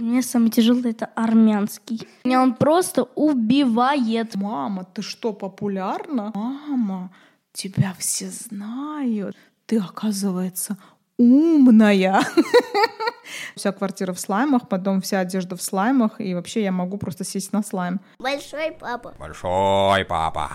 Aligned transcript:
Для 0.00 0.08
меня 0.08 0.22
самый 0.22 0.48
тяжелый 0.48 0.92
это 0.92 1.10
армянский. 1.14 2.08
Меня 2.24 2.42
он 2.42 2.54
просто 2.54 3.02
убивает. 3.16 4.34
Мама, 4.34 4.84
ты 4.84 5.02
что, 5.02 5.34
популярна? 5.34 6.32
Мама, 6.34 7.10
тебя 7.52 7.94
все 7.98 8.30
знают. 8.30 9.36
Ты, 9.66 9.76
оказывается, 9.76 10.78
умная. 11.18 12.22
Вся 13.54 13.72
квартира 13.72 14.14
в 14.14 14.20
слаймах, 14.20 14.70
потом 14.70 15.02
вся 15.02 15.20
одежда 15.20 15.54
в 15.56 15.62
слаймах, 15.62 16.18
и 16.18 16.34
вообще 16.34 16.62
я 16.62 16.72
могу 16.72 16.96
просто 16.96 17.22
сесть 17.24 17.52
на 17.52 17.62
слайм. 17.62 18.00
Большой 18.18 18.72
папа. 18.72 19.14
Большой 19.18 20.06
папа. 20.06 20.52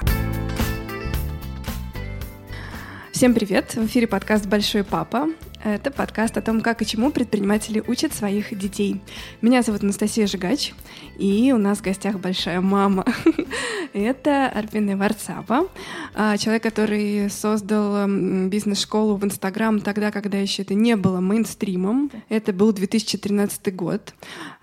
Всем 3.14 3.36
привет! 3.36 3.76
В 3.76 3.86
эфире 3.86 4.08
подкаст 4.08 4.48
«Большой 4.48 4.84
папа». 4.84 5.28
Это 5.66 5.90
подкаст 5.90 6.38
о 6.38 6.44
том, 6.44 6.62
как 6.62 6.84
и 6.84 6.86
чему 6.86 7.10
предприниматели 7.10 7.84
учат 7.88 8.14
своих 8.14 8.56
детей. 8.56 9.02
Меня 9.42 9.64
зовут 9.64 9.82
Анастасия 9.82 10.28
Жигач, 10.28 10.76
и 11.18 11.52
у 11.54 11.58
нас 11.58 11.80
в 11.80 11.82
гостях 11.82 12.20
большая 12.20 12.62
мама. 12.62 13.04
Это 13.94 14.48
Арпина 14.50 14.96
Варцава, 14.96 15.68
а, 16.14 16.38
человек, 16.38 16.62
который 16.62 17.32
создал 17.32 18.08
бизнес-школу 18.08 19.16
в 19.16 19.26
Инстаграм 19.26 19.80
тогда, 19.80 20.12
когда 20.12 20.38
еще 20.38 20.62
это 20.62 20.76
не 20.76 20.96
было 20.96 21.20
мейнстримом. 21.20 22.12
Это 22.30 22.54
был 22.54 22.72
2013 22.72 23.76
год. 23.76 24.14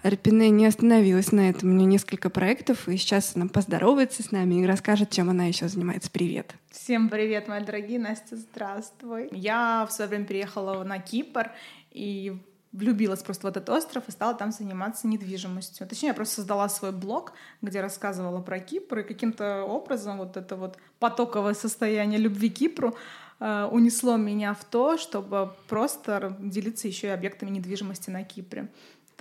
Арпине 0.02 0.50
не 0.50 0.66
остановилась 0.66 1.30
на 1.30 1.50
этом. 1.50 1.70
У 1.70 1.72
нее 1.72 1.86
несколько 1.86 2.28
проектов, 2.28 2.88
и 2.88 2.96
сейчас 2.96 3.36
она 3.36 3.46
поздоровается 3.46 4.24
с 4.24 4.32
нами 4.32 4.56
и 4.56 4.66
расскажет, 4.66 5.10
чем 5.10 5.30
она 5.30 5.44
еще 5.44 5.68
занимается. 5.68 6.10
Привет! 6.10 6.54
Всем 6.70 7.08
привет, 7.08 7.46
мои 7.46 7.62
дорогие. 7.62 8.00
Настя, 8.00 8.36
здравствуй. 8.36 9.28
Я 9.30 9.86
в 9.88 9.92
свое 9.92 10.08
время 10.08 10.24
переехала 10.26 10.82
на 10.82 10.98
Кипр 10.98 11.52
и 11.92 12.36
влюбилась 12.72 13.22
просто 13.22 13.46
в 13.46 13.50
этот 13.50 13.68
остров 13.68 14.08
и 14.08 14.10
стала 14.10 14.34
там 14.34 14.50
заниматься 14.50 15.06
недвижимостью. 15.06 15.86
Точнее, 15.86 16.08
я 16.08 16.14
просто 16.14 16.36
создала 16.36 16.68
свой 16.68 16.90
блог, 16.90 17.34
где 17.60 17.80
рассказывала 17.80 18.40
про 18.40 18.58
Кипр, 18.58 19.00
и 19.00 19.02
каким-то 19.04 19.64
образом 19.64 20.18
вот 20.18 20.36
это 20.36 20.56
вот 20.56 20.78
потоковое 20.98 21.54
состояние 21.54 22.18
любви 22.18 22.50
к 22.50 22.54
Кипру 22.54 22.96
э, 23.38 23.68
унесло 23.70 24.16
меня 24.16 24.54
в 24.54 24.64
то, 24.64 24.96
чтобы 24.96 25.52
просто 25.68 26.36
делиться 26.40 26.88
еще 26.88 27.08
и 27.08 27.10
объектами 27.10 27.50
недвижимости 27.50 28.10
на 28.10 28.24
Кипре. 28.24 28.68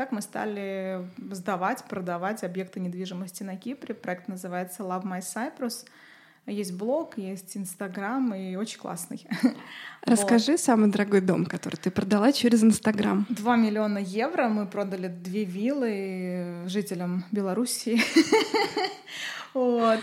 Так 0.01 0.11
мы 0.11 0.23
стали 0.23 1.07
сдавать, 1.29 1.83
продавать 1.83 2.43
объекты 2.43 2.79
недвижимости 2.79 3.43
на 3.43 3.55
Кипре. 3.55 3.93
Проект 3.93 4.27
называется 4.27 4.81
Love 4.81 5.03
My 5.03 5.19
Cyprus— 5.19 5.85
есть 6.47 6.73
блог, 6.73 7.19
есть 7.19 7.55
Инстаграм, 7.55 8.33
и 8.33 8.55
очень 8.55 8.79
классный. 8.79 9.27
Расскажи 10.03 10.53
вот. 10.53 10.59
самый 10.59 10.89
дорогой 10.89 11.21
дом, 11.21 11.45
который 11.45 11.75
ты 11.75 11.91
продала 11.91 12.31
через 12.31 12.63
Инстаграм. 12.63 13.27
Два 13.29 13.55
миллиона 13.55 13.99
евро. 13.99 14.47
Мы 14.47 14.65
продали 14.65 15.07
две 15.07 15.43
виллы 15.43 16.67
жителям 16.67 17.25
Белоруссии. 17.31 18.01
Вот. 19.53 19.99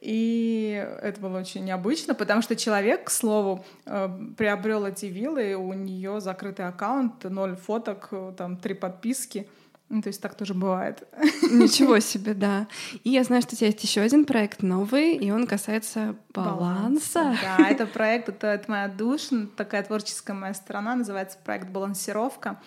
И 0.00 0.86
это 1.02 1.20
было 1.20 1.38
очень 1.38 1.64
необычно, 1.64 2.14
потому 2.14 2.40
что 2.42 2.54
человек, 2.54 3.04
к 3.04 3.10
слову, 3.10 3.64
э, 3.84 4.08
приобрел 4.36 4.86
эти 4.86 5.06
виллы, 5.06 5.54
у 5.54 5.72
нее 5.72 6.20
закрытый 6.20 6.66
аккаунт, 6.66 7.24
ноль 7.24 7.56
фоток, 7.56 8.10
там 8.36 8.56
три 8.56 8.74
подписки. 8.74 9.48
Ну, 9.88 10.02
то 10.02 10.08
есть 10.08 10.20
так 10.20 10.34
тоже 10.34 10.52
бывает. 10.52 11.08
Ничего 11.50 11.98
себе, 11.98 12.34
да. 12.34 12.68
И 13.04 13.10
я 13.10 13.24
знаю, 13.24 13.40
что 13.40 13.54
у 13.54 13.56
тебя 13.56 13.68
есть 13.68 13.82
еще 13.82 14.02
один 14.02 14.26
проект 14.26 14.62
новый, 14.62 15.16
и 15.16 15.30
он 15.30 15.46
касается 15.46 16.14
баланса. 16.34 17.22
баланса. 17.22 17.38
Да, 17.42 17.68
это 17.68 17.86
проект, 17.86 18.28
это, 18.28 18.48
это 18.48 18.70
моя 18.70 18.88
душа, 18.88 19.46
такая 19.56 19.82
творческая 19.82 20.34
моя 20.34 20.52
сторона, 20.52 20.94
называется 20.94 21.38
проект 21.42 21.70
«Балансировка». 21.70 22.60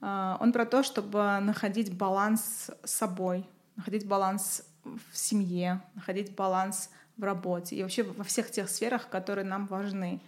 А, 0.00 0.38
он 0.40 0.52
про 0.52 0.66
то, 0.66 0.82
чтобы 0.82 1.38
находить 1.40 1.96
баланс 1.96 2.70
с 2.82 2.90
собой, 2.90 3.46
находить 3.76 4.06
баланс 4.06 4.64
в 4.84 5.16
семье, 5.16 5.82
находить 5.94 6.34
баланс 6.34 6.90
в 7.16 7.24
работе 7.24 7.76
и 7.76 7.82
вообще 7.82 8.02
во 8.02 8.24
всех 8.24 8.50
тех 8.50 8.68
сферах, 8.68 9.08
которые 9.08 9.44
нам 9.44 9.66
важны. 9.66 10.20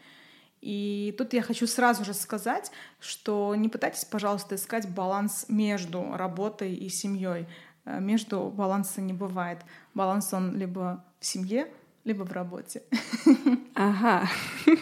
И 0.60 1.15
тут 1.19 1.32
я 1.32 1.43
хочу 1.43 1.66
сразу 1.66 2.04
же 2.04 2.15
сказать, 2.15 2.71
что 3.00 3.54
не 3.56 3.69
пытайтесь, 3.69 4.04
пожалуйста, 4.04 4.54
искать 4.54 4.88
баланс 4.88 5.47
между 5.49 6.16
работой 6.16 6.75
и 6.75 6.88
семьей. 6.88 7.49
Э, 7.84 7.99
между 8.00 8.49
баланса 8.49 9.00
не 9.00 9.12
бывает. 9.12 9.59
Баланс 9.94 10.32
он 10.32 10.56
либо 10.56 11.04
в 11.19 11.27
семье, 11.27 11.69
либо 12.05 12.25
в 12.25 12.33
работе. 12.33 12.83
Ага. 13.75 14.29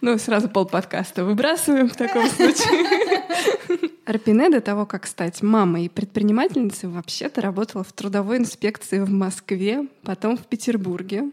Ну, 0.00 0.16
сразу 0.16 0.48
пол 0.48 0.64
подкаста 0.64 1.24
выбрасываем 1.24 1.88
в 1.88 1.96
таком 1.96 2.28
случае. 2.28 3.90
Арпине 4.06 4.48
до 4.48 4.60
того, 4.60 4.86
как 4.86 5.06
стать 5.06 5.42
мамой 5.42 5.86
и 5.86 5.88
предпринимательницей, 5.88 6.88
вообще-то 6.88 7.40
работала 7.40 7.82
в 7.82 7.92
трудовой 7.92 8.36
инспекции 8.36 9.00
в 9.00 9.10
Москве, 9.10 9.88
потом 10.04 10.36
в 10.36 10.46
Петербурге 10.46 11.32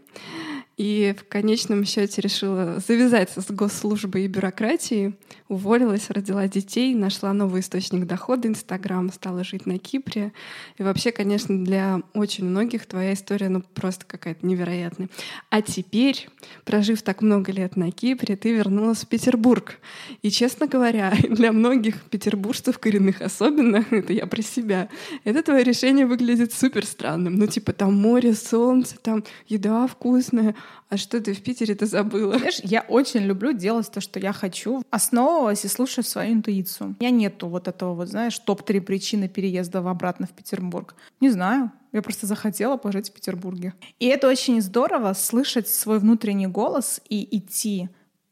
и 0.77 1.15
в 1.17 1.27
конечном 1.27 1.85
счете 1.85 2.21
решила 2.21 2.79
завязаться 2.85 3.41
с 3.41 3.49
госслужбой 3.49 4.25
и 4.25 4.27
бюрократией, 4.27 5.15
уволилась, 5.47 6.09
родила 6.09 6.47
детей, 6.47 6.93
нашла 6.93 7.31
новый 7.31 7.61
источник 7.61 8.05
дохода, 8.05 8.47
Инстаграм, 8.47 9.11
стала 9.11 9.43
жить 9.43 9.65
на 9.65 9.77
Кипре. 9.77 10.33
И 10.77 10.83
вообще, 10.83 11.11
конечно, 11.11 11.63
для 11.63 12.01
очень 12.13 12.45
многих 12.45 12.85
твоя 12.87 13.13
история 13.13 13.47
ну 13.49 13.61
просто 13.61 14.05
какая-то 14.05 14.45
невероятная. 14.45 15.09
А 15.49 15.61
теперь, 15.61 16.27
прожив 16.65 17.01
так 17.03 17.21
много 17.21 17.51
лет 17.51 17.77
на 17.77 17.91
Кипре, 17.91 18.35
ты 18.35 18.53
вернулась 18.53 19.03
в 19.03 19.07
Петербург. 19.07 19.79
И, 20.23 20.29
честно 20.29 20.67
говоря, 20.67 21.13
для 21.29 21.53
многих 21.53 22.01
петербуржцев, 22.03 22.79
коренных 22.79 23.21
особенно, 23.21 23.85
это 23.91 24.11
я 24.11 24.25
про 24.25 24.41
себя, 24.41 24.89
это 25.23 25.41
твое 25.41 25.63
решение 25.63 26.05
выглядит 26.05 26.51
супер 26.51 26.85
странным. 26.85 27.35
Ну, 27.35 27.47
типа, 27.47 27.71
там 27.71 27.93
море, 27.93 28.33
солнце, 28.33 28.97
там 29.01 29.23
еда 29.47 29.87
вкусная, 29.87 30.55
а 30.89 30.97
что 30.97 31.19
ты 31.19 31.33
в 31.33 31.41
Питере-то 31.41 31.85
забыла? 31.85 32.37
Знаешь, 32.37 32.59
я 32.63 32.81
очень 32.81 33.21
люблю 33.21 33.53
делать 33.53 33.91
то, 33.91 34.01
что 34.01 34.19
я 34.19 34.33
хочу, 34.33 34.83
основываясь 34.91 35.65
и 35.65 35.67
слушая 35.67 36.05
свою 36.05 36.33
интуицию. 36.33 36.95
У 36.99 37.03
меня 37.03 37.09
нету 37.11 37.47
вот 37.47 37.67
этого 37.67 37.95
вот, 37.95 38.07
знаешь, 38.07 38.37
топ-3 38.37 38.81
причины 38.81 39.27
переезда 39.27 39.81
в 39.81 39.87
обратно 39.87 40.27
в 40.27 40.31
Петербург. 40.31 40.95
Не 41.19 41.29
знаю. 41.31 41.71
Я 41.91 42.01
просто 42.01 42.27
захотела 42.27 42.77
пожить 42.77 43.09
в 43.09 43.13
Петербурге. 43.13 43.73
И 43.99 44.05
это 44.07 44.27
очень 44.27 44.61
здорово, 44.61 45.13
слышать 45.13 45.67
свой 45.67 45.99
внутренний 45.99 46.47
голос 46.47 47.01
и 47.09 47.37
идти 47.37 47.89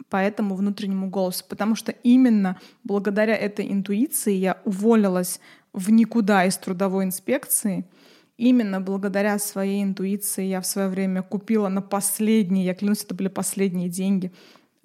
по 0.10 0.18
этому 0.18 0.56
внутреннему 0.56 1.10
голосу, 1.10 1.46
потому 1.48 1.76
что 1.76 1.92
именно 1.92 2.60
благодаря 2.84 3.36
этой 3.36 3.72
интуиции 3.72 4.34
я 4.34 4.62
уволилась 4.66 5.40
в 5.72 5.90
никуда 5.90 6.46
из 6.46 6.58
трудовой 6.58 7.06
инспекции— 7.06 7.86
именно 8.38 8.82
благодаря 8.82 9.40
своей 9.40 9.84
интуиции 9.84 10.46
я 10.46 10.62
в 10.62 10.66
свое 10.66 10.90
время 10.90 11.22
купила 11.22 11.70
на 11.70 11.82
последние, 11.82 12.66
я 12.66 12.74
клянусь, 12.74 13.04
это 13.04 13.16
были 13.16 13.28
последние 13.28 13.90
деньги, 13.90 14.32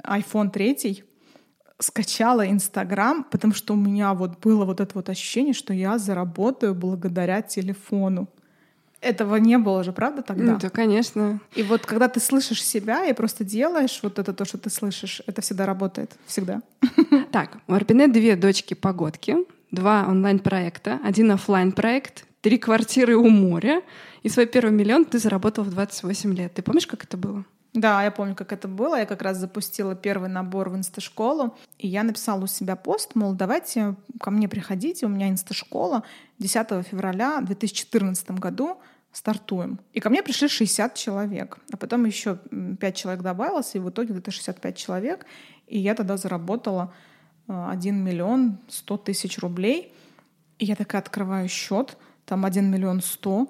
iPhone 0.03 0.51
3, 0.51 1.05
скачала 1.79 2.49
Инстаграм, 2.49 3.25
потому 3.25 3.55
что 3.55 3.75
у 3.75 3.77
меня 3.77 4.15
вот 4.15 4.41
было 4.41 4.65
вот 4.65 4.81
это 4.81 4.93
вот 4.95 5.09
ощущение, 5.09 5.55
что 5.55 5.73
я 5.73 5.99
заработаю 5.99 6.75
благодаря 6.75 7.43
телефону. 7.43 8.29
Этого 9.01 9.37
не 9.37 9.59
было 9.59 9.85
же, 9.85 9.93
правда, 9.93 10.23
тогда? 10.23 10.53
Ну, 10.53 10.59
да, 10.59 10.71
конечно. 10.71 11.39
И 11.55 11.63
вот 11.63 11.87
когда 11.87 12.09
ты 12.09 12.19
слышишь 12.19 12.65
себя 12.65 13.07
и 13.07 13.13
просто 13.13 13.45
делаешь 13.45 14.01
вот 14.03 14.19
это 14.19 14.33
то, 14.33 14.45
что 14.45 14.59
ты 14.59 14.71
слышишь, 14.71 15.23
это 15.27 15.41
всегда 15.41 15.67
работает. 15.67 16.17
Всегда. 16.27 16.63
Так, 17.31 17.59
у 17.69 17.75
Арпине 17.75 18.09
две 18.09 18.35
дочки-погодки, 18.35 19.37
два 19.71 20.05
онлайн-проекта, 20.09 20.99
один 21.05 21.31
офлайн 21.31 21.71
проект 21.71 22.25
три 22.41 22.59
квартиры 22.59 23.17
у 23.17 23.29
моря, 23.29 23.83
и 24.23 24.29
свой 24.29 24.47
первый 24.47 24.73
миллион 24.73 25.05
ты 25.05 25.19
заработал 25.19 25.65
в 25.65 25.71
28 25.71 26.35
лет. 26.35 26.55
Ты 26.55 26.63
помнишь, 26.63 26.87
как 26.87 27.05
это 27.05 27.17
было? 27.17 27.45
Да, 27.75 28.03
я 28.03 28.11
помню, 28.11 28.35
как 28.35 28.53
это 28.53 28.67
было. 28.67 28.99
Я 28.99 29.07
как 29.07 29.23
раз 29.23 29.37
запустила 29.37 29.95
первый 29.95 30.29
набор 30.29 30.71
в 30.71 30.77
инсташколу, 30.77 31.57
и 31.79 31.87
я 31.87 32.03
написала 32.03 32.45
у 32.45 32.47
себя 32.47 32.77
пост, 32.77 33.15
мол, 33.15 33.35
давайте 33.35 33.95
ко 34.21 34.31
мне 34.31 34.49
приходите, 34.49 35.07
у 35.07 35.09
меня 35.09 35.29
инсташкола 35.29 36.03
10 36.39 36.87
февраля 36.87 37.41
2014 37.41 38.31
году 38.33 38.81
стартуем. 39.13 39.81
И 39.93 40.01
ко 40.01 40.11
мне 40.11 40.23
пришли 40.23 40.49
60 40.49 40.95
человек. 40.95 41.59
А 41.73 41.77
потом 41.77 42.05
еще 42.05 42.39
5 42.81 42.97
человек 42.97 43.23
добавилось, 43.23 43.75
и 43.75 43.79
в 43.79 43.91
итоге 43.91 44.17
это 44.17 44.31
65 44.31 44.77
человек. 44.77 45.27
И 45.67 45.79
я 45.79 45.95
тогда 45.95 46.17
заработала 46.17 46.93
1 47.47 47.95
э, 47.95 47.99
миллион 47.99 48.59
100 48.69 48.97
тысяч 48.99 49.39
рублей. 49.39 49.93
И 50.59 50.65
я 50.65 50.75
такая 50.75 51.03
открываю 51.03 51.49
счет— 51.49 51.97
там 52.29 52.45
1 52.45 52.71
миллион 52.71 53.01
100. 53.01 53.49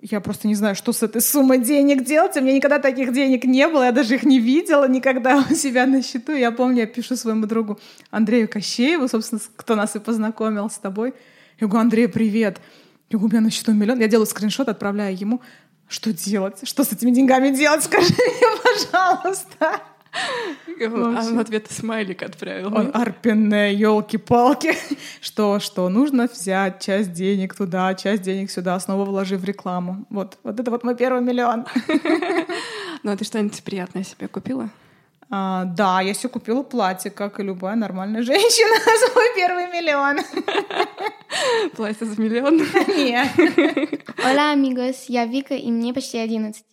Я 0.00 0.20
просто 0.20 0.48
не 0.48 0.54
знаю, 0.54 0.74
что 0.74 0.92
с 0.92 1.02
этой 1.02 1.20
суммой 1.20 1.58
денег 1.58 2.04
делать. 2.04 2.36
У 2.36 2.40
меня 2.40 2.54
никогда 2.54 2.78
таких 2.78 3.12
денег 3.12 3.44
не 3.44 3.68
было, 3.68 3.84
я 3.84 3.92
даже 3.92 4.14
их 4.14 4.24
не 4.24 4.38
видела 4.38 4.88
никогда 4.88 5.44
у 5.50 5.54
себя 5.54 5.86
на 5.86 6.02
счету. 6.02 6.32
Я 6.32 6.50
помню, 6.50 6.80
я 6.80 6.86
пишу 6.86 7.16
своему 7.16 7.46
другу 7.46 7.78
Андрею 8.10 8.48
Кощееву, 8.48 9.08
собственно, 9.08 9.40
кто 9.56 9.76
нас 9.76 9.94
и 9.96 10.00
познакомил 10.00 10.68
с 10.68 10.78
тобой. 10.78 11.14
Я 11.60 11.66
говорю, 11.66 11.82
Андрей, 11.82 12.08
привет. 12.08 12.60
Я 13.10 13.18
говорю, 13.18 13.28
у 13.28 13.30
меня 13.30 13.40
на 13.42 13.50
счету 13.50 13.72
миллион. 13.72 14.00
Я 14.00 14.08
делаю 14.08 14.26
скриншот, 14.26 14.68
отправляю 14.68 15.16
ему. 15.16 15.40
Что 15.86 16.12
делать? 16.12 16.66
Что 16.66 16.82
с 16.82 16.92
этими 16.92 17.10
деньгами 17.10 17.50
делать? 17.50 17.84
Скажи 17.84 18.14
мне, 18.14 18.90
пожалуйста. 18.90 19.80
А 20.80 21.24
он 21.26 21.38
ответ 21.38 21.70
смайлик 21.70 22.22
отправил. 22.22 22.74
Он 22.74 22.90
арпенне, 22.94 23.74
елки-палки. 23.74 24.74
Что, 25.20 25.60
что, 25.60 25.88
нужно 25.88 26.26
взять 26.26 26.82
часть 26.82 27.12
денег 27.12 27.54
туда, 27.54 27.94
часть 27.94 28.22
денег 28.22 28.50
сюда, 28.50 28.78
снова 28.80 29.04
вложи 29.04 29.36
в 29.36 29.44
рекламу. 29.44 30.04
Вот, 30.10 30.38
вот 30.42 30.60
это 30.60 30.70
вот 30.70 30.84
мой 30.84 30.96
первый 30.96 31.22
миллион. 31.22 31.66
Ну, 33.02 33.12
а 33.12 33.16
ты 33.18 33.24
что-нибудь 33.26 33.62
приятное 33.62 34.02
себе 34.02 34.28
купила? 34.28 34.70
А, 35.28 35.64
да, 35.64 36.00
я 36.00 36.14
себе 36.14 36.30
купила 36.30 36.62
платье, 36.62 37.10
как 37.10 37.38
и 37.38 37.42
любая 37.42 37.76
нормальная 37.76 38.22
женщина, 38.22 38.74
свой 39.10 39.34
первый 39.36 39.66
миллион. 39.66 40.20
Платье 41.76 42.06
за 42.06 42.18
миллион? 42.18 42.56
Нет. 42.88 43.28
Hola, 44.16 44.54
amigos, 44.54 45.04
я 45.08 45.26
Вика, 45.26 45.54
и 45.54 45.70
мне 45.70 45.92
почти 45.92 46.16
11. 46.16 46.64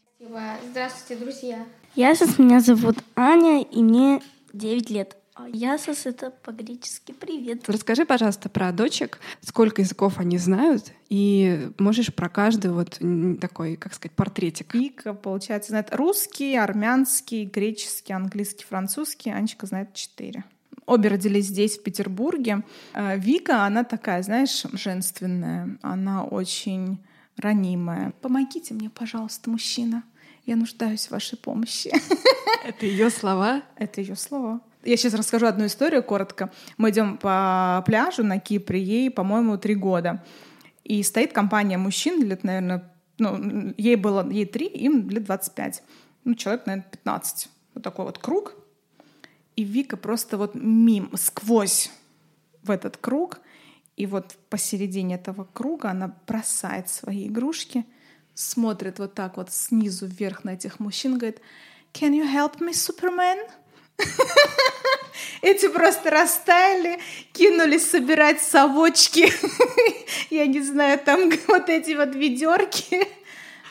Здравствуйте, 0.69 1.21
друзья. 1.21 1.65
Ясос, 1.95 2.39
меня 2.39 2.61
зовут 2.61 2.97
Аня, 3.17 3.61
и 3.63 3.83
мне 3.83 4.21
9 4.53 4.89
лет. 4.89 5.17
А 5.35 5.49
Ясос— 5.49 6.05
это 6.05 6.29
по-гречески 6.29 7.11
«привет». 7.11 7.67
Расскажи, 7.67 8.05
пожалуйста, 8.05 8.47
про 8.47 8.71
дочек, 8.71 9.19
сколько 9.41 9.81
языков 9.81 10.17
они 10.17 10.37
знают, 10.37 10.93
и 11.09 11.69
можешь 11.79 12.13
про 12.13 12.29
каждый 12.29 12.71
вот 12.71 12.99
такой, 13.41 13.75
как 13.75 13.93
сказать, 13.93 14.15
портретик. 14.15 14.73
Вика, 14.73 15.13
получается, 15.13 15.71
знает 15.71 15.93
русский, 15.93 16.55
армянский, 16.55 17.43
греческий, 17.43 18.13
английский, 18.13 18.63
французский. 18.63 19.31
Анечка 19.31 19.65
знает 19.65 19.93
четыре. 19.93 20.45
Обе 20.85 21.09
родились 21.09 21.47
здесь, 21.47 21.77
в 21.77 21.83
Петербурге. 21.83 22.63
Э, 22.93 23.17
Вика, 23.17 23.65
она 23.65 23.83
такая, 23.83 24.23
знаешь, 24.23 24.65
женственная. 24.73 25.77
Она 25.81 26.23
очень 26.23 27.03
ранимая. 27.37 28.11
Помогите 28.21 28.73
мне, 28.73 28.89
пожалуйста, 28.89 29.49
мужчина. 29.49 30.03
Я 30.45 30.55
нуждаюсь 30.55 31.07
в 31.07 31.11
вашей 31.11 31.37
помощи. 31.37 31.91
Это 32.65 32.85
ее 32.85 33.09
слова. 33.09 33.61
Это 33.75 34.01
ее 34.01 34.15
слова. 34.15 34.61
Я 34.83 34.97
сейчас 34.97 35.13
расскажу 35.13 35.45
одну 35.45 35.67
историю 35.67 36.03
коротко. 36.03 36.51
Мы 36.77 36.89
идем 36.89 37.17
по 37.17 37.83
пляжу 37.85 38.23
на 38.23 38.39
Кипре, 38.39 38.81
ей, 38.81 39.11
по-моему, 39.11 39.57
три 39.57 39.75
года. 39.75 40.23
И 40.83 41.03
стоит 41.03 41.33
компания 41.33 41.77
мужчин, 41.77 42.23
лет, 42.23 42.43
наверное, 42.43 42.91
ну, 43.19 43.73
ей 43.77 43.95
было, 43.95 44.27
ей 44.29 44.45
три, 44.45 44.65
им 44.65 45.07
лет 45.09 45.25
25. 45.25 45.83
Ну, 46.23 46.33
человек, 46.33 46.65
наверное, 46.65 46.89
15. 46.89 47.49
Вот 47.75 47.83
такой 47.83 48.05
вот 48.05 48.17
круг. 48.17 48.55
И 49.55 49.63
Вика 49.63 49.97
просто 49.97 50.37
вот 50.37 50.55
мим, 50.55 51.11
сквозь 51.15 51.91
в 52.63 52.71
этот 52.71 52.97
круг. 52.97 53.39
И 53.95 54.07
вот 54.07 54.35
посередине 54.49 55.15
этого 55.15 55.47
круга 55.53 55.91
она 55.91 56.15
бросает 56.25 56.89
свои 56.89 57.27
игрушки, 57.27 57.85
смотрит 58.41 58.99
вот 58.99 59.13
так 59.13 59.37
вот 59.37 59.51
снизу 59.53 60.07
вверх 60.07 60.43
на 60.43 60.51
этих 60.51 60.79
мужчин, 60.79 61.17
говорит, 61.17 61.39
«Can 61.93 62.11
you 62.11 62.23
help 62.23 62.59
me, 62.59 62.71
Superman?» 62.71 63.39
Эти 65.41 65.67
просто 65.69 66.09
растаяли, 66.09 66.99
кинулись 67.33 67.89
собирать 67.89 68.41
совочки. 68.41 69.31
Я 70.29 70.45
не 70.45 70.61
знаю, 70.61 70.99
там 70.99 71.31
вот 71.47 71.69
эти 71.69 71.95
вот 71.95 72.15
ведерки. 72.15 73.07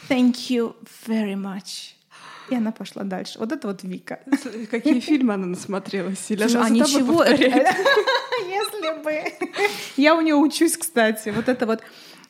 Thank 0.08 0.50
you 0.50 0.74
very 1.06 1.34
much. 1.34 1.94
И 2.50 2.54
она 2.56 2.72
пошла 2.72 3.04
дальше. 3.04 3.38
Вот 3.38 3.52
это 3.52 3.68
вот 3.68 3.84
Вика. 3.84 4.18
Какие 4.70 4.98
фильмы 4.98 5.34
она 5.34 5.46
насмотрелась? 5.46 6.28
Или 6.30 6.40
Слушай, 6.40 6.56
она 6.56 6.66
а 6.66 6.70
ничего, 6.70 7.18
повторяет? 7.18 7.76
если 8.40 9.02
бы. 9.02 9.22
Я 9.96 10.16
у 10.16 10.20
нее 10.20 10.34
учусь, 10.34 10.76
кстати. 10.76 11.28
Вот 11.28 11.48
это 11.48 11.66
вот 11.66 11.80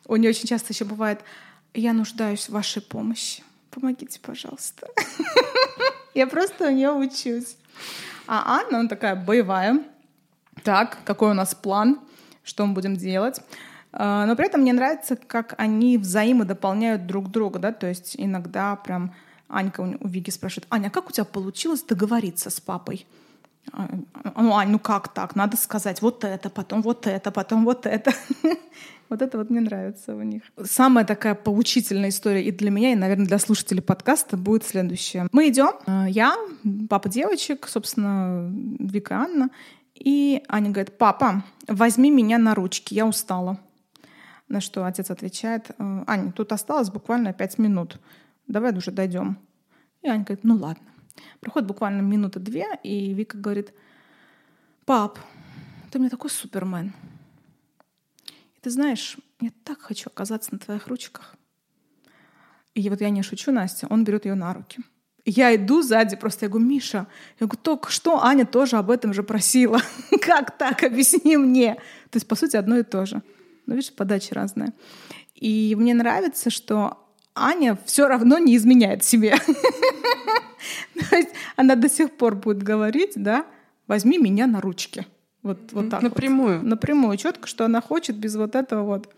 у 0.05 0.15
нее 0.15 0.29
очень 0.29 0.47
часто 0.47 0.73
еще 0.73 0.85
бывает. 0.85 1.21
Я 1.73 1.93
нуждаюсь 1.93 2.49
в 2.49 2.53
вашей 2.53 2.81
помощи. 2.81 3.43
Помогите, 3.69 4.19
пожалуйста. 4.19 4.87
Я 6.13 6.27
просто 6.27 6.67
у 6.67 6.71
нее 6.71 6.91
учусь. 6.91 7.55
А 8.27 8.59
Анна, 8.59 8.79
она 8.79 8.89
такая 8.89 9.15
боевая. 9.15 9.81
Так, 10.63 10.97
какой 11.05 11.31
у 11.31 11.33
нас 11.33 11.55
план? 11.55 11.99
Что 12.43 12.65
мы 12.65 12.73
будем 12.73 12.97
делать? 12.97 13.39
А, 13.93 14.25
Но 14.25 14.35
при 14.35 14.47
этом 14.47 14.61
мне 14.61 14.73
нравится, 14.73 15.15
как 15.15 15.55
они 15.57 15.97
взаимодополняют 15.97 17.07
друг 17.07 17.31
друга, 17.31 17.59
да, 17.59 17.71
то 17.71 17.87
есть 17.87 18.15
иногда 18.17 18.75
прям 18.75 19.13
Анька 19.47 19.81
у 19.81 20.07
Вики 20.07 20.29
спрашивает, 20.29 20.67
Аня, 20.69 20.87
а 20.87 20.91
как 20.91 21.09
у 21.09 21.11
тебя 21.11 21.25
получилось 21.25 21.83
договориться 21.83 22.49
с 22.49 22.59
папой? 22.59 23.05
А, 23.71 23.87
Ну, 24.35 24.55
Ань, 24.55 24.69
ну 24.69 24.79
как 24.79 25.13
так? 25.13 25.35
Надо 25.35 25.55
сказать 25.57 26.01
вот 26.01 26.23
это, 26.23 26.49
потом 26.49 26.81
вот 26.81 27.07
это, 27.07 27.31
потом 27.31 27.63
вот 27.63 27.85
это. 27.85 28.11
Вот 29.11 29.21
это 29.21 29.37
вот 29.37 29.49
мне 29.49 29.59
нравится 29.59 30.15
у 30.15 30.21
них. 30.21 30.41
Самая 30.63 31.03
такая 31.03 31.35
поучительная 31.35 32.07
история 32.07 32.45
и 32.45 32.51
для 32.51 32.71
меня, 32.71 32.93
и, 32.93 32.95
наверное, 32.95 33.25
для 33.25 33.39
слушателей 33.39 33.81
подкаста 33.81 34.37
будет 34.37 34.63
следующая. 34.63 35.27
Мы 35.33 35.49
идем, 35.49 35.73
э, 35.85 36.05
я, 36.07 36.37
папа 36.89 37.09
девочек, 37.09 37.67
собственно, 37.67 38.49
Вика 38.79 39.17
Анна, 39.17 39.49
и 39.95 40.41
Аня 40.47 40.69
говорит, 40.71 40.97
папа, 40.97 41.43
возьми 41.67 42.09
меня 42.09 42.37
на 42.37 42.55
ручки, 42.55 42.93
я 42.93 43.05
устала. 43.05 43.59
На 44.47 44.61
что 44.61 44.85
отец 44.85 45.11
отвечает, 45.11 45.71
«Э, 45.77 46.03
Аня, 46.07 46.31
тут 46.31 46.53
осталось 46.53 46.89
буквально 46.89 47.33
пять 47.33 47.57
минут, 47.57 47.99
давай 48.47 48.73
уже 48.73 48.91
дойдем. 48.91 49.37
И 50.03 50.07
Аня 50.07 50.23
говорит, 50.23 50.45
ну 50.45 50.55
ладно. 50.55 50.87
Проходит 51.41 51.67
буквально 51.67 51.99
минуты 51.99 52.39
две, 52.39 52.65
и 52.81 53.13
Вика 53.13 53.37
говорит, 53.37 53.73
пап, 54.85 55.19
ты 55.91 55.99
мне 55.99 56.07
такой 56.07 56.29
супермен. 56.29 56.93
Ты 58.61 58.69
знаешь, 58.69 59.17
я 59.39 59.49
так 59.63 59.81
хочу 59.81 60.09
оказаться 60.09 60.53
на 60.53 60.59
твоих 60.59 60.87
ручках. 60.87 61.35
И 62.75 62.89
вот 62.89 63.01
я 63.01 63.09
не 63.09 63.23
шучу, 63.23 63.51
Настя, 63.51 63.87
он 63.89 64.03
берет 64.03 64.25
ее 64.25 64.35
на 64.35 64.53
руки. 64.53 64.79
Я 65.25 65.55
иду 65.55 65.81
сзади, 65.81 66.15
просто 66.15 66.45
я 66.45 66.49
говорю, 66.49 66.67
Миша, 66.67 67.07
я 67.39 67.47
говорю, 67.47 67.59
только 67.61 67.91
что 67.91 68.23
Аня 68.23 68.45
тоже 68.45 68.77
об 68.77 68.89
этом 68.89 69.13
же 69.13 69.23
просила. 69.23 69.81
Как 70.21 70.57
так? 70.57 70.83
Объясни 70.83 71.37
мне. 71.37 71.75
То 72.09 72.17
есть, 72.17 72.27
по 72.27 72.35
сути, 72.35 72.55
одно 72.55 72.77
и 72.77 72.83
то 72.83 73.05
же. 73.05 73.21
Но 73.65 73.75
видишь, 73.75 73.93
подача 73.93 74.33
разная. 74.33 74.73
И 75.35 75.75
мне 75.77 75.93
нравится, 75.93 76.49
что 76.49 77.07
Аня 77.35 77.77
все 77.85 78.07
равно 78.07 78.37
не 78.39 78.55
изменяет 78.55 79.03
себе. 79.03 79.35
То 81.09 81.15
есть 81.15 81.29
она 81.55 81.75
до 81.75 81.89
сих 81.89 82.11
пор 82.11 82.35
будет 82.35 82.63
говорить, 82.63 83.13
да, 83.15 83.45
возьми 83.87 84.17
меня 84.17 84.47
на 84.47 84.61
ручки. 84.61 85.05
Вот, 85.43 85.57
вот 85.71 85.89
так 85.89 86.01
вот. 86.01 86.09
Напрямую. 86.09 86.63
Напрямую, 86.63 87.17
четко, 87.17 87.47
что 87.47 87.65
она 87.65 87.81
хочет 87.81 88.15
без 88.15 88.35
вот 88.35 88.55
этого 88.55 88.83
вот. 88.83 89.13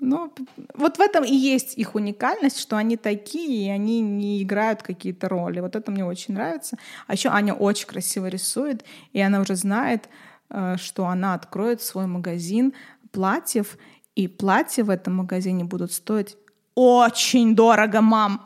Ну, 0.00 0.32
вот 0.74 0.98
в 0.98 1.00
этом 1.00 1.24
и 1.24 1.32
есть 1.32 1.78
их 1.78 1.94
уникальность, 1.94 2.58
что 2.58 2.76
они 2.76 2.96
такие, 2.96 3.66
и 3.66 3.70
они 3.70 4.00
не 4.00 4.42
играют 4.42 4.82
какие-то 4.82 5.28
роли. 5.28 5.60
Вот 5.60 5.76
это 5.76 5.90
мне 5.90 6.04
очень 6.04 6.34
нравится. 6.34 6.76
А 7.06 7.12
еще 7.12 7.28
Аня 7.28 7.54
очень 7.54 7.86
красиво 7.86 8.26
рисует, 8.26 8.84
и 9.12 9.20
она 9.20 9.40
уже 9.40 9.54
знает, 9.54 10.08
э, 10.50 10.76
что 10.78 11.06
она 11.06 11.34
откроет 11.34 11.80
свой 11.80 12.06
магазин 12.06 12.72
платьев, 13.12 13.78
и 14.16 14.26
платья 14.28 14.84
в 14.84 14.90
этом 14.90 15.14
магазине 15.14 15.64
будут 15.64 15.92
стоить 15.92 16.36
очень 16.74 17.54
дорого, 17.54 18.00
мам. 18.00 18.42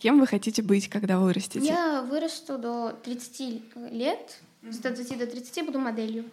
Кем 0.00 0.20
вы 0.20 0.26
хотите 0.26 0.62
быть, 0.62 0.88
когда 0.88 1.18
вырастете? 1.18 1.66
Я 1.66 2.02
вырасту 2.02 2.58
до 2.58 2.92
30 3.02 3.90
лет, 3.90 4.38
с 4.70 4.78
20 4.78 5.18
до 5.18 5.26
30 5.26 5.66
буду 5.66 5.78
моделью. 5.78 6.24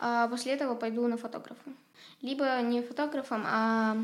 А 0.00 0.28
после 0.28 0.52
этого 0.52 0.74
пойду 0.74 1.06
на 1.06 1.16
фотографа. 1.16 1.70
Либо 2.22 2.60
не 2.62 2.82
фотографом, 2.82 3.42
а 3.46 3.96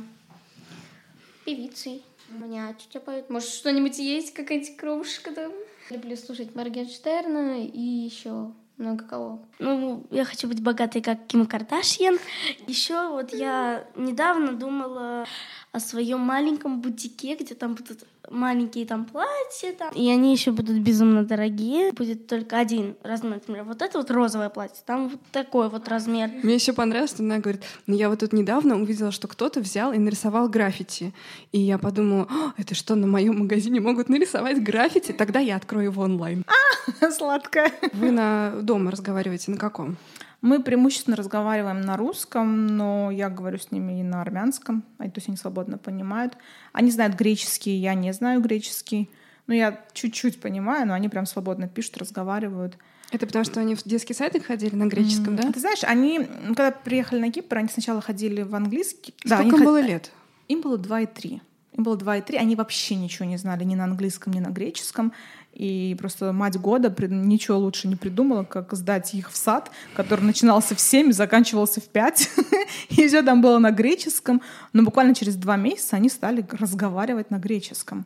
певицей. 1.44 2.02
У 2.30 2.44
меня 2.44 2.74
чуть 2.74 3.02
поют. 3.02 3.30
Может, 3.30 3.50
что-нибудь 3.50 3.98
есть, 3.98 4.32
какая-нибудь 4.34 4.76
кровушка 4.76 5.32
там? 5.32 5.52
Люблю 5.90 6.16
слушать 6.16 6.54
Моргенштерна 6.54 7.64
и 7.64 7.80
еще 7.80 8.52
много 8.76 9.04
кого. 9.04 9.42
Ну, 9.58 10.04
я 10.10 10.24
хочу 10.24 10.48
быть 10.48 10.62
богатой, 10.62 11.02
как 11.02 11.26
Ким 11.26 11.46
Кардашьян. 11.46 12.18
Еще 12.66 13.08
вот 13.08 13.32
я 13.32 13.86
недавно 13.94 14.52
думала 14.54 15.26
о 15.74 15.80
своем 15.80 16.20
маленьком 16.20 16.80
бутике, 16.80 17.34
где 17.34 17.54
там 17.56 17.74
будут 17.74 18.04
маленькие 18.30 18.86
там 18.86 19.04
платья, 19.04 19.72
там. 19.76 19.92
и 19.92 20.08
они 20.08 20.30
еще 20.30 20.52
будут 20.52 20.78
безумно 20.78 21.24
дорогие. 21.24 21.90
Будет 21.92 22.28
только 22.28 22.58
один 22.58 22.94
размер. 23.02 23.34
Например, 23.34 23.64
вот 23.64 23.82
это 23.82 23.98
вот 23.98 24.08
розовое 24.08 24.50
платье, 24.50 24.84
там 24.86 25.08
вот 25.08 25.20
такой 25.32 25.68
вот 25.68 25.88
размер. 25.88 26.30
Мне 26.44 26.54
еще 26.54 26.74
понравилось, 26.74 27.10
что 27.10 27.24
она 27.24 27.38
говорит, 27.38 27.62
ну 27.88 27.96
я 27.96 28.08
вот 28.08 28.20
тут 28.20 28.32
недавно 28.32 28.80
увидела, 28.80 29.10
что 29.10 29.26
кто-то 29.26 29.58
взял 29.58 29.92
и 29.92 29.98
нарисовал 29.98 30.48
граффити. 30.48 31.12
И 31.50 31.58
я 31.58 31.76
подумала, 31.78 32.28
«О, 32.30 32.52
это 32.56 32.76
что, 32.76 32.94
на 32.94 33.08
моем 33.08 33.40
магазине 33.40 33.80
могут 33.80 34.08
нарисовать 34.08 34.62
граффити? 34.62 35.10
Тогда 35.10 35.40
я 35.40 35.56
открою 35.56 35.86
его 35.90 36.02
онлайн. 36.02 36.44
Сладкая. 37.10 37.72
Вы 37.94 38.12
на 38.12 38.60
дома 38.62 38.92
разговариваете 38.92 39.50
на 39.50 39.56
каком? 39.56 39.96
Мы 40.44 40.62
преимущественно 40.62 41.16
разговариваем 41.16 41.80
на 41.80 41.96
русском, 41.96 42.66
но 42.66 43.10
я 43.10 43.30
говорю 43.30 43.56
с 43.56 43.70
ними 43.72 44.00
и 44.00 44.02
на 44.02 44.20
армянском, 44.20 44.84
а, 44.98 45.04
то 45.04 45.12
есть 45.16 45.28
они 45.28 45.38
свободно 45.38 45.78
понимают. 45.78 46.36
Они 46.74 46.90
знают 46.90 47.14
греческий, 47.14 47.70
я 47.76 47.94
не 47.94 48.12
знаю 48.12 48.42
греческий. 48.42 49.08
Ну, 49.46 49.54
я 49.54 49.80
чуть-чуть 49.94 50.42
понимаю, 50.42 50.86
но 50.86 50.92
они 50.92 51.08
прям 51.08 51.24
свободно 51.24 51.66
пишут, 51.66 51.96
разговаривают. 51.96 52.76
Это 53.10 53.26
потому, 53.26 53.46
что 53.46 53.60
они 53.60 53.74
в 53.74 53.84
детский 53.84 54.12
садик 54.12 54.44
ходили 54.44 54.74
на 54.74 54.84
греческом, 54.84 55.34
да? 55.34 55.50
Ты 55.50 55.60
знаешь, 55.60 55.82
они, 55.82 56.26
когда 56.48 56.72
приехали 56.72 57.20
на 57.20 57.32
Кипр, 57.32 57.56
они 57.56 57.68
сначала 57.70 58.02
ходили 58.02 58.42
в 58.42 58.54
английский. 58.54 59.14
да, 59.24 59.36
Сколько 59.36 59.40
они 59.40 59.48
им 59.48 59.56
ход- 59.56 59.64
было 59.64 59.80
лет? 59.80 60.12
Им 60.48 60.60
было 60.60 60.76
два 60.76 61.00
и 61.00 61.06
три. 61.06 61.40
Им 61.72 61.84
было 61.84 61.96
два 61.96 62.18
и 62.18 62.20
три. 62.20 62.36
Они 62.36 62.54
вообще 62.54 62.96
ничего 62.96 63.24
не 63.24 63.38
знали 63.38 63.64
ни 63.64 63.74
на 63.76 63.84
английском, 63.84 64.32
ни 64.34 64.40
на 64.40 64.48
греческом. 64.50 65.12
И 65.54 65.94
просто 66.00 66.32
мать 66.32 66.58
года 66.58 66.92
ничего 67.08 67.58
лучше 67.58 67.86
не 67.86 67.94
придумала, 67.94 68.42
как 68.42 68.72
сдать 68.72 69.14
их 69.14 69.30
в 69.30 69.36
сад, 69.36 69.70
который 69.94 70.24
начинался 70.24 70.74
в 70.74 70.80
7 70.80 71.10
и 71.10 71.12
заканчивался 71.12 71.80
в 71.80 71.84
5. 71.84 72.30
и 72.90 73.06
все 73.06 73.22
там 73.22 73.40
было 73.40 73.58
на 73.58 73.70
греческом. 73.70 74.42
Но 74.72 74.82
буквально 74.82 75.14
через 75.14 75.36
два 75.36 75.56
месяца 75.56 75.94
они 75.94 76.08
стали 76.08 76.44
разговаривать 76.50 77.30
на 77.30 77.38
греческом. 77.38 78.04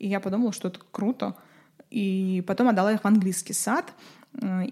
И 0.00 0.08
я 0.08 0.18
подумала, 0.18 0.52
что 0.52 0.68
это 0.68 0.80
круто. 0.90 1.36
И 1.90 2.42
потом 2.48 2.68
отдала 2.68 2.92
их 2.92 3.02
в 3.02 3.06
английский 3.06 3.52
сад. 3.52 3.92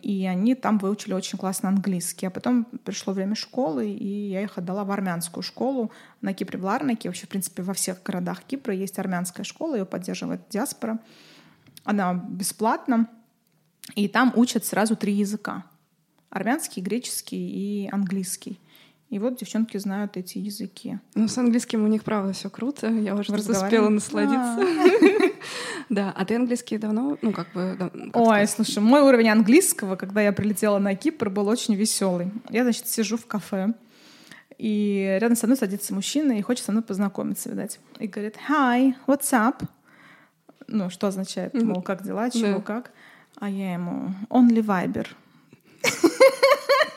И 0.02 0.26
они 0.26 0.56
там 0.56 0.78
выучили 0.78 1.14
очень 1.14 1.38
классно 1.38 1.68
английский. 1.68 2.26
А 2.26 2.30
потом 2.30 2.64
пришло 2.84 3.12
время 3.12 3.36
школы, 3.36 3.88
и 3.88 4.30
я 4.30 4.42
их 4.42 4.58
отдала 4.58 4.84
в 4.84 4.90
армянскую 4.90 5.44
школу 5.44 5.92
на 6.22 6.34
Кипре, 6.34 6.58
в 6.58 6.64
Ларнаке. 6.64 7.08
Вообще, 7.08 7.26
в 7.26 7.28
принципе, 7.28 7.62
во 7.62 7.72
всех 7.72 8.02
городах 8.02 8.42
Кипра 8.42 8.74
есть 8.74 8.98
армянская 8.98 9.44
школа, 9.44 9.76
ее 9.76 9.86
поддерживает 9.86 10.40
диаспора. 10.50 10.98
Она 11.86 12.14
бесплатна, 12.14 13.08
и 13.94 14.08
там 14.08 14.32
учат 14.34 14.64
сразу 14.64 14.96
три 14.96 15.12
языка. 15.14 15.64
Армянский, 16.30 16.82
греческий 16.82 17.38
и 17.38 17.88
английский. 17.90 18.58
И 19.08 19.20
вот 19.20 19.38
девчонки 19.38 19.76
знают 19.78 20.16
эти 20.16 20.38
языки. 20.38 20.98
Ну, 21.14 21.28
с 21.28 21.38
английским 21.38 21.84
у 21.84 21.86
них, 21.86 22.02
правда, 22.02 22.32
все 22.32 22.50
круто. 22.50 22.88
Я 22.88 23.14
уже 23.14 23.32
успела 23.32 23.88
насладиться. 23.88 24.58
Да, 25.88 26.12
а 26.16 26.24
ты 26.24 26.34
английский 26.34 26.78
давно, 26.78 27.16
ну, 27.22 27.32
как 27.32 27.52
бы... 27.52 28.10
Ой, 28.12 28.48
слушай, 28.48 28.80
мой 28.80 29.02
уровень 29.02 29.28
английского, 29.28 29.94
когда 29.94 30.20
я 30.20 30.32
прилетела 30.32 30.80
на 30.80 30.96
Кипр, 30.96 31.30
был 31.30 31.46
очень 31.46 31.76
веселый. 31.76 32.32
Я, 32.50 32.64
значит, 32.64 32.88
сижу 32.88 33.16
в 33.16 33.26
кафе, 33.26 33.72
и 34.58 35.16
рядом 35.20 35.36
со 35.36 35.46
мной 35.46 35.56
садится 35.56 35.94
мужчина 35.94 36.32
и 36.32 36.42
хочет 36.42 36.64
со 36.64 36.72
мной 36.72 36.82
познакомиться, 36.82 37.50
видать. 37.50 37.78
И 38.00 38.08
говорит, 38.08 38.36
hi, 38.48 38.94
what's 39.06 39.32
up? 39.32 39.62
Ну, 40.68 40.90
что 40.90 41.06
означает, 41.08 41.54
мол, 41.54 41.82
как 41.82 42.02
дела, 42.02 42.30
чего, 42.30 42.56
Да. 42.58 42.60
как? 42.60 42.90
А 43.38 43.48
я 43.48 43.74
ему, 43.74 44.12
only 44.30 44.62
Viber. 44.64 45.06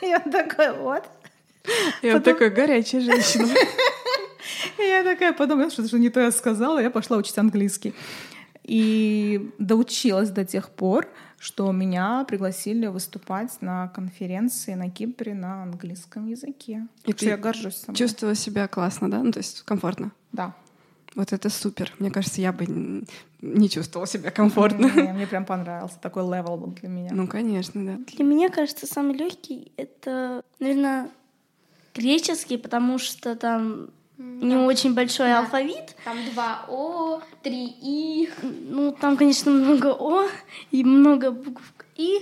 Я 0.02 0.18
такой, 0.20 0.72
вот. 0.78 1.04
Я 2.02 2.14
Потом- 2.14 2.32
такая 2.34 2.50
горячая 2.50 3.00
женщина. 3.02 3.52
И 4.78 4.82
я 4.88 5.04
такая 5.04 5.32
подумала, 5.32 5.70
что 5.70 5.98
не 5.98 6.08
то 6.08 6.20
я 6.20 6.30
сказала, 6.32 6.78
я 6.80 6.90
пошла 6.90 7.16
учить 7.18 7.36
английский. 7.38 7.94
И 8.64 9.50
доучилась 9.58 10.30
до 10.30 10.44
тех 10.44 10.70
пор, 10.70 11.06
что 11.38 11.70
меня 11.72 12.24
пригласили 12.28 12.86
выступать 12.86 13.50
на 13.60 13.88
конференции 13.88 14.74
на 14.74 14.90
Кипре 14.90 15.34
на 15.34 15.62
английском 15.64 16.26
языке. 16.28 16.86
И 17.04 17.12
ты 17.12 17.26
я 17.26 17.36
горжусь 17.36 17.76
собой. 17.76 17.96
Чувствовала 17.96 18.34
себя 18.34 18.68
классно, 18.68 19.10
да? 19.10 19.22
Ну, 19.22 19.32
то 19.32 19.38
есть 19.38 19.62
комфортно. 19.62 20.12
Да. 20.32 20.54
Вот 21.16 21.32
это 21.32 21.50
супер. 21.50 21.92
Мне 21.98 22.10
кажется, 22.10 22.40
я 22.40 22.52
бы 22.52 22.66
не 23.40 23.68
чувствовала 23.68 24.06
себя 24.06 24.30
комфортно. 24.30 24.86
Мне, 24.88 25.12
мне 25.12 25.26
прям 25.26 25.44
понравился. 25.44 25.96
Такой 26.00 26.22
level 26.22 26.56
был 26.56 26.68
для 26.72 26.88
меня. 26.88 27.10
Ну, 27.12 27.26
конечно, 27.26 27.84
да. 27.84 27.98
Для 28.14 28.24
меня, 28.24 28.48
кажется, 28.48 28.86
самый 28.86 29.16
легкий 29.16 29.72
это, 29.76 30.42
наверное, 30.60 31.10
греческий, 31.94 32.58
потому 32.58 32.98
что 32.98 33.34
там 33.34 33.90
не 34.18 34.54
очень 34.54 34.94
большой 34.94 35.28
Да. 35.28 35.40
алфавит. 35.40 35.96
Там 36.04 36.18
два 36.32 36.64
О, 36.68 37.20
три 37.42 37.74
И. 37.82 38.30
Ну, 38.42 38.92
там, 38.92 39.16
конечно, 39.16 39.50
много 39.50 39.92
О 39.98 40.28
и 40.70 40.84
много 40.84 41.30
букв 41.32 41.74
И, 41.96 42.20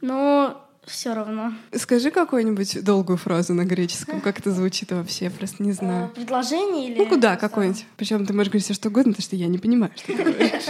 но 0.00 0.60
все 0.86 1.14
равно. 1.14 1.52
Скажи 1.74 2.10
какую-нибудь 2.10 2.82
долгую 2.84 3.16
фразу 3.16 3.54
на 3.54 3.64
греческом. 3.64 4.20
Как 4.20 4.38
это 4.38 4.50
звучит 4.50 4.92
вообще? 4.92 5.26
Я 5.26 5.30
просто 5.30 5.62
не 5.62 5.70
Э, 5.70 5.74
знаю. 5.74 6.08
Предложение 6.10 6.88
или... 6.90 6.98
Ну, 6.98 7.06
куда 7.06 7.36
какой-нибудь. 7.36 7.86
Причем 7.96 8.26
ты 8.26 8.32
можешь 8.32 8.50
говорить 8.50 8.64
все 8.64 8.74
что 8.74 8.88
угодно, 8.88 9.12
потому 9.12 9.24
что 9.24 9.36
я 9.36 9.46
не 9.46 9.58
понимаю, 9.58 9.92
что 9.96 10.06
ты 10.06 10.22
говоришь. 10.22 10.64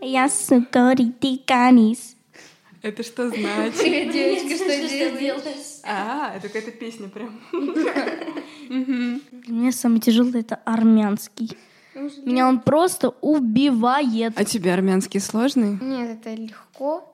Я 0.00 0.28
тиканис. 0.28 2.16
Это 2.82 3.04
что 3.04 3.28
значит? 3.30 3.78
Привет, 3.78 4.12
девочка, 4.12 4.56
что 4.56 5.18
делаешь? 5.18 5.80
А, 5.84 6.34
это 6.36 6.48
какая-то 6.48 6.72
песня 6.72 7.08
прям. 7.08 7.40
Для 8.68 9.20
меня 9.54 9.70
самый 9.72 10.00
тяжелый 10.00 10.40
это 10.40 10.56
армянский. 10.64 11.56
Меня 12.24 12.48
он 12.48 12.60
просто 12.60 13.10
убивает. 13.20 14.32
А 14.36 14.44
тебе 14.44 14.72
армянский 14.72 15.20
сложный? 15.20 15.78
Нет, 15.80 16.18
это 16.20 16.34
легко. 16.34 17.11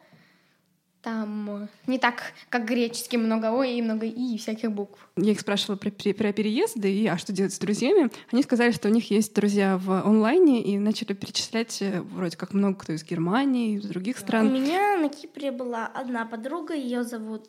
Там 1.02 1.50
э, 1.64 1.68
не 1.86 1.98
так, 1.98 2.32
как 2.48 2.64
греческий, 2.64 3.18
много 3.18 3.52
О 3.52 3.62
и 3.62 3.80
много 3.80 4.06
И 4.06 4.34
и 4.34 4.38
всяких 4.38 4.72
букв. 4.72 5.08
Я 5.16 5.32
их 5.32 5.40
спрашивала 5.40 5.76
про, 5.76 5.90
про 5.90 6.32
переезды 6.32 6.92
и 6.92 7.06
а 7.06 7.16
что 7.18 7.32
делать 7.32 7.54
с 7.54 7.58
друзьями. 7.58 8.10
Они 8.32 8.42
сказали, 8.42 8.72
что 8.72 8.88
у 8.88 8.90
них 8.90 9.10
есть 9.10 9.32
друзья 9.34 9.78
в 9.78 10.04
онлайне 10.04 10.62
и 10.62 10.78
начали 10.78 11.12
перечислять 11.12 11.80
э, 11.82 12.00
вроде 12.00 12.36
как 12.36 12.52
много 12.52 12.78
кто 12.78 12.92
из 12.92 13.04
Германии, 13.04 13.76
из 13.76 13.86
других 13.86 14.16
У 14.16 14.20
стран. 14.20 14.52
меня 14.52 14.96
на 14.96 15.08
Кипре 15.08 15.52
была 15.52 15.86
одна 15.86 16.26
подруга, 16.26 16.74
ее 16.74 17.04
зовут... 17.04 17.48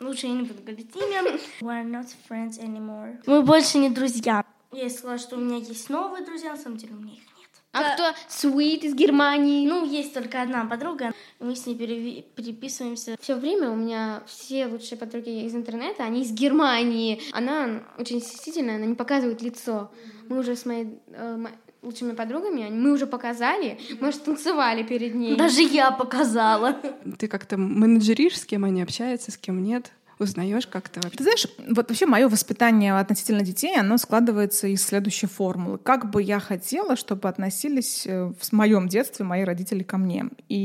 Лучше 0.00 0.26
я 0.26 0.32
не 0.32 0.42
буду 0.42 0.60
говорить 0.62 0.90
имя. 0.96 1.38
We're 1.60 1.88
not 1.88 2.08
friends 2.28 2.58
anymore. 2.58 3.18
Мы 3.26 3.42
больше 3.42 3.78
не 3.78 3.88
друзья. 3.88 4.44
Я 4.72 4.88
сказала, 4.90 5.18
что 5.18 5.36
у 5.36 5.40
меня 5.40 5.58
есть 5.58 5.90
новые 5.90 6.24
друзья, 6.24 6.52
на 6.52 6.56
самом 6.56 6.78
деле 6.78 6.94
у 6.94 6.96
меня 7.00 7.12
их. 7.12 7.31
А 7.72 7.94
кто 7.94 8.04
Sweet 8.28 8.80
из 8.80 8.94
Германии? 8.94 9.66
Ну, 9.66 9.84
есть 9.84 10.12
только 10.14 10.42
одна 10.42 10.64
подруга, 10.66 11.12
мы 11.40 11.56
с 11.56 11.66
ней 11.66 11.74
переви- 11.74 12.24
переписываемся. 12.36 13.16
Все 13.20 13.34
время 13.34 13.70
у 13.70 13.76
меня 13.76 14.22
все 14.26 14.66
лучшие 14.66 14.98
подруги 14.98 15.44
из 15.46 15.54
интернета, 15.54 16.04
они 16.04 16.22
из 16.22 16.32
Германии. 16.32 17.20
Она 17.32 17.82
очень 17.98 18.20
стеснительная, 18.20 18.76
она 18.76 18.86
не 18.86 18.94
показывает 18.94 19.40
лицо. 19.42 19.90
Мы 20.28 20.38
уже 20.40 20.54
с 20.54 20.66
моей 20.66 20.98
э, 21.08 21.36
мо- 21.36 21.50
лучшими 21.82 22.12
подругами, 22.12 22.68
мы 22.70 22.92
уже 22.92 23.06
показали, 23.06 23.78
мы 24.00 24.08
уже 24.10 24.18
танцевали 24.18 24.82
перед 24.82 25.14
ней. 25.14 25.34
Даже 25.36 25.62
я 25.62 25.90
показала. 25.90 26.76
Ты 27.18 27.26
как-то 27.26 27.56
менеджеришь, 27.56 28.38
с 28.38 28.44
кем 28.44 28.64
они 28.64 28.82
общаются, 28.82 29.30
с 29.32 29.36
кем 29.36 29.62
нет? 29.62 29.90
Узнаешь 30.18 30.66
как-то 30.66 31.00
вообще? 31.02 31.18
Ты 31.18 31.24
знаешь, 31.24 31.46
вот 31.68 31.88
вообще 31.88 32.06
мое 32.06 32.28
воспитание 32.28 32.98
относительно 32.98 33.42
детей, 33.42 33.76
оно 33.76 33.96
складывается 33.96 34.68
из 34.68 34.84
следующей 34.84 35.26
формулы. 35.26 35.78
Как 35.78 36.10
бы 36.10 36.22
я 36.22 36.38
хотела, 36.38 36.96
чтобы 36.96 37.28
относились 37.28 38.06
э, 38.06 38.32
в 38.38 38.52
моем 38.52 38.88
детстве 38.88 39.24
мои 39.24 39.44
родители 39.44 39.82
ко 39.82 39.98
мне. 39.98 40.26
И 40.48 40.56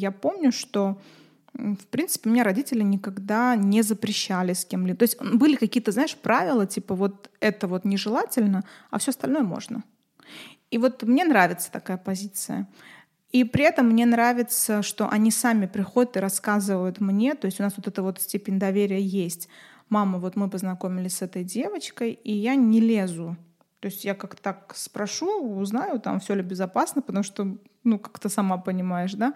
я 0.00 0.10
помню, 0.10 0.52
что 0.52 0.98
в 1.58 1.86
принципе, 1.86 2.28
меня 2.28 2.44
родители 2.44 2.82
никогда 2.82 3.56
не 3.56 3.80
запрещали 3.80 4.52
с 4.52 4.64
кем-либо. 4.64 4.98
То 4.98 5.04
есть 5.04 5.18
были 5.22 5.56
какие-то, 5.56 5.90
знаешь, 5.90 6.14
правила, 6.14 6.66
типа 6.66 6.94
вот 6.94 7.30
это 7.40 7.66
вот 7.66 7.84
нежелательно, 7.84 8.64
а 8.90 8.98
все 8.98 9.10
остальное 9.10 9.42
можно. 9.42 9.82
И 10.70 10.78
вот 10.78 11.02
мне 11.02 11.24
нравится 11.24 11.70
такая 11.70 11.96
позиция. 11.96 12.68
И 13.30 13.44
при 13.44 13.64
этом 13.64 13.88
мне 13.88 14.06
нравится, 14.06 14.82
что 14.82 15.08
они 15.08 15.30
сами 15.30 15.66
приходят 15.66 16.16
и 16.16 16.20
рассказывают 16.20 17.00
мне, 17.00 17.34
то 17.34 17.46
есть 17.46 17.60
у 17.60 17.62
нас 17.62 17.74
вот 17.76 17.86
эта 17.88 18.02
вот 18.02 18.20
степень 18.20 18.58
доверия 18.58 19.00
есть. 19.00 19.48
Мама, 19.88 20.18
вот 20.18 20.36
мы 20.36 20.48
познакомились 20.48 21.16
с 21.16 21.22
этой 21.22 21.44
девочкой, 21.44 22.12
и 22.12 22.32
я 22.32 22.54
не 22.54 22.80
лезу. 22.80 23.36
То 23.80 23.86
есть 23.86 24.04
я 24.04 24.14
как 24.14 24.36
так 24.36 24.72
спрошу, 24.74 25.58
узнаю, 25.58 26.00
там 26.00 26.18
все 26.20 26.34
ли 26.34 26.42
безопасно, 26.42 27.02
потому 27.02 27.22
что, 27.22 27.56
ну, 27.84 27.98
как 27.98 28.18
ты 28.18 28.28
сама 28.28 28.58
понимаешь, 28.58 29.14
да. 29.14 29.34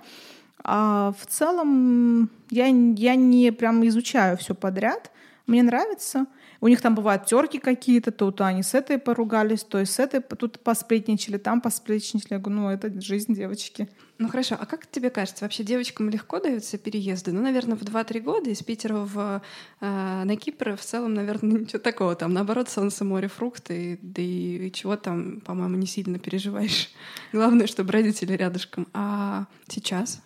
А 0.62 1.12
в 1.18 1.26
целом 1.26 2.30
я, 2.50 2.66
я 2.66 3.14
не 3.14 3.52
прям 3.52 3.86
изучаю 3.86 4.36
все 4.36 4.54
подряд. 4.54 5.10
Мне 5.46 5.62
нравится. 5.62 6.26
У 6.60 6.68
них 6.68 6.80
там 6.82 6.94
бывают 6.94 7.24
терки 7.24 7.58
какие-то, 7.58 8.12
тут 8.12 8.40
они 8.42 8.62
с 8.62 8.74
этой 8.74 8.98
поругались, 8.98 9.64
то 9.64 9.80
и 9.80 9.86
с 9.86 9.98
этой 9.98 10.20
тут 10.20 10.60
посплетничали, 10.60 11.38
там 11.38 11.60
посплетничали. 11.60 12.34
Я 12.34 12.38
говорю, 12.38 12.60
ну, 12.60 12.68
это 12.68 13.00
жизнь 13.00 13.34
девочки. 13.34 13.88
Ну 14.18 14.28
хорошо, 14.28 14.56
а 14.60 14.66
как 14.66 14.86
тебе 14.86 15.08
кажется, 15.08 15.46
вообще 15.46 15.64
девочкам 15.64 16.10
легко 16.10 16.38
даются 16.40 16.76
переезды? 16.76 17.32
Ну, 17.32 17.40
наверное, 17.40 17.78
в 17.78 17.82
2-3 17.82 18.20
года 18.20 18.50
из 18.50 18.62
Питера 18.62 18.96
в, 18.96 19.40
э, 19.80 20.22
на 20.24 20.36
Кипр 20.36 20.76
в 20.76 20.82
целом, 20.82 21.14
наверное, 21.14 21.60
ничего 21.60 21.78
такого. 21.78 22.14
Там, 22.14 22.34
наоборот, 22.34 22.68
солнце, 22.68 23.06
море, 23.06 23.28
фрукты, 23.28 23.98
да 24.02 24.20
и, 24.20 24.68
и 24.68 24.72
чего 24.72 24.96
там, 24.96 25.40
по-моему, 25.40 25.76
не 25.76 25.86
сильно 25.86 26.18
переживаешь. 26.18 26.90
Главное, 27.32 27.66
чтобы 27.66 27.92
родители 27.92 28.34
рядышком. 28.34 28.86
А 28.92 29.46
сейчас? 29.68 30.20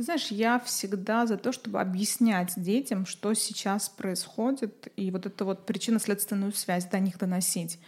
Ты 0.00 0.04
знаешь, 0.04 0.28
я 0.28 0.58
всегда 0.60 1.26
за 1.26 1.36
то, 1.36 1.52
чтобы 1.52 1.78
объяснять 1.78 2.54
детям, 2.56 3.04
что 3.04 3.34
сейчас 3.34 3.90
происходит, 3.90 4.90
и 4.96 5.10
вот 5.10 5.26
эту 5.26 5.44
вот 5.44 5.66
причинно-следственную 5.66 6.54
связь 6.54 6.86
до 6.86 6.98
них 6.98 7.18
доносить. 7.18 7.78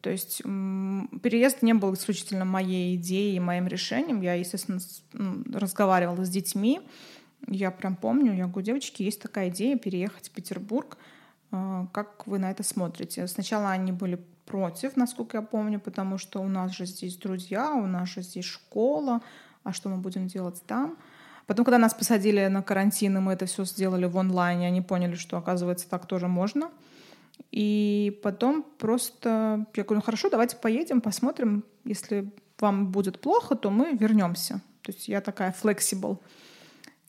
То 0.00 0.10
есть 0.10 0.38
переезд 0.42 1.62
не 1.62 1.72
был 1.72 1.94
исключительно 1.94 2.44
моей 2.44 2.96
идеей 2.96 3.36
и 3.36 3.40
моим 3.40 3.68
решением. 3.68 4.20
Я, 4.20 4.34
естественно, 4.34 4.80
разговаривала 5.52 6.24
с 6.24 6.28
детьми. 6.28 6.80
Я 7.46 7.70
прям 7.70 7.94
помню, 7.94 8.34
я 8.34 8.48
говорю, 8.48 8.66
девочки, 8.66 9.04
есть 9.04 9.22
такая 9.22 9.48
идея 9.50 9.78
переехать 9.78 10.30
в 10.30 10.32
Петербург. 10.32 10.98
А, 11.52 11.86
Как 11.92 12.26
вы 12.26 12.40
на 12.40 12.50
это 12.50 12.64
смотрите? 12.64 13.28
Сначала 13.28 13.70
они 13.70 13.92
были 13.92 14.18
против, 14.44 14.96
насколько 14.96 15.36
я 15.36 15.42
помню, 15.42 15.78
потому 15.78 16.18
что 16.18 16.42
у 16.42 16.48
нас 16.48 16.72
же 16.72 16.84
здесь 16.84 17.16
друзья, 17.16 17.72
у 17.74 17.86
нас 17.86 18.08
же 18.08 18.22
здесь 18.22 18.44
школа, 18.44 19.20
а 19.62 19.72
что 19.72 19.88
мы 19.88 19.98
будем 19.98 20.26
делать 20.26 20.60
там? 20.66 20.98
Потом, 21.46 21.64
когда 21.64 21.78
нас 21.78 21.94
посадили 21.94 22.46
на 22.46 22.62
карантин, 22.62 23.16
и 23.16 23.20
мы 23.20 23.32
это 23.32 23.46
все 23.46 23.64
сделали 23.64 24.06
в 24.06 24.16
онлайне, 24.16 24.66
они 24.66 24.80
поняли, 24.80 25.14
что, 25.14 25.36
оказывается, 25.36 25.88
так 25.88 26.06
тоже 26.06 26.28
можно. 26.28 26.70
И 27.50 28.18
потом 28.22 28.64
просто 28.78 29.66
я 29.74 29.84
говорю, 29.84 29.96
ну 29.96 30.02
хорошо, 30.02 30.30
давайте 30.30 30.56
поедем, 30.56 31.00
посмотрим, 31.00 31.64
если 31.84 32.30
вам 32.58 32.90
будет 32.90 33.20
плохо, 33.20 33.54
то 33.54 33.70
мы 33.70 33.96
вернемся. 33.96 34.60
То 34.82 34.92
есть 34.92 35.08
я 35.08 35.20
такая 35.20 35.54
flexible. 35.62 36.18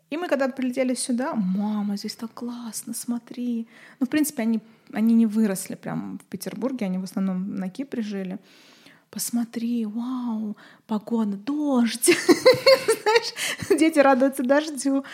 И 0.10 0.18
мы 0.18 0.28
когда 0.28 0.48
прилетели 0.48 0.94
сюда, 0.94 1.34
мама, 1.34 1.98
здесь 1.98 2.16
так 2.16 2.34
классно, 2.34 2.94
смотри. 2.94 3.68
Ну, 4.00 4.06
в 4.06 4.10
принципе, 4.10 4.44
они, 4.44 4.60
они 4.94 5.14
не 5.16 5.26
выросли 5.26 5.76
прям 5.76 6.20
в 6.20 6.26
Петербурге, 6.26 6.86
они 6.86 6.98
в 6.98 7.04
основном 7.04 7.56
на 7.56 7.70
Кипре 7.70 8.04
жили. 8.04 8.38
Посмотри, 9.16 9.86
вау, 9.86 10.58
погода, 10.88 11.38
дождь. 11.38 12.04
Знаешь, 12.28 13.80
дети 13.80 13.98
радуются 13.98 14.44
дождю. 14.44 15.06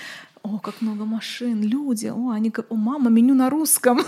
О, 0.41 0.57
как 0.57 0.81
много 0.81 1.05
машин, 1.05 1.61
люди. 1.61 2.07
О, 2.07 2.31
они 2.31 2.49
как, 2.49 2.65
о, 2.71 2.75
мама, 2.75 3.11
меню 3.11 3.35
на 3.35 3.51
русском. 3.51 4.01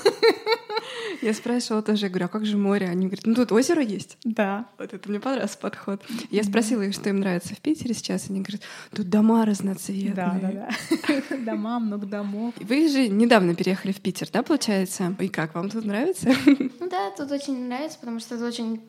Я 1.22 1.36
спрашивала 1.36 1.84
тоже, 1.84 2.10
говорю, 2.10 2.26
а 2.26 2.28
как 2.28 2.44
же 2.44 2.58
море? 2.58 2.88
Они 2.90 3.06
говорят, 3.06 3.28
ну 3.28 3.36
тут 3.36 3.52
озеро 3.52 3.84
есть. 3.84 4.18
Да. 4.24 4.66
Вот 4.80 4.96
это 4.96 5.08
мне 5.08 5.20
понравился 5.20 5.60
подход. 5.60 6.02
Я 6.32 6.44
спросила 6.44 6.82
их, 6.82 6.96
что 6.96 7.10
им 7.10 7.20
нравится 7.20 7.54
в 7.54 7.60
Питере 7.60 7.94
сейчас. 7.94 8.32
Они 8.32 8.42
говорят, 8.42 8.62
тут 8.96 9.10
дома 9.10 9.46
разноцветные. 9.46 10.14
Да, 10.16 10.40
да, 10.42 10.52
да. 10.52 11.38
Дома, 11.46 11.80
много 11.80 12.08
домов. 12.08 12.56
Вы 12.60 12.90
же 12.90 13.10
недавно 13.10 13.54
переехали 13.54 13.92
в 13.92 14.02
Питер, 14.02 14.28
да, 14.34 14.42
получается? 14.42 15.16
И 15.20 15.28
как, 15.28 15.54
вам 15.54 15.70
тут 15.70 15.86
нравится? 15.86 16.34
Ну 16.48 16.90
да, 16.90 17.12
тут 17.12 17.32
очень 17.32 17.68
нравится, 17.68 18.00
потому 18.00 18.20
что 18.20 18.38
тут 18.38 18.48
очень 18.48 18.82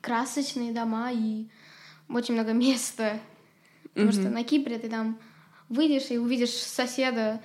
красочные 0.00 0.72
дома 0.72 1.10
и 1.12 1.48
очень 2.08 2.34
много 2.34 2.52
места. 2.52 3.20
Потому 3.94 4.12
что 4.12 4.28
на 4.28 4.44
Кипре 4.44 4.78
ты 4.78 4.88
там 4.88 5.18
выйдешь 5.68 6.10
и 6.10 6.18
увидишь 6.18 6.52
соседа 6.52 7.40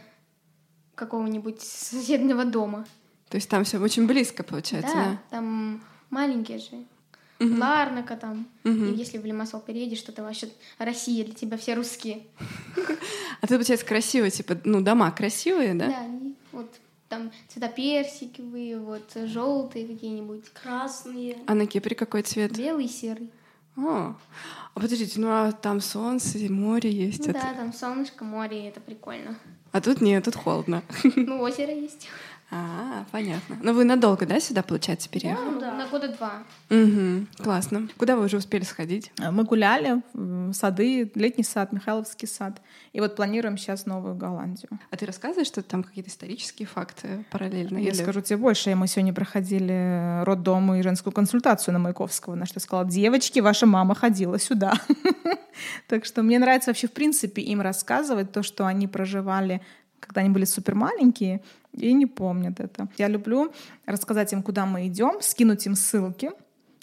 какого-нибудь 0.95 1.61
соседнего 1.61 2.45
дома. 2.45 2.85
То 3.29 3.35
есть 3.35 3.49
там 3.49 3.63
все 3.63 3.79
очень 3.79 4.07
близко 4.07 4.43
получается, 4.43 4.93
да, 4.93 5.05
да? 5.05 5.21
там 5.29 5.83
маленькие 6.09 6.59
же. 6.59 6.85
Ларнака 7.39 8.15
там. 8.15 8.47
И 8.63 8.69
если 8.69 9.17
в 9.17 9.25
Лимассол 9.25 9.59
переедешь, 9.59 10.01
то 10.01 10.11
ты 10.11 10.21
вообще 10.21 10.47
Россия, 10.77 11.25
для 11.25 11.33
тебя 11.33 11.57
все 11.57 11.73
русские. 11.73 12.23
А 13.41 13.47
ты, 13.47 13.55
получается, 13.55 13.85
красивые, 13.85 14.31
типа, 14.31 14.57
ну, 14.63 14.81
дома 14.81 15.11
красивые, 15.11 15.75
да? 15.75 15.87
Да, 15.87 16.07
там 17.15 17.31
цвета 17.47 17.69
персиковые, 17.69 18.77
вот 18.77 19.11
желтые 19.25 19.87
какие-нибудь, 19.87 20.43
Красные. 20.53 21.37
А 21.47 21.55
на 21.55 21.65
Кипре 21.65 21.95
какой 21.95 22.21
цвет? 22.23 22.57
белый, 22.57 22.87
серый. 22.87 23.31
О, 23.77 24.15
а 24.73 24.79
подождите, 24.79 25.19
ну 25.19 25.27
а 25.29 25.51
там 25.51 25.81
солнце, 25.81 26.37
и 26.37 26.49
море 26.49 26.89
есть. 26.91 27.25
Ну 27.25 27.31
это- 27.31 27.41
да, 27.41 27.53
там 27.53 27.73
солнышко, 27.73 28.23
море, 28.23 28.67
это 28.69 28.79
прикольно. 28.79 29.37
А 29.71 29.81
тут 29.81 29.99
нет, 30.01 30.23
тут 30.23 30.35
холодно. 30.35 30.83
Ну, 31.15 31.41
озеро 31.41 31.73
есть. 31.73 32.07
А, 32.51 33.05
понятно. 33.11 33.57
Но 33.61 33.73
вы 33.73 33.85
надолго, 33.85 34.25
да, 34.25 34.39
сюда, 34.39 34.61
получается, 34.61 35.09
переехали? 35.09 35.45
Ну, 35.49 35.59
На 35.59 35.87
года 35.87 36.07
два. 36.09 36.43
Угу, 36.69 37.43
классно. 37.43 37.89
Куда 37.97 38.15
вы 38.15 38.25
уже 38.25 38.37
успели 38.37 38.63
сходить? 38.63 39.11
Мы 39.17 39.43
гуляли, 39.43 40.01
в 40.13 40.53
сады, 40.53 41.11
летний 41.15 41.43
сад, 41.43 41.73
Михайловский 41.73 42.27
сад. 42.27 42.61
И 42.93 42.99
вот 42.99 43.15
планируем 43.15 43.57
сейчас 43.57 43.87
Новую 43.87 44.15
Голландию. 44.15 44.69
А 44.91 44.95
ты 44.95 45.05
рассказываешь, 45.07 45.47
что 45.47 45.63
там 45.63 45.83
какие-то 45.83 46.09
исторические 46.11 46.67
факты 46.67 47.25
параллельно? 47.31 47.77
Я 47.79 47.89
или- 47.89 47.95
скажу 47.95 48.21
тебе 48.21 48.37
больше. 48.37 48.73
Мы 48.75 48.87
сегодня 48.87 49.13
проходили 49.13 50.23
роддом 50.23 50.73
и 50.75 50.81
женскую 50.83 51.11
консультацию 51.13 51.73
на 51.73 51.79
Маяковского, 51.79 52.35
на 52.35 52.45
что 52.45 52.57
я 52.57 52.61
сказала, 52.61 52.85
девочки, 52.87 53.39
ваша 53.39 53.65
мама 53.65 53.95
ходила 53.95 54.37
сюда. 54.39 54.73
Так 55.87 56.03
что 56.03 56.21
мне 56.21 56.37
нравится 56.37 56.69
вообще 56.69 56.87
в 56.87 56.91
принципе 56.91 57.41
им 57.41 57.61
рассказывать 57.61 58.31
то, 58.33 58.43
что 58.43 58.65
они 58.65 58.87
проживали, 58.87 59.61
когда 60.05 60.21
они 60.21 60.29
были 60.29 60.45
супер 60.45 60.75
маленькие 60.75 61.41
и 61.73 61.93
не 61.93 62.05
помнят 62.05 62.59
это. 62.59 62.87
Я 62.97 63.07
люблю 63.07 63.51
рассказать 63.85 64.31
им, 64.33 64.43
куда 64.43 64.65
мы 64.65 64.87
идем, 64.87 65.21
скинуть 65.21 65.65
им 65.65 65.75
ссылки, 65.75 66.31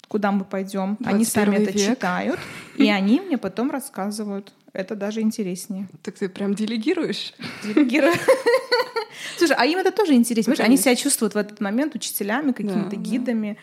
куда 0.07 0.31
мы 0.31 0.45
пойдем. 0.45 0.97
Они 1.03 1.25
сами 1.25 1.55
21 1.55 1.61
это 1.61 1.77
век. 1.77 1.89
читают, 1.89 2.39
и 2.77 2.89
они 2.89 3.19
мне 3.21 3.37
потом 3.37 3.71
рассказывают. 3.71 4.53
Это 4.73 4.95
даже 4.95 5.21
интереснее. 5.21 5.87
Так 6.01 6.15
ты 6.15 6.27
прям 6.29 6.55
делегируешь? 6.55 7.33
Делегирую. 7.63 8.13
Слушай, 9.37 9.55
а 9.57 9.65
им 9.65 9.77
это 9.77 9.91
тоже 9.91 10.13
интересно. 10.13 10.53
Они 10.59 10.77
себя 10.77 10.95
чувствуют 10.95 11.35
в 11.35 11.37
этот 11.37 11.61
момент 11.61 11.95
учителями, 11.95 12.51
какими-то 12.51 12.95
Да, 12.95 13.53
да. 13.53 13.59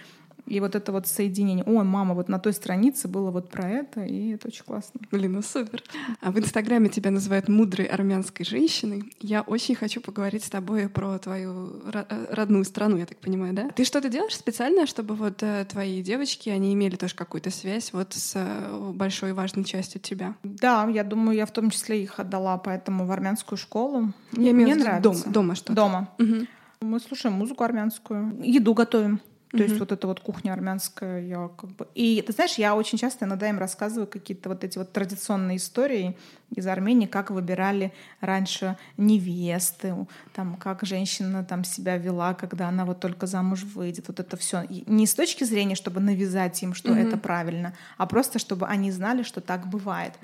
И 0.50 0.58
вот 0.58 0.74
это 0.74 0.90
вот 0.90 1.06
соединение. 1.06 1.64
Ой, 1.64 1.84
мама, 1.84 2.12
вот 2.14 2.28
на 2.28 2.40
той 2.40 2.52
странице 2.52 3.06
было 3.06 3.30
вот 3.30 3.50
про 3.50 3.70
это, 3.70 4.02
и 4.02 4.30
это 4.30 4.48
очень 4.48 4.64
классно. 4.64 5.00
Блин, 5.12 5.34
ну 5.34 5.42
супер. 5.42 5.80
А 6.20 6.32
в 6.32 6.38
Инстаграме 6.40 6.88
тебя 6.88 7.12
называют 7.12 7.48
мудрой 7.48 7.86
армянской 7.86 8.44
женщиной. 8.44 9.12
Я 9.20 9.42
очень 9.42 9.76
хочу 9.76 10.00
поговорить 10.00 10.42
с 10.42 10.50
тобой 10.50 10.88
про 10.88 11.18
твою 11.20 11.80
э, 11.92 12.04
родную 12.30 12.64
страну, 12.64 12.96
я 12.96 13.06
так 13.06 13.18
понимаю, 13.18 13.54
да? 13.54 13.70
Ты 13.70 13.84
что-то 13.84 14.08
делаешь 14.08 14.34
специально, 14.34 14.86
чтобы 14.86 15.14
вот 15.14 15.40
э, 15.44 15.64
твои 15.70 16.02
девочки, 16.02 16.50
они 16.50 16.74
имели 16.74 16.96
тоже 16.96 17.14
какую-то 17.14 17.50
связь 17.50 17.92
вот 17.92 18.12
с 18.14 18.32
э, 18.34 18.92
большой 18.92 19.32
важной 19.34 19.62
частью 19.62 20.00
тебя? 20.00 20.34
Да, 20.42 20.88
я 20.88 21.04
думаю, 21.04 21.36
я 21.36 21.46
в 21.46 21.52
том 21.52 21.70
числе 21.70 22.02
их 22.02 22.18
отдала 22.18 22.58
поэтому 22.58 23.06
в 23.06 23.12
армянскую 23.12 23.56
школу. 23.56 24.12
Я 24.32 24.52
Мне 24.52 24.74
нравится. 24.74 25.00
дома, 25.00 25.20
дома 25.26 25.54
что-то. 25.54 25.74
Дома. 25.74 26.08
Мгм. 26.18 26.48
Мы 26.80 26.98
слушаем 26.98 27.36
музыку 27.36 27.62
армянскую, 27.62 28.40
еду 28.42 28.74
готовим. 28.74 29.20
То 29.50 29.58
есть 29.58 29.80
вот 29.80 29.90
эта 29.90 30.06
вот 30.06 30.20
кухня 30.20 30.52
армянская, 30.52 31.20
я 31.22 31.48
как 31.48 31.70
бы... 31.70 31.88
И 31.96 32.22
ты 32.22 32.32
знаешь, 32.32 32.54
я 32.54 32.76
очень 32.76 32.98
часто 32.98 33.24
иногда 33.24 33.48
им 33.48 33.58
рассказываю 33.58 34.06
какие-то 34.06 34.48
вот 34.48 34.62
эти 34.62 34.78
вот 34.78 34.92
традиционные 34.92 35.56
истории 35.56 36.16
из 36.54 36.66
Армении, 36.68 37.06
как 37.06 37.30
выбирали 37.30 37.92
раньше 38.20 38.76
невесты, 38.96 39.94
там, 40.34 40.54
как 40.54 40.84
женщина 40.84 41.44
там 41.44 41.64
себя 41.64 41.96
вела, 41.96 42.34
когда 42.34 42.68
она 42.68 42.84
вот 42.84 43.00
только 43.00 43.26
замуж 43.26 43.64
выйдет. 43.64 44.06
Вот 44.06 44.20
это 44.20 44.36
все 44.36 44.64
не 44.86 45.06
с 45.06 45.14
точки 45.14 45.42
зрения, 45.42 45.74
чтобы 45.74 45.98
навязать 45.98 46.62
им, 46.62 46.72
что 46.72 46.94
это 46.94 47.16
правильно, 47.16 47.74
а 47.96 48.06
просто 48.06 48.38
чтобы 48.38 48.66
они 48.66 48.92
знали, 48.92 49.24
что 49.24 49.40
так 49.40 49.66
бывает. 49.66 50.14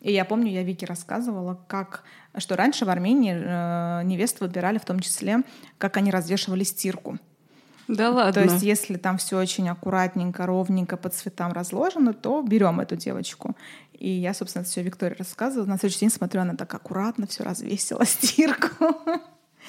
И 0.00 0.12
я 0.12 0.24
помню, 0.24 0.52
я 0.52 0.62
Вике 0.62 0.86
рассказывала, 0.86 1.58
как, 1.66 2.04
что 2.38 2.54
раньше 2.54 2.84
в 2.84 2.90
Армении 2.90 3.34
э, 3.34 4.02
невест 4.04 4.40
выбирали 4.40 4.78
в 4.78 4.84
том 4.84 5.00
числе, 5.00 5.42
как 5.78 5.96
они 5.96 6.12
развешивали 6.12 6.62
стирку. 6.62 7.18
Да 7.88 8.10
ладно. 8.10 8.32
То 8.32 8.42
есть, 8.42 8.62
если 8.62 8.96
там 8.96 9.18
все 9.18 9.38
очень 9.38 9.68
аккуратненько, 9.68 10.44
ровненько 10.46 10.96
по 10.96 11.08
цветам 11.08 11.52
разложено, 11.52 12.12
то 12.12 12.42
берем 12.42 12.80
эту 12.80 12.96
девочку. 12.96 13.56
И 13.92 14.10
я, 14.10 14.34
собственно, 14.34 14.64
все 14.64 14.82
Виктории 14.82 15.16
рассказывала. 15.16 15.66
На 15.66 15.78
следующий 15.78 16.00
день 16.00 16.10
смотрю, 16.10 16.40
она 16.40 16.54
так 16.54 16.72
аккуратно 16.74 17.26
все 17.26 17.44
развесила 17.44 18.04
стирку. 18.06 18.68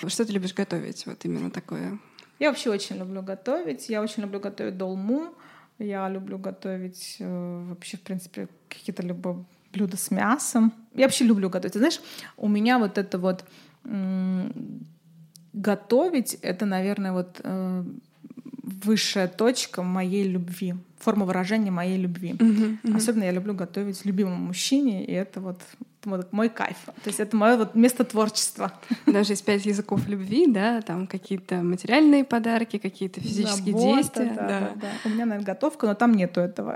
Что 0.05 0.25
ты 0.25 0.31
любишь 0.33 0.53
готовить? 0.53 1.05
Вот 1.05 1.23
именно 1.25 1.51
такое. 1.51 1.99
Я 2.39 2.49
вообще 2.49 2.69
очень 2.69 2.97
люблю 2.97 3.21
готовить. 3.21 3.89
Я 3.89 4.01
очень 4.01 4.23
люблю 4.23 4.39
готовить 4.39 4.77
долму. 4.77 5.33
Я 5.79 6.09
люблю 6.09 6.37
готовить 6.39 7.17
э, 7.19 7.65
вообще, 7.69 7.97
в 7.97 8.01
принципе, 8.01 8.47
какие-то 8.67 9.03
любые 9.03 9.45
блюда 9.71 9.95
с 9.97 10.11
мясом. 10.11 10.73
Я 10.93 11.05
вообще 11.05 11.23
люблю 11.23 11.49
готовить. 11.49 11.73
Ты 11.73 11.79
знаешь, 11.79 12.01
у 12.35 12.47
меня 12.47 12.79
вот 12.79 12.97
это 12.97 13.19
вот 13.19 13.45
м, 13.85 14.51
готовить, 15.53 16.33
это, 16.41 16.65
наверное, 16.65 17.11
вот 17.11 17.39
э, 17.43 17.83
высшая 18.83 19.27
точка 19.27 19.81
моей 19.81 20.27
любви, 20.27 20.75
форма 20.99 21.25
выражения 21.25 21.71
моей 21.71 21.97
любви. 21.97 22.35
Особенно 22.93 23.23
я 23.23 23.31
люблю 23.31 23.53
готовить 23.53 24.03
любимому 24.05 24.35
мужчине, 24.47 25.05
и 25.05 25.11
это 25.13 25.39
вот, 25.39 25.61
вот 26.03 26.33
мой 26.33 26.49
кайф. 26.49 26.75
То 26.85 27.07
есть 27.07 27.19
это 27.19 27.35
мое 27.37 27.55
вот 27.55 27.75
место 27.75 28.03
творчества. 28.03 28.73
Даже 29.05 29.33
из 29.33 29.41
пять 29.41 29.65
языков 29.65 30.07
любви, 30.07 30.47
да, 30.47 30.81
там 30.81 31.07
какие-то 31.07 31.63
материальные 31.63 32.25
подарки, 32.25 32.77
какие-то 32.77 33.21
физические 33.21 33.73
Забота, 33.77 33.95
действия. 33.95 34.33
да, 34.35 34.47
да. 34.47 34.59
да, 34.59 34.71
да. 34.81 34.87
У 35.05 35.09
меня, 35.09 35.25
наверное, 35.25 35.45
готовка, 35.45 35.87
но 35.87 35.93
там 35.93 36.13
нету 36.13 36.41
этого. 36.41 36.75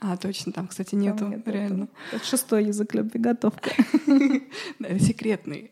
А, 0.00 0.16
точно, 0.16 0.52
там, 0.52 0.66
кстати, 0.66 0.90
Там 0.90 1.00
нету, 1.00 1.26
нету 1.28 1.50
реально. 1.50 1.84
этого. 1.84 1.88
Это 2.12 2.24
шестой 2.24 2.64
язык 2.66 2.94
любви— 2.94 3.20
готовка. 3.20 3.70
Да, 4.78 4.98
секретный. 4.98 5.70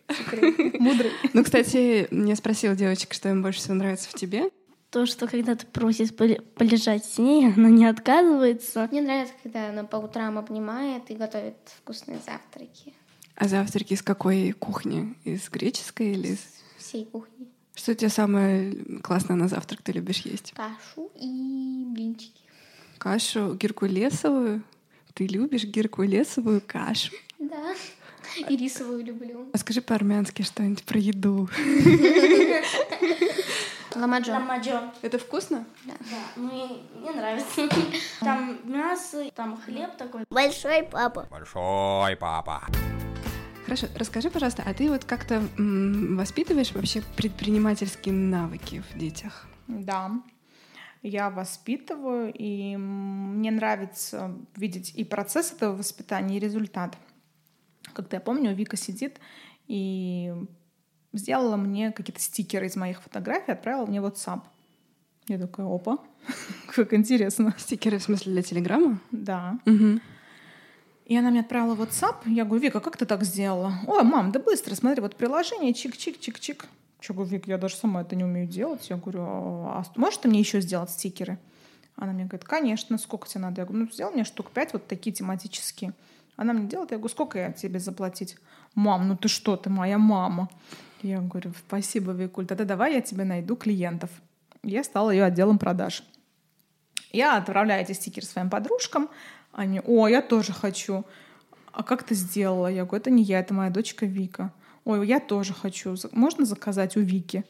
Мудрый. 0.79 1.11
Ну, 1.33 1.43
кстати, 1.45 2.09
я 2.11 2.37
спросила 2.37 2.75
девочек, 2.77 3.13
что 3.13 3.29
им 3.29 3.43
больше 3.43 3.59
всего 3.59 3.75
нравится 3.75 4.09
в 4.09 4.15
тебе. 4.15 4.51
То, 4.91 5.07
что 5.07 5.29
когда 5.29 5.55
ты 5.55 5.67
просишь 5.67 6.13
поле- 6.13 6.41
полежать 6.57 7.05
с 7.05 7.19
ней, 7.19 7.53
она 7.57 7.71
не 7.71 7.87
отказывается. 7.87 8.89
Мне 8.91 9.03
нравится, 9.03 9.35
когда 9.43 9.71
она 9.71 9.85
по 9.85 9.97
утрам 9.97 10.37
обнимает 10.39 11.11
и 11.11 11.15
готовит 11.15 11.57
вкусные 11.79 12.19
завтраки. 12.27 12.93
А 13.37 13.49
завтраки 13.49 13.95
из 13.95 14.03
какой 14.03 14.53
кухни? 14.53 15.15
Из 15.25 15.49
греческой 15.49 16.13
или 16.13 16.29
из... 16.29 16.41
Всей 16.77 17.05
кухни. 17.07 17.47
Что 17.75 17.95
тебе 17.95 18.11
самое 18.11 18.75
классное 19.03 19.37
на 19.37 19.49
завтрак 19.49 19.81
ты 19.83 19.93
любишь 19.93 20.23
есть? 20.23 20.53
Кашу 20.53 21.11
и 21.15 21.85
блинчики. 21.87 22.43
Кашу 22.99 23.55
геркулесовую? 23.55 24.63
Ты 25.15 25.27
любишь 25.27 25.65
геркулесовую 25.65 26.61
кашу? 26.67 27.13
Да. 27.39 27.75
И 28.49 28.57
рисовую 28.57 29.05
люблю. 29.05 29.49
А 29.53 29.59
скажи 29.59 29.81
по-армянски 29.81 30.43
что-нибудь 30.43 30.85
про 30.85 30.99
еду. 30.99 31.49
Ламаджо. 33.95 34.33
Ламаджо. 34.33 34.93
Это 35.03 35.19
вкусно? 35.19 35.65
Да, 35.85 35.95
мне, 36.37 36.69
мне 36.95 37.11
нравится. 37.13 37.69
Там 38.21 38.59
мясо, 38.65 39.31
там 39.35 39.61
хлеб 39.61 39.97
такой. 39.97 40.25
Большой 40.31 40.83
папа. 40.85 41.27
Большой 41.31 42.17
папа. 42.17 42.63
Хорошо, 43.65 43.87
расскажи, 43.97 44.31
пожалуйста, 44.31 44.63
а 44.67 44.75
ты 44.75 44.89
вот 44.91 45.05
как-то 45.05 45.43
м, 45.59 46.17
воспитываешь 46.17 46.73
вообще 46.73 47.03
предпринимательские 47.17 48.15
навыки 48.15 48.83
в 48.91 48.99
детях? 48.99 49.47
Да. 49.69 50.11
я 51.03 51.31
воспитываю, 51.31 52.33
и 52.35 52.77
мне 52.77 53.51
нравится 53.51 54.37
видеть 54.57 54.93
и 54.97 55.05
процесс 55.05 55.53
этого 55.53 55.77
воспитания, 55.77 56.37
и 56.37 56.41
результат. 56.41 56.97
Как-то 57.93 58.17
я 58.17 58.21
помню, 58.21 58.55
Вика 58.55 58.77
сидит 58.77 59.21
и 59.69 60.33
сделала 61.13 61.57
мне 61.57 61.93
какие-то 61.93 62.21
стикеры 62.21 62.67
из 62.67 62.77
моих 62.77 63.03
фотографий, 63.03 63.53
отправила 63.53 63.87
мне 63.87 63.99
WhatsApp. 63.99 64.41
Я 65.29 65.39
такая, 65.39 65.67
опа, 65.67 65.99
как 66.75 66.93
интересно. 66.95 67.55
Стикеры 67.59 67.99
в 67.99 68.03
смысле 68.03 68.33
для 68.33 68.43
Телеграма? 68.43 68.99
Да. 69.11 69.59
Угу. 69.67 70.01
И 71.07 71.17
она 71.17 71.31
мне 71.31 71.41
отправила 71.41 71.75
WhatsApp. 71.75 72.17
Я 72.27 72.45
говорю, 72.45 72.63
Вика, 72.63 72.81
как 72.81 72.97
ты 72.97 73.05
так 73.05 73.25
сделала? 73.25 73.75
Ой, 73.87 74.03
мам, 74.05 74.33
да 74.33 74.39
быстро, 74.39 74.75
смотри, 74.75 75.01
вот 75.01 75.17
приложение, 75.17 75.73
чик-чик-чик-чик. 75.73 76.67
Я 77.09 77.15
говорю, 77.15 77.31
Вик, 77.31 77.49
я 77.49 77.59
даже 77.59 77.77
сама 77.77 78.03
это 78.03 78.15
не 78.15 78.25
умею 78.25 78.47
делать. 78.47 78.91
Я 78.91 78.97
говорю, 78.97 79.23
а 79.23 79.83
можешь 79.97 80.19
ты 80.19 80.29
мне 80.29 80.39
еще 80.39 80.61
сделать 80.61 80.91
стикеры? 80.91 81.39
Она 81.97 82.13
мне 82.13 82.25
говорит, 82.25 82.45
конечно, 82.45 82.97
сколько 82.99 83.29
тебе 83.29 83.41
надо? 83.41 83.63
Я 83.63 83.67
говорю, 83.67 83.85
ну, 83.85 83.93
сделай 83.93 84.13
мне 84.13 84.25
штук 84.25 84.51
пять 84.53 84.73
вот 84.73 84.87
такие 84.87 85.13
тематические. 85.13 85.95
Она 86.37 86.53
мне 86.53 86.67
делает, 86.67 86.91
я 86.93 86.97
говорю, 86.97 87.13
сколько 87.13 87.39
я 87.39 87.53
тебе 87.53 87.81
заплатить? 87.81 88.37
Мам, 88.75 89.09
ну 89.09 89.17
ты 89.17 89.29
что, 89.29 89.57
ты 89.57 89.69
моя 89.69 89.99
мама. 89.99 90.49
Я 91.03 91.21
говорю, 91.21 91.53
спасибо, 91.67 92.13
Викуль, 92.13 92.47
тогда 92.47 92.65
давай 92.65 92.95
я 92.95 93.01
тебе 93.01 93.25
найду 93.25 93.57
клиентов. 93.57 94.11
Я 94.63 94.85
стала 94.85 95.11
ее 95.11 95.25
отделом 95.25 95.59
продаж. 95.59 96.03
Я 97.13 97.37
отправляю 97.37 97.83
эти 97.83 97.93
стикеры 97.93 98.27
своим 98.27 98.51
подружкам. 98.51 99.09
Они, 99.53 99.81
о, 99.85 100.09
я 100.09 100.23
тоже 100.23 100.53
хочу. 100.53 101.05
А 101.73 101.83
как 101.83 102.03
ты 102.03 102.15
сделала? 102.15 102.67
Я 102.67 102.85
говорю, 102.85 103.01
это 103.01 103.11
не 103.11 103.23
я, 103.23 103.41
это 103.41 103.55
моя 103.55 103.71
дочка 103.71 104.07
Вика. 104.07 104.53
Ой, 104.85 105.07
я 105.07 105.21
тоже 105.21 105.55
хочу. 105.55 105.97
Можно 106.13 106.45
заказать 106.45 106.97
у 106.97 107.01
Вики? 107.01 107.45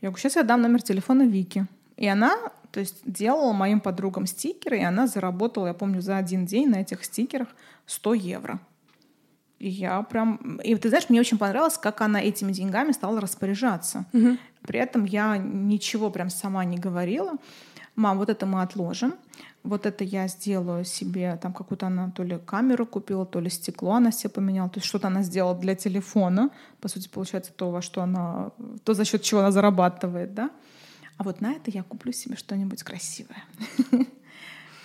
Я 0.00 0.08
говорю, 0.08 0.20
сейчас 0.20 0.36
я 0.36 0.42
дам 0.42 0.62
номер 0.62 0.82
телефона 0.82 1.22
Вики. 1.22 1.66
И 1.96 2.06
она, 2.06 2.52
то 2.70 2.80
есть, 2.80 3.00
делала 3.04 3.52
моим 3.52 3.80
подругам 3.80 4.26
стикеры, 4.26 4.78
и 4.78 4.82
она 4.82 5.06
заработала, 5.06 5.68
я 5.68 5.74
помню, 5.74 6.00
за 6.00 6.16
один 6.16 6.46
день 6.46 6.68
на 6.68 6.76
этих 6.76 7.04
стикерах 7.04 7.48
100 7.86 8.14
евро. 8.14 8.60
Я 9.64 10.02
прям... 10.02 10.56
И 10.64 10.74
ты 10.74 10.88
знаешь, 10.88 11.08
мне 11.08 11.20
очень 11.20 11.38
понравилось, 11.38 11.78
как 11.78 12.00
она 12.00 12.20
этими 12.20 12.50
деньгами 12.50 12.90
стала 12.90 13.20
распоряжаться. 13.20 14.06
Угу. 14.12 14.36
При 14.62 14.80
этом 14.80 15.04
я 15.04 15.36
ничего 15.36 16.10
прям 16.10 16.30
сама 16.30 16.64
не 16.64 16.78
говорила. 16.78 17.34
Мам, 17.94 18.18
вот 18.18 18.28
это 18.28 18.44
мы 18.44 18.62
отложим. 18.62 19.14
Вот 19.62 19.86
это 19.86 20.02
я 20.02 20.26
сделаю 20.26 20.84
себе, 20.84 21.38
там 21.40 21.52
какую-то 21.52 21.86
она 21.86 22.10
то 22.10 22.24
ли 22.24 22.40
камеру 22.44 22.86
купила, 22.86 23.24
то 23.24 23.38
ли 23.38 23.48
стекло 23.50 23.92
она 23.92 24.10
себе 24.10 24.30
поменяла, 24.30 24.68
то 24.68 24.78
есть 24.80 24.88
что-то 24.88 25.06
она 25.06 25.22
сделала 25.22 25.56
для 25.56 25.76
телефона, 25.76 26.50
по 26.80 26.88
сути, 26.88 27.08
получается 27.08 27.52
то, 27.52 27.70
во 27.70 27.80
что 27.80 28.02
она, 28.02 28.50
то, 28.82 28.94
за 28.94 29.04
счет 29.04 29.22
чего 29.22 29.38
она 29.38 29.52
зарабатывает, 29.52 30.34
да. 30.34 30.50
А 31.16 31.22
вот 31.22 31.40
на 31.40 31.52
это 31.52 31.70
я 31.70 31.84
куплю 31.84 32.10
себе 32.12 32.34
что-нибудь 32.34 32.82
красивое. 32.82 33.44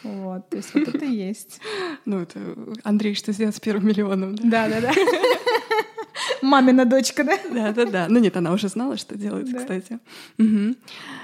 Вот, 0.08 0.50
то 0.50 0.58
есть 0.58 0.74
вот 0.74 0.88
это 0.88 1.06
есть. 1.06 1.60
Ну, 2.06 2.20
это 2.20 2.40
Андрей, 2.84 3.16
что 3.16 3.34
сделать 3.34 3.56
с 3.56 3.60
первым 3.60 3.88
миллионом, 3.88 4.36
да? 4.36 4.70
Да, 4.70 4.80
да, 4.80 4.82
да. 4.82 4.94
Мамина 6.42 6.86
дочка, 6.86 7.24
да? 7.24 7.38
Да, 7.52 7.74
да, 7.74 7.86
да. 7.86 8.08
Ну 8.10 8.20
нет, 8.20 8.38
она 8.38 8.54
уже 8.54 8.70
знала, 8.70 8.98
что 8.98 9.18
делать, 9.18 9.52
да. 9.52 9.60
кстати. 9.60 10.00
Угу. 10.38 10.76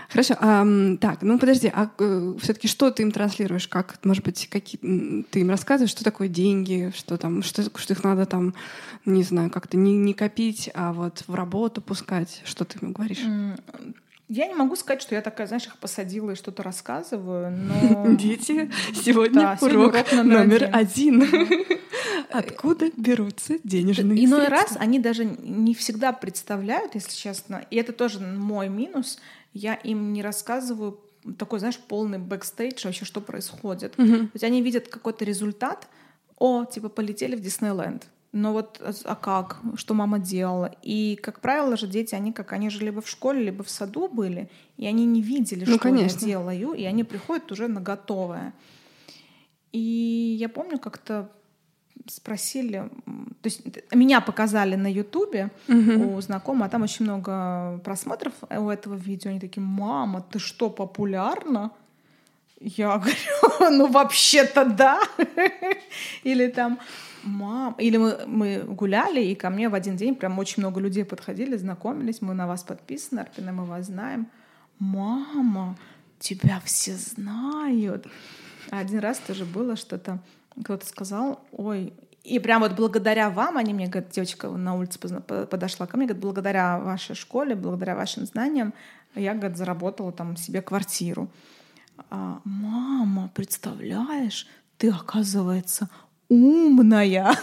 Хорошо. 0.09 0.35
А, 0.39 0.65
так, 0.99 1.21
ну 1.21 1.39
подожди, 1.39 1.71
а 1.73 1.89
э, 1.97 2.33
все-таки 2.41 2.67
что 2.67 2.91
ты 2.91 3.03
им 3.03 3.11
транслируешь? 3.11 3.67
Как, 3.67 3.97
может 4.03 4.23
быть, 4.23 4.47
какие 4.49 5.23
ты 5.23 5.39
им 5.39 5.49
рассказываешь, 5.49 5.91
что 5.91 6.03
такое 6.03 6.27
деньги, 6.27 6.91
что 6.95 7.17
там, 7.17 7.43
что, 7.43 7.63
что 7.77 7.93
их 7.93 8.03
надо 8.03 8.25
там, 8.25 8.53
не 9.05 9.23
знаю, 9.23 9.49
как-то 9.49 9.77
не, 9.77 9.95
не 9.95 10.13
копить, 10.13 10.69
а 10.73 10.93
вот 10.93 11.23
в 11.27 11.33
работу 11.33 11.81
пускать? 11.81 12.41
Что 12.45 12.65
ты 12.65 12.79
им 12.81 12.93
говоришь? 12.93 13.23
Я 14.35 14.47
не 14.47 14.55
могу 14.55 14.75
сказать, 14.75 14.99
что 14.99 15.13
я 15.13 15.21
такая, 15.21 15.45
знаешь, 15.45 15.67
их 15.67 15.77
посадила 15.77 16.31
и 16.31 16.35
что-то 16.35 16.63
рассказываю, 16.63 17.51
но... 17.51 18.15
Дети, 18.17 18.71
сегодня, 18.91 19.41
да, 19.41 19.57
урок, 19.61 19.93
урок 19.93 20.11
номер, 20.11 20.39
номер 20.39 20.69
один. 20.73 21.21
один. 21.21 21.63
Откуда 22.31 22.89
берутся 22.97 23.59
денежные 23.63 24.25
Иной 24.25 24.47
средства? 24.47 24.49
раз 24.49 24.77
они 24.79 24.97
даже 24.97 25.25
не 25.25 25.75
всегда 25.75 26.13
представляют, 26.13 26.95
если 26.95 27.15
честно, 27.15 27.63
и 27.69 27.75
это 27.75 27.93
тоже 27.93 28.21
мой 28.21 28.69
минус, 28.69 29.19
я 29.53 29.75
им 29.75 30.13
не 30.13 30.23
рассказываю 30.23 30.99
такой, 31.37 31.59
знаешь, 31.59 31.77
полный 31.77 32.17
бэкстейдж 32.17 32.85
вообще, 32.85 33.05
что 33.05 33.21
происходит. 33.21 33.93
Угу. 33.99 34.07
То 34.07 34.29
есть 34.33 34.43
они 34.43 34.63
видят 34.63 34.87
какой-то 34.87 35.25
результат, 35.25 35.87
о, 36.39 36.65
типа 36.65 36.89
полетели 36.89 37.35
в 37.35 37.39
Диснейленд, 37.39 38.07
но 38.33 38.51
вот 38.51 38.81
а, 38.81 38.91
а 39.05 39.15
как, 39.15 39.59
что 39.75 39.93
мама 39.93 40.19
делала. 40.19 40.71
И, 40.81 41.17
как 41.21 41.39
правило 41.39 41.77
же, 41.77 41.87
дети, 41.87 42.15
они 42.15 42.33
как, 42.33 42.51
они 42.51 42.69
же 42.69 42.83
либо 42.83 43.01
в 43.01 43.07
школе, 43.07 43.43
либо 43.43 43.63
в 43.63 43.69
саду 43.69 44.09
были, 44.09 44.49
и 44.77 44.87
они 44.87 45.05
не 45.05 45.21
видели, 45.21 45.63
ну, 45.65 45.73
что 45.73 45.79
конечно. 45.79 46.19
я 46.19 46.25
делаю, 46.25 46.73
и 46.73 46.83
они 46.83 47.03
приходят 47.03 47.51
уже 47.51 47.67
на 47.67 47.79
готовое. 47.79 48.53
И 49.71 50.35
я 50.39 50.49
помню, 50.49 50.79
как-то 50.79 51.29
спросили, 52.07 52.89
то 53.05 53.47
есть 53.47 53.61
меня 53.93 54.19
показали 54.19 54.75
на 54.75 54.91
Ютубе 54.91 55.51
угу. 55.67 56.15
у 56.15 56.21
знакомого, 56.21 56.65
а 56.65 56.69
там 56.69 56.81
очень 56.81 57.05
много 57.05 57.79
просмотров 57.83 58.33
у 58.49 58.69
этого 58.69 58.95
видео. 58.95 59.29
Они 59.29 59.39
такие, 59.39 59.61
мама, 59.61 60.21
ты 60.21 60.39
что, 60.39 60.69
популярна? 60.69 61.71
Я 62.59 62.97
говорю, 63.59 63.77
ну 63.77 63.87
вообще-то 63.87 64.65
да. 64.65 64.99
Или 66.23 66.47
там, 66.47 66.79
мам, 67.23 67.75
или 67.77 67.97
мы, 67.97 68.25
мы 68.27 68.63
гуляли, 68.67 69.23
и 69.23 69.36
ко 69.36 69.49
мне 69.49 69.69
в 69.69 69.75
один 69.75 69.95
день 69.95 70.15
прям 70.15 70.38
очень 70.39 70.62
много 70.62 70.79
людей 70.79 71.05
подходили, 71.05 71.57
знакомились, 71.57 72.21
мы 72.21 72.33
на 72.33 72.47
вас 72.47 72.63
подписаны, 72.63 73.21
Арпина, 73.21 73.51
мы 73.51 73.65
вас 73.65 73.88
знаем. 73.88 74.27
Мама, 74.79 75.77
тебя 76.19 76.62
все 76.63 76.93
знают. 76.93 78.07
А 78.69 78.79
один 78.79 78.99
раз 78.99 79.19
тоже 79.19 79.45
было 79.45 79.75
что-то, 79.75 80.19
кто-то 80.62 80.86
сказал, 80.86 81.45
ой, 81.51 81.93
и 82.23 82.39
прям 82.39 82.62
вот 82.62 82.73
благодаря 82.73 83.29
вам, 83.29 83.57
они 83.57 83.73
мне 83.73 83.88
говорят, 83.88 84.12
девочка 84.12 84.49
на 84.49 84.75
улице 84.75 84.97
подошла 84.97 85.88
ко 85.88 85.97
мне, 85.97 86.05
говорит, 86.05 86.23
благодаря 86.23 86.79
вашей 86.79 87.15
школе, 87.15 87.55
благодаря 87.55 87.95
вашим 87.95 88.25
знаниям, 88.25 88.73
я, 89.15 89.33
говорит, 89.33 89.57
заработала 89.57 90.12
там 90.12 90.38
себе 90.38 90.62
квартиру. 90.62 91.29
А, 92.09 92.39
мама, 92.45 93.29
представляешь, 93.33 94.47
ты, 94.77 94.89
оказывается, 94.89 95.89
умная. 96.29 97.36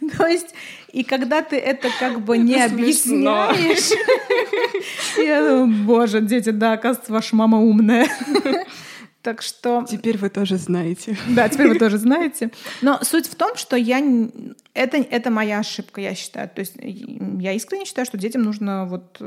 То 0.16 0.26
есть, 0.26 0.54
и 0.92 1.04
когда 1.04 1.42
ты 1.42 1.56
это 1.56 1.88
как 1.98 2.20
бы 2.22 2.38
не 2.38 2.60
объясняешь, 2.60 3.90
я 5.16 5.40
думаю, 5.40 5.84
боже, 5.84 6.20
дети, 6.20 6.50
да, 6.50 6.72
оказывается, 6.72 7.12
ваша 7.12 7.36
мама 7.36 7.60
умная. 7.60 8.08
Так 9.22 9.42
что... 9.42 9.84
Теперь 9.86 10.16
вы 10.16 10.30
тоже 10.30 10.56
знаете. 10.56 11.14
Да, 11.28 11.46
теперь 11.50 11.68
вы 11.68 11.78
тоже 11.78 11.98
знаете. 11.98 12.50
Но 12.80 13.00
суть 13.02 13.26
в 13.26 13.34
том, 13.34 13.54
что 13.54 13.76
я... 13.76 14.00
Это, 14.72 14.96
это 14.96 15.30
моя 15.30 15.58
ошибка, 15.58 16.00
я 16.00 16.14
считаю. 16.14 16.48
То 16.48 16.60
есть 16.60 16.72
я 16.78 17.52
искренне 17.52 17.84
считаю, 17.84 18.06
что 18.06 18.16
детям 18.16 18.40
нужно 18.40 18.86
вот 18.86 19.20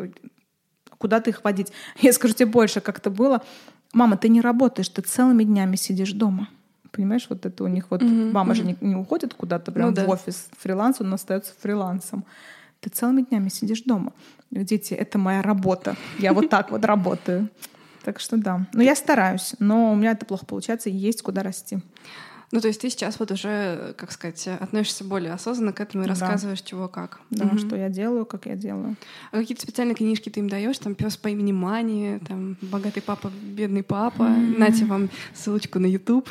куда-то 0.97 1.29
их 1.29 1.43
водить. 1.43 1.71
Я 2.01 2.11
скажу 2.11 2.33
тебе 2.33 2.47
больше, 2.47 2.81
как 2.81 2.97
это 2.97 3.11
было. 3.11 3.43
Мама, 3.93 4.17
ты 4.17 4.29
не 4.29 4.41
работаешь, 4.41 4.89
ты 4.89 5.03
целыми 5.03 5.43
днями 5.43 5.75
сидишь 5.75 6.13
дома. 6.13 6.49
Понимаешь, 6.93 7.25
вот 7.27 7.43
это 7.45 7.63
у 7.63 7.67
них 7.67 7.89
вот 7.89 8.03
mm-hmm. 8.03 8.31
мама 8.31 8.53
же 8.53 8.63
не, 8.63 8.77
не 8.79 8.95
уходит 8.95 9.33
куда-то 9.33 9.71
прям 9.71 9.87
ну, 9.87 9.91
в 9.93 9.95
да. 9.95 10.05
офис 10.05 10.47
фриланс, 10.59 11.01
он 11.01 11.11
остается 11.11 11.51
фрилансом. 11.59 12.23
Ты 12.81 12.91
целыми 12.91 13.23
днями 13.23 13.49
сидишь 13.49 13.81
дома. 13.81 14.13
Дети, 14.51 14.93
это 14.93 15.17
моя 15.17 15.41
работа. 15.41 15.95
Я 16.19 16.33
вот 16.33 16.51
так 16.51 16.69
вот 16.69 16.85
работаю. 16.85 17.49
Так 18.03 18.19
что 18.19 18.37
да. 18.37 18.67
Но 18.73 18.83
я 18.83 18.95
стараюсь, 18.95 19.55
но 19.57 19.91
у 19.91 19.95
меня 19.95 20.11
это 20.11 20.25
плохо 20.27 20.45
получается, 20.45 20.89
и 20.89 20.93
есть 20.93 21.23
куда 21.23 21.41
расти. 21.41 21.79
Ну, 22.53 22.61
то 22.61 22.67
есть 22.67 22.81
ты 22.81 22.89
сейчас 22.91 23.19
вот 23.19 23.31
уже, 23.31 23.95
как 23.97 24.11
сказать, 24.11 24.47
относишься 24.47 25.03
более 25.03 25.33
осознанно 25.33 25.73
к 25.73 25.81
этому 25.81 26.03
и 26.03 26.05
да. 26.05 26.11
рассказываешь, 26.11 26.61
чего 26.61 26.87
как. 26.87 27.19
Да, 27.31 27.45
угу. 27.47 27.57
что 27.57 27.75
я 27.75 27.89
делаю, 27.89 28.27
как 28.27 28.45
я 28.45 28.55
делаю. 28.55 28.95
А 29.31 29.37
какие-то 29.37 29.63
специальные 29.63 29.95
книжки 29.95 30.29
ты 30.29 30.39
им 30.39 30.49
даешь? 30.49 30.77
Там 30.77 30.93
пес 30.93 31.17
по 31.17 31.29
имени 31.29 31.51
Мани, 31.51 32.19
там 32.27 32.55
богатый 32.61 33.01
папа, 33.01 33.31
бедный 33.41 33.81
папа. 33.81 34.21
Mm-hmm. 34.21 34.57
Нате 34.59 34.85
вам 34.85 35.09
ссылочку 35.33 35.79
на 35.79 35.87
YouTube. 35.87 36.29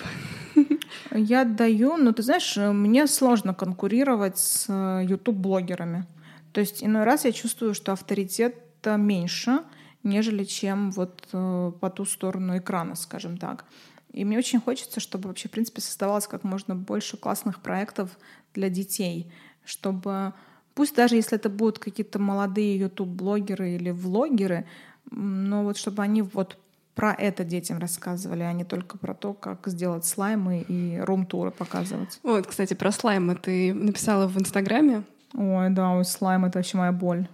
Я 1.11 1.44
даю, 1.44 1.96
но 1.96 2.12
ты 2.12 2.22
знаешь, 2.22 2.56
мне 2.56 3.08
сложно 3.08 3.52
конкурировать 3.52 4.38
с 4.38 4.72
YouTube-блогерами. 5.02 5.98
Э, 5.98 6.52
то 6.52 6.61
есть 6.61 6.85
иной 6.85 7.02
раз 7.02 7.24
я 7.24 7.32
чувствую, 7.32 7.74
что 7.74 7.90
авторитет 7.90 8.54
меньше, 8.85 9.62
нежели 10.04 10.44
чем 10.44 10.92
вот 10.92 11.26
э, 11.32 11.72
по 11.80 11.90
ту 11.90 12.04
сторону 12.04 12.58
экрана, 12.58 12.94
скажем 12.94 13.38
так. 13.38 13.64
И 14.12 14.25
мне 14.25 14.38
очень 14.38 14.61
хочется, 14.61 15.01
чтобы 15.01 15.29
вообще, 15.29 15.48
в 15.48 15.53
принципе, 15.53 15.81
создавалось 15.81 16.27
как 16.27 16.44
можно 16.44 16.75
больше 16.75 17.16
классных 17.16 17.61
проектов 17.61 18.11
для 18.55 18.68
детей, 18.68 19.33
чтобы 19.64 20.35
пусть 20.75 20.94
даже 20.94 21.16
если 21.16 21.37
это 21.37 21.48
будут 21.48 21.79
какие-то 21.79 22.18
молодые 22.18 22.79
YouTube-блогеры 22.79 23.72
или 23.72 23.90
влогеры, 23.90 24.66
но 25.11 25.64
вот 25.64 25.77
чтобы 25.77 26.03
они 26.03 26.22
вот 26.22 26.59
про 26.94 27.14
это 27.14 27.42
детям 27.44 27.79
рассказывали, 27.79 28.42
а 28.42 28.53
не 28.53 28.64
только 28.64 28.98
про 28.98 29.14
то, 29.14 29.33
как 29.33 29.66
сделать 29.66 30.05
слаймы 30.05 30.64
и 30.68 31.01
рум-туры 31.01 31.51
показывать. 31.51 32.20
Вот, 32.22 32.46
кстати, 32.46 32.75
про 32.75 32.92
слаймы 32.92 33.35
ты 33.35 33.72
написала 33.72 34.27
в 34.27 34.38
Инстаграме. 34.38 35.05
Ой, 35.35 35.70
да, 35.70 35.92
ой, 35.92 36.05
слайм— 36.05 36.44
это 36.46 36.59
вообще 36.59 36.77
моя 36.77 36.92
боль. 36.92 37.27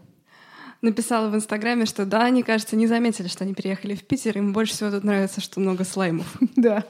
Написала 0.83 1.29
в 1.29 1.35
Инстаграме, 1.35 1.87
что 1.87 2.05
да, 2.07 2.25
они, 2.25 2.43
кажется, 2.43 2.77
не 2.77 2.87
заметили, 2.87 3.29
что 3.29 3.45
они 3.45 3.55
переехали 3.55 3.95
в 3.95 4.05
Питер, 4.05 4.39
им 4.39 4.53
больше 4.53 4.75
всего 4.75 4.91
тут 4.91 5.05
нравится, 5.05 5.41
что 5.41 5.61
много 5.61 5.85
слаймов. 5.85 6.27
Да. 6.57 6.85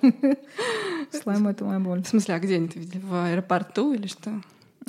Слайм— 1.10 1.48
это 1.48 1.64
моя 1.64 1.78
боль. 1.78 2.02
В 2.02 2.08
смысле, 2.08 2.34
а 2.34 2.38
где 2.38 2.56
они 2.56 2.68
видели? 2.74 3.00
В 3.02 3.14
аэропорту 3.14 3.92
или 3.92 4.06
что? 4.06 4.30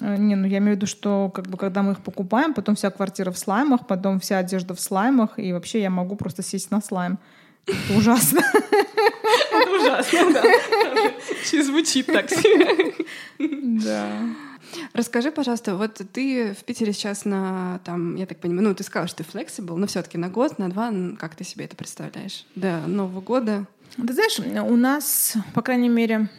Э, 0.02 0.18
Не, 0.18 0.36
ну 0.36 0.48
я 0.48 0.58
имею 0.60 0.74
в 0.74 0.76
виду, 0.78 0.88
что 0.88 1.30
как 1.34 1.48
бы 1.48 1.58
когда 1.58 1.82
мы 1.82 1.94
их 1.94 2.00
покупаем, 2.00 2.54
потом 2.54 2.76
вся 2.76 2.90
квартира 2.90 3.32
в 3.32 3.38
слаймах, 3.38 3.88
потом 3.88 4.20
вся 4.20 4.38
одежда 4.38 4.74
в 4.74 4.80
слаймах, 4.80 5.38
и 5.38 5.54
вообще 5.54 5.82
я 5.82 5.90
могу 5.90 6.16
просто 6.16 6.44
сесть 6.44 6.72
на 6.72 6.82
слайм. 6.82 7.20
Это 7.66 7.98
ужасно. 7.98 8.42
Это 9.52 9.72
ужасно, 9.72 10.34
да. 10.34 10.44
Звучит 11.64 12.08
так 12.08 12.30
себе. 12.30 12.94
Да. 13.84 14.10
Расскажи, 14.94 15.32
пожалуйста, 15.32 15.76
вот 15.76 16.02
ты 16.12 16.54
в 16.54 16.64
Питере 16.64 16.94
сейчас 16.94 17.26
на, 17.26 17.80
там, 17.84 18.16
я 18.16 18.26
так 18.26 18.40
понимаю, 18.40 18.70
ну, 18.70 18.76
ты 18.76 18.84
сказала, 18.84 19.08
что 19.08 19.24
ты 19.24 19.30
flexible, 19.30 19.76
но 19.76 19.88
все 19.88 20.02
таки 20.02 20.18
на 20.18 20.30
год, 20.30 20.60
на 20.60 20.70
два, 20.70 20.92
как 21.18 21.36
ты 21.36 21.44
себе 21.44 21.66
это 21.66 21.76
представляешь? 21.76 22.46
До 22.56 22.80
Нового 22.88 23.22
года? 23.22 23.66
Ты 23.96 24.14
знаешь, 24.14 24.40
у 24.40 24.76
нас, 24.76 25.36
по 25.54 25.62
крайней 25.62 25.90
мере, 25.90 26.30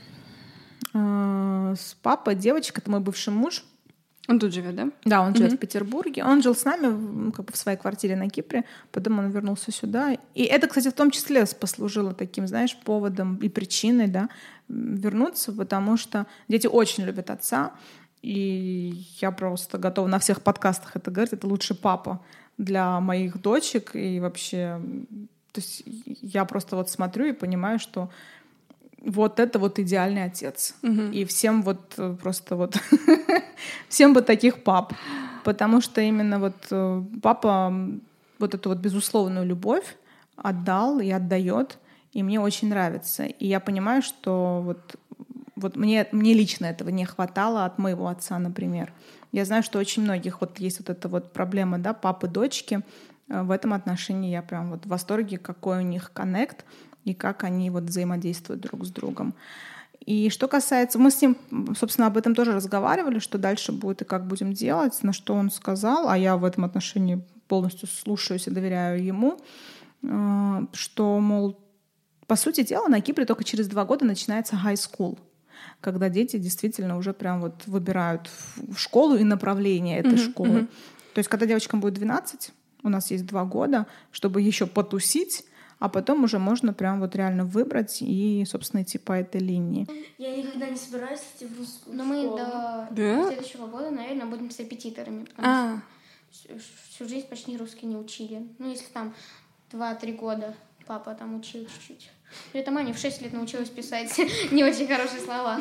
э, 0.95 1.75
с 1.79 1.95
папой 2.03 2.35
девочка, 2.35 2.81
это 2.81 2.91
мой 2.91 3.01
бывший 3.01 3.33
муж, 3.33 3.65
Он 4.31 4.39
тут 4.39 4.55
живет, 4.55 4.77
да? 4.77 4.89
Да, 5.05 5.23
он 5.23 5.35
живет 5.35 5.55
в 5.55 5.57
Петербурге. 5.57 6.23
Он 6.25 6.41
жил 6.41 6.55
с 6.55 6.65
нами 6.65 7.33
как 7.33 7.47
бы 7.47 7.53
в 7.53 7.57
своей 7.57 7.77
квартире 7.77 8.15
на 8.15 8.31
Кипре, 8.31 8.65
потом 8.93 9.19
он 9.19 9.31
вернулся 9.31 9.73
сюда. 9.73 10.17
И 10.37 10.45
это, 10.45 10.69
кстати, 10.69 10.89
в 10.89 10.93
том 10.93 11.11
числе 11.11 11.45
послужило 11.47 12.15
таким, 12.15 12.47
знаешь, 12.47 12.77
поводом 12.77 13.37
и 13.43 13.49
причиной, 13.49 14.07
да, 14.07 14.29
вернуться, 14.69 15.53
потому 15.53 15.97
что 15.97 16.27
дети 16.47 16.69
очень 16.69 17.05
любят 17.05 17.29
отца, 17.29 17.73
и 18.23 19.07
я 19.21 19.31
просто 19.31 19.79
готова 19.79 20.07
на 20.07 20.19
всех 20.19 20.43
подкастах 20.43 20.97
это 20.97 21.11
говорить. 21.11 21.33
Это 21.33 21.47
лучший 21.47 21.77
папа 21.77 22.21
для 22.59 23.01
моих 23.01 23.41
дочек, 23.41 23.95
и 23.95 24.21
вообще, 24.21 24.81
то 25.53 25.61
есть 25.61 25.83
я 25.87 26.45
просто 26.45 26.77
вот 26.77 26.91
смотрю 26.91 27.27
и 27.27 27.33
понимаю, 27.33 27.79
что 27.79 28.11
вот 29.03 29.41
это 29.41 29.59
вот 29.59 29.79
идеальный 29.79 30.25
отец. 30.25 30.75
И 31.13 31.25
всем 31.25 31.63
вот 31.63 31.95
э, 31.97 32.17
просто 32.21 32.57
вот 32.57 32.77
всем 33.89 34.13
бы 34.13 34.23
таких 34.23 34.63
пап. 34.63 34.93
Потому 35.45 35.81
что 35.81 36.01
именно 36.03 36.39
вот 36.39 36.67
э, 36.71 37.03
папа 37.23 37.73
вот 38.39 38.55
эту 38.55 38.69
вот 38.69 38.79
безусловную 38.79 39.47
любовь 39.47 39.97
отдал 40.37 41.01
и 41.01 41.11
отдает, 41.11 41.79
и 42.13 42.23
мне 42.23 42.41
очень 42.41 42.69
нравится. 42.69 43.25
И 43.25 43.47
я 43.47 43.61
понимаю, 43.61 44.03
что 44.03 44.61
вот, 44.63 44.97
вот 45.61 45.77
мне, 45.77 46.07
мне 46.13 46.35
лично 46.35 46.67
этого 46.67 46.89
не 46.89 47.05
хватало 47.05 47.65
от 47.65 47.79
моего 47.79 48.09
отца, 48.09 48.39
например. 48.39 48.93
Я 49.33 49.45
знаю, 49.45 49.63
что 49.63 49.79
очень 49.79 50.03
многих 50.03 50.41
вот 50.41 50.59
есть 50.59 50.79
вот 50.81 50.91
эта 50.91 51.09
вот 51.09 51.33
проблема, 51.33 51.79
да, 51.79 51.93
папы, 51.93 52.27
дочки. 52.27 52.81
Э, 53.29 53.43
В 53.43 53.51
этом 53.51 53.73
отношении 53.73 54.31
я 54.31 54.43
прям 54.43 54.71
вот 54.71 54.87
в 54.87 54.89
восторге, 54.89 55.39
какой 55.39 55.79
у 55.79 55.83
них 55.83 56.13
коннект 56.13 56.65
и 57.05 57.15
как 57.15 57.45
они 57.45 57.71
вот 57.71 57.85
взаимодействуют 57.85 58.61
друг 58.61 58.85
с 58.85 58.91
другом. 58.91 59.35
И 60.07 60.31
что 60.31 60.49
касается... 60.49 60.99
Мы 60.99 61.11
с 61.11 61.23
ним, 61.23 61.37
собственно, 61.79 62.07
об 62.07 62.17
этом 62.17 62.35
тоже 62.35 62.53
разговаривали, 62.53 63.19
что 63.19 63.39
дальше 63.39 63.73
будет 63.73 64.03
и 64.03 64.05
как 64.05 64.27
будем 64.27 64.53
делать, 64.53 65.03
на 65.03 65.13
что 65.13 65.35
он 65.35 65.51
сказал, 65.51 66.09
а 66.09 66.17
я 66.17 66.37
в 66.37 66.45
этом 66.45 66.65
отношении 66.65 67.23
полностью 67.49 67.89
слушаюсь 67.89 68.47
и 68.47 68.51
доверяю 68.51 69.05
ему, 69.05 69.39
э, 70.03 70.67
что, 70.73 71.21
мол, 71.21 71.59
по 72.27 72.37
сути 72.37 72.63
дела, 72.63 72.89
на 72.89 73.01
Кипре 73.01 73.27
только 73.27 73.45
через 73.45 73.69
два 73.69 73.85
года 73.85 74.05
начинается 74.05 74.57
high 74.57 74.75
school, 74.75 75.19
когда 75.81 76.09
дети 76.09 76.37
действительно 76.39 76.97
уже 76.97 77.13
прям 77.13 77.41
вот 77.41 77.67
выбирают 77.67 78.29
в 78.57 78.77
школу 78.77 79.17
и 79.17 79.25
направление 79.25 79.99
этой 79.99 80.17
школы. 80.19 80.69
То 81.15 81.19
есть, 81.19 81.29
когда 81.29 81.47
девочкам 81.47 81.81
будет 81.81 81.95
12, 81.95 82.53
у 82.83 82.89
нас 82.89 83.11
есть 83.11 83.27
два 83.27 83.45
года, 83.45 83.87
чтобы 84.13 84.41
еще 84.43 84.67
потусить, 84.67 85.45
а 85.79 85.89
потом 85.89 86.25
уже 86.25 86.39
можно 86.39 86.73
прям 86.75 87.01
вот 87.01 87.17
реально 87.17 87.45
выбрать 87.45 87.99
и, 88.03 88.45
собственно, 88.47 88.83
идти 88.83 88.99
по 88.99 89.13
этой 89.13 89.41
линии. 89.41 89.87
Я 90.19 90.37
никогда 90.37 90.69
не 90.69 90.77
собираюсь 90.77 91.21
идти 91.37 91.47
в 91.47 91.59
русскую 91.59 91.97
Но 91.97 92.05
мы 92.05 92.23
школу. 92.23 92.37
до 92.37 92.89
Да? 92.91 93.27
следующего 93.29 93.67
года, 93.67 93.91
наверное, 93.91 94.27
будем 94.27 94.51
с 94.51 94.59
репетиторами, 94.59 95.25
потому 95.25 95.49
А, 95.49 95.83
что 96.33 96.49
всю, 96.59 96.61
всю 96.91 97.09
жизнь 97.09 97.27
почти 97.29 97.57
русский 97.57 97.87
не 97.87 97.97
учили. 97.97 98.47
Ну, 98.59 98.69
если 98.71 98.87
там 98.93 99.15
2-3 99.73 100.17
года 100.17 100.55
папа 100.87 101.15
там 101.15 101.35
учил 101.37 101.65
чуть-чуть. 101.67 102.11
Это 102.53 102.71
Маня 102.71 102.93
в 102.93 102.99
6 102.99 103.23
лет 103.23 103.33
научилась 103.33 103.69
писать 103.69 104.17
не 104.51 104.65
очень 104.65 104.87
хорошие 104.87 105.21
слова. 105.21 105.61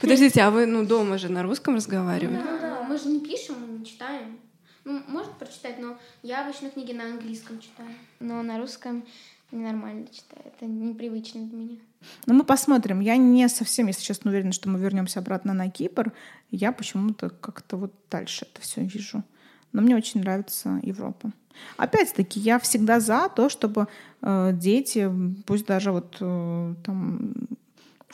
подождите, 0.00 0.42
а 0.42 0.50
вы, 0.50 0.66
ну, 0.66 0.84
дома 0.84 1.18
же 1.18 1.28
на 1.28 1.42
русском 1.42 1.74
разговариваете? 1.74 2.42
Ну 2.44 2.58
да, 2.60 2.82
мы 2.88 2.98
же 2.98 3.08
не 3.08 3.20
пишем, 3.20 3.56
мы 3.60 3.78
не 3.78 3.84
читаем. 3.84 4.38
Ну, 4.84 5.00
может 5.06 5.32
прочитать, 5.34 5.78
но 5.78 5.96
я 6.22 6.44
обычно 6.44 6.70
книги 6.70 6.92
на 6.92 7.04
английском 7.04 7.60
читаю. 7.60 7.90
Но 8.18 8.42
на 8.42 8.58
русском 8.58 9.04
ненормально 9.52 10.06
читаю. 10.08 10.42
Это 10.46 10.66
непривычно 10.66 11.42
для 11.46 11.56
меня. 11.56 11.76
Ну, 12.26 12.34
мы 12.34 12.44
посмотрим. 12.44 13.00
Я 13.00 13.16
не 13.16 13.48
совсем, 13.48 13.86
если 13.86 14.02
честно, 14.02 14.30
уверена, 14.30 14.52
что 14.52 14.68
мы 14.68 14.78
вернемся 14.78 15.20
обратно 15.20 15.52
на 15.54 15.70
Кипр. 15.70 16.12
Я 16.50 16.72
почему-то 16.72 17.30
как-то 17.30 17.76
вот 17.76 17.92
дальше 18.10 18.46
это 18.50 18.60
все 18.60 18.82
вижу. 18.82 19.22
Но 19.72 19.82
мне 19.82 19.96
очень 19.96 20.20
нравится 20.20 20.80
Европа. 20.82 21.32
Опять-таки, 21.76 22.40
я 22.40 22.58
всегда 22.58 23.00
за 23.00 23.28
то, 23.28 23.48
чтобы 23.48 23.88
э, 24.22 24.50
дети, 24.54 25.10
пусть 25.46 25.66
даже 25.66 25.92
вот 25.92 26.16
э, 26.20 26.74
там 26.84 27.34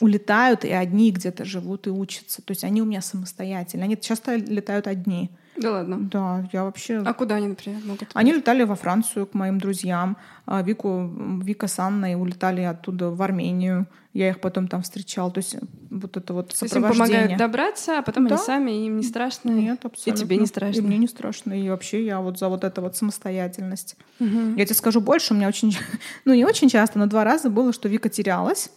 улетают 0.00 0.64
и 0.64 0.70
одни 0.70 1.10
где-то 1.10 1.44
живут 1.44 1.86
и 1.86 1.90
учатся. 1.90 2.42
То 2.42 2.52
есть 2.52 2.64
они 2.64 2.82
у 2.82 2.84
меня 2.84 3.00
самостоятельные. 3.00 3.84
Они 3.84 3.96
часто 3.96 4.36
летают 4.36 4.86
одни. 4.86 5.30
Да 5.60 5.72
ладно. 5.72 5.98
Да, 6.00 6.48
я 6.52 6.64
вообще... 6.64 7.02
А 7.04 7.12
куда 7.14 7.36
они, 7.36 7.48
например, 7.48 7.80
могут? 7.84 8.08
Они 8.14 8.32
летали 8.32 8.62
во 8.64 8.74
Францию 8.74 9.26
к 9.26 9.34
моим 9.34 9.58
друзьям. 9.58 10.16
А 10.46 10.62
Вику, 10.62 11.10
Вика 11.42 11.66
с 11.66 11.78
Анной 11.78 12.14
улетали 12.14 12.62
оттуда 12.62 13.10
в 13.10 13.20
Армению. 13.22 13.86
Я 14.12 14.30
их 14.30 14.40
потом 14.40 14.68
там 14.68 14.82
встречала. 14.82 15.30
То 15.30 15.38
есть 15.38 15.56
вот 15.90 16.16
это 16.16 16.32
вот 16.32 16.48
То 16.48 16.64
есть 16.64 16.74
им 16.74 16.82
сопровождение. 16.82 17.20
помогают 17.20 17.38
добраться, 17.38 17.98
а 17.98 18.02
потом 18.02 18.26
Да. 18.28 18.36
они 18.36 18.44
сами, 18.44 18.86
им 18.86 18.96
не 18.98 19.02
страшно. 19.02 19.50
Нет, 19.50 19.84
абсолютно. 19.84 20.22
И 20.22 20.24
тебе 20.24 20.36
не 20.36 20.46
страшно. 20.46 20.78
И 20.78 20.82
мне 20.82 20.98
не 20.98 21.06
страшно. 21.08 21.52
И 21.52 21.68
вообще 21.68 22.04
я 22.04 22.20
вот 22.20 22.38
за 22.38 22.48
вот 22.48 22.64
это 22.64 22.80
вот 22.80 22.96
самостоятельность. 22.96 23.96
Я 24.18 24.64
тебе 24.64 24.74
скажу 24.74 25.00
больше, 25.00 25.34
у 25.34 25.36
меня 25.36 25.48
очень, 25.48 25.76
ну 26.24 26.34
не 26.34 26.44
очень 26.44 26.68
часто, 26.68 26.98
но 26.98 27.06
два 27.06 27.24
раза 27.24 27.50
было, 27.50 27.72
что 27.72 27.88
Вика 27.88 28.08
терялась 28.08 28.70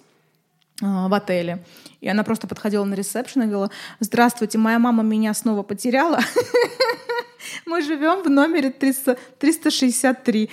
в 0.81 1.13
отеле. 1.13 1.63
И 2.01 2.09
она 2.09 2.23
просто 2.23 2.47
подходила 2.47 2.83
на 2.83 2.95
ресепшн 2.95 3.43
и 3.43 3.45
говорила, 3.45 3.71
здравствуйте, 3.99 4.57
моя 4.57 4.79
мама 4.79 5.03
меня 5.03 5.33
снова 5.33 5.63
потеряла. 5.63 6.19
Мы 7.65 7.81
живем 7.81 8.23
в 8.23 8.29
номере 8.29 8.69
300 8.69 9.17
363. 9.39 10.49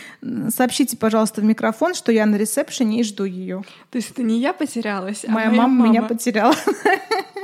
Сообщите, 0.55 0.97
пожалуйста, 0.97 1.41
в 1.41 1.45
микрофон, 1.45 1.95
что 1.95 2.13
я 2.13 2.27
на 2.27 2.37
ресепшене 2.37 3.01
и 3.01 3.05
жду 3.05 3.25
ее. 3.25 3.63
То 3.91 3.97
есть 3.97 4.11
это 4.11 4.23
не 4.23 4.41
я 4.41 4.53
потерялась, 4.53 5.25
а 5.27 5.31
Моя 5.31 5.51
мама 5.51 5.89
меня 5.89 6.03
потеряла. 6.03 6.55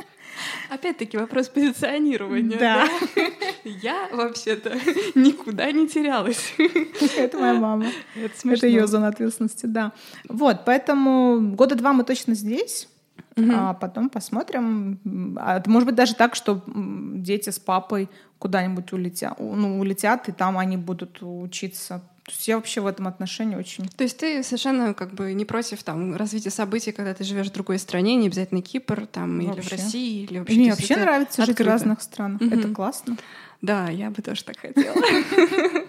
Опять-таки 0.75 1.17
вопрос 1.17 1.49
позиционирования. 1.49 2.59
Да. 2.59 2.89
Я 3.65 4.09
вообще-то 4.13 4.71
никуда 5.15 5.71
не 5.71 5.89
терялась. 5.89 6.53
Это 7.17 7.39
моя 7.39 7.55
мама. 7.55 7.87
Это 8.17 8.27
Это 8.27 8.39
смешно. 8.39 8.69
ее 8.69 8.87
зона 8.87 9.09
ответственности, 9.09 9.67
да. 9.67 9.93
Вот, 10.29 10.65
поэтому 10.65 11.55
года 11.55 11.75
два 11.77 11.93
мы 11.93 12.03
точно 12.05 12.35
здесь, 12.35 12.89
а 13.37 13.75
потом 13.75 14.11
посмотрим. 14.11 15.37
А 15.41 15.57
это 15.59 15.69
может 15.69 15.87
быть 15.87 15.97
даже 15.97 16.15
так, 16.15 16.35
что 16.35 16.63
дети 16.67 17.51
с 17.51 17.59
папой 17.59 18.09
куда-нибудь 18.39 18.93
улетят, 18.93 19.39
ну, 19.39 19.81
улетят, 19.81 20.29
и 20.29 20.33
там 20.33 20.59
они 20.59 20.77
будут 20.77 21.19
учиться. 21.21 22.03
То 22.25 22.33
есть 22.33 22.49
я 22.49 22.57
вообще 22.57 22.81
в 22.81 22.87
этом 22.87 23.07
отношении 23.07 23.55
очень... 23.55 23.87
То 23.87 24.03
есть 24.03 24.17
ты 24.17 24.43
совершенно 24.43 24.95
как 24.95 25.13
бы 25.13 25.35
не 25.35 25.45
против 25.45 25.83
там 25.83 26.17
развития 26.17 26.49
событий, 26.49 26.91
когда 26.91 27.13
ты 27.13 27.23
живешь 27.23 27.49
в 27.49 27.53
другой 27.53 27.79
стране, 27.79 28.17
не 28.17 28.29
обязательно 28.29 28.63
Кипр 28.63 29.07
там 29.07 29.43
или 29.43 29.51
в 29.51 29.57
Вообще. 29.57 29.77
России 29.77 30.23
или 30.25 30.39
вообще. 30.39 30.57
Мне 30.57 30.71
вообще 30.71 30.97
нравится 30.97 31.45
жить 31.45 31.59
в 31.59 31.67
разных 31.67 32.01
странах. 32.01 32.41
Это 32.41 32.69
классно. 32.69 33.19
Да, 33.61 33.91
я 33.91 34.11
бы 34.11 34.23
тоже 34.23 34.43
так 34.43 34.59
хотела. 34.59 34.97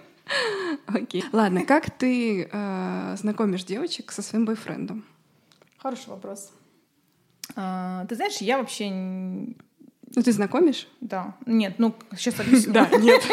Окей. 0.87 1.23
Ладно, 1.31 1.65
как 1.65 1.89
ты 1.89 2.49
э, 2.51 3.15
знакомишь 3.17 3.63
девочек 3.63 4.11
со 4.11 4.21
своим 4.21 4.45
бойфрендом? 4.45 5.05
Хороший 5.77 6.09
вопрос. 6.09 6.51
А, 7.55 8.05
ты 8.07 8.15
знаешь, 8.15 8.37
я 8.37 8.57
вообще... 8.57 8.89
Ну, 10.15 10.21
ты 10.21 10.31
знакомишь? 10.31 10.87
Да. 11.01 11.35
Нет, 11.45 11.75
ну, 11.77 11.93
сейчас 12.15 12.39
объясню. 12.39 12.73
нет. 12.99 13.21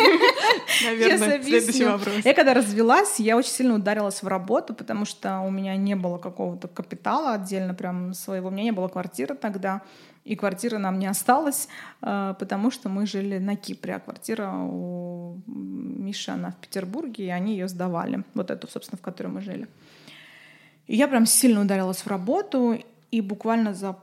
Сейчас 0.66 1.20
Наверное, 1.20 1.42
следующий 1.42 1.84
вопрос. 1.84 2.24
Я 2.24 2.34
когда 2.34 2.54
развелась, 2.54 3.20
я 3.20 3.36
очень 3.36 3.50
сильно 3.50 3.74
ударилась 3.74 4.22
в 4.22 4.26
работу, 4.26 4.74
потому 4.74 5.04
что 5.04 5.40
у 5.40 5.50
меня 5.50 5.76
не 5.76 5.94
было 5.94 6.18
какого-то 6.18 6.66
капитала 6.66 7.34
отдельно 7.34 7.74
прям 7.74 8.14
своего. 8.14 8.48
У 8.48 8.50
меня 8.50 8.64
не 8.64 8.72
было 8.72 8.88
квартиры 8.88 9.34
тогда, 9.34 9.82
и 10.24 10.34
квартиры 10.34 10.78
нам 10.78 10.98
не 10.98 11.06
осталось, 11.06 11.68
э, 12.00 12.34
потому 12.38 12.70
что 12.70 12.88
мы 12.88 13.06
жили 13.06 13.38
на 13.38 13.56
Кипре, 13.56 13.96
а 13.96 14.00
квартира 14.00 14.50
у 14.52 15.40
Миши, 15.46 16.30
она 16.30 16.50
в 16.50 16.56
Петербурге, 16.56 17.26
и 17.26 17.28
они 17.28 17.52
ее 17.52 17.68
сдавали. 17.68 18.24
Вот 18.34 18.50
эту, 18.50 18.66
собственно, 18.66 18.98
в 18.98 19.02
которой 19.02 19.28
мы 19.28 19.40
жили. 19.40 19.68
И 20.86 20.96
я 20.96 21.06
прям 21.06 21.26
сильно 21.26 21.60
ударилась 21.60 21.98
в 21.98 22.06
работу, 22.06 22.78
и 23.10 23.20
буквально 23.20 23.74
за 23.74 23.96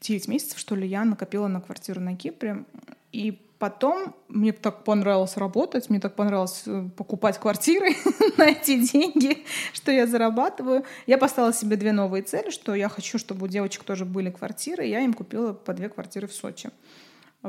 9 0.00 0.28
месяцев, 0.28 0.58
что 0.58 0.74
ли, 0.74 0.86
я 0.86 1.04
накопила 1.04 1.48
на 1.48 1.60
квартиру 1.60 2.00
на 2.00 2.16
Кипре. 2.16 2.64
И 3.12 3.40
Потом 3.58 4.14
мне 4.28 4.52
так 4.52 4.84
понравилось 4.84 5.36
работать, 5.36 5.90
мне 5.90 5.98
так 5.98 6.14
понравилось 6.14 6.62
э, 6.66 6.88
покупать 6.96 7.38
квартиры 7.38 7.90
на 8.36 8.44
эти 8.44 8.80
деньги, 8.80 9.44
что 9.72 9.90
я 9.90 10.06
зарабатываю. 10.06 10.84
Я 11.08 11.18
поставила 11.18 11.52
себе 11.52 11.76
две 11.76 11.90
новые 11.90 12.22
цели, 12.22 12.50
что 12.50 12.74
я 12.76 12.88
хочу, 12.88 13.18
чтобы 13.18 13.46
у 13.46 13.48
девочек 13.48 13.82
тоже 13.82 14.04
были 14.04 14.30
квартиры. 14.30 14.86
Я 14.86 15.00
им 15.00 15.12
купила 15.12 15.54
по 15.54 15.74
две 15.74 15.88
квартиры 15.88 16.28
в 16.28 16.32
Сочи. 16.32 16.70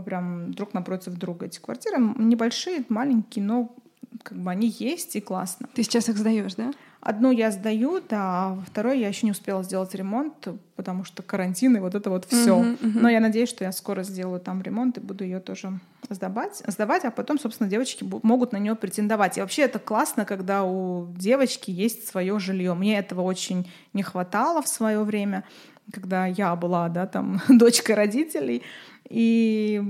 Прям 0.04 0.52
друг 0.52 0.74
напротив 0.74 1.14
друга 1.14 1.46
эти 1.46 1.60
квартиры. 1.60 1.98
Небольшие, 2.18 2.86
маленькие, 2.90 3.46
но 3.46 3.76
как 4.24 4.40
бы 4.40 4.50
они 4.50 4.74
есть 4.80 5.16
и 5.16 5.22
классно. 5.22 5.70
Ты 5.76 5.84
сейчас 5.84 6.10
их 6.10 6.18
сдаешь, 6.18 6.56
да? 6.56 6.72
Одну 7.02 7.32
я 7.32 7.50
сдаю, 7.52 8.02
да, 8.10 8.20
а 8.20 8.64
второй 8.68 9.00
я 9.00 9.08
еще 9.08 9.26
не 9.26 9.32
успела 9.32 9.64
сделать 9.64 9.96
ремонт, 9.96 10.50
потому 10.76 11.06
что 11.06 11.24
карантин 11.24 11.78
и 11.78 11.80
вот 11.80 11.96
это 11.96 12.10
вот 12.10 12.26
все. 12.26 12.58
Uh-huh, 12.58 12.78
uh-huh. 12.78 13.00
Но 13.00 13.08
я 13.08 13.22
надеюсь, 13.22 13.48
что 13.48 13.64
я 13.64 13.72
скоро 13.72 14.04
сделаю 14.04 14.42
там 14.42 14.62
ремонт 14.62 14.98
и 14.98 15.02
буду 15.02 15.24
ее 15.24 15.40
тоже 15.40 15.80
сдавать, 16.10 16.62
сдавать, 16.68 17.06
а 17.06 17.12
потом, 17.12 17.40
собственно, 17.40 17.70
девочки 17.70 18.06
могут 18.24 18.52
на 18.52 18.58
нее 18.58 18.76
претендовать. 18.76 19.38
И 19.38 19.42
вообще 19.42 19.62
это 19.62 19.80
классно, 19.80 20.26
когда 20.26 20.64
у 20.64 21.08
девочки 21.16 21.72
есть 21.72 22.06
свое 22.06 22.38
жилье. 22.38 22.74
Мне 22.74 22.98
этого 22.98 23.22
очень 23.22 23.72
не 23.94 24.04
хватало 24.04 24.62
в 24.62 24.68
свое 24.68 25.02
время, 25.04 25.46
когда 25.92 26.26
я 26.26 26.56
была, 26.56 26.90
да, 26.90 27.06
там 27.08 27.42
дочкой 27.50 27.96
родителей. 27.96 28.64
И 29.10 29.82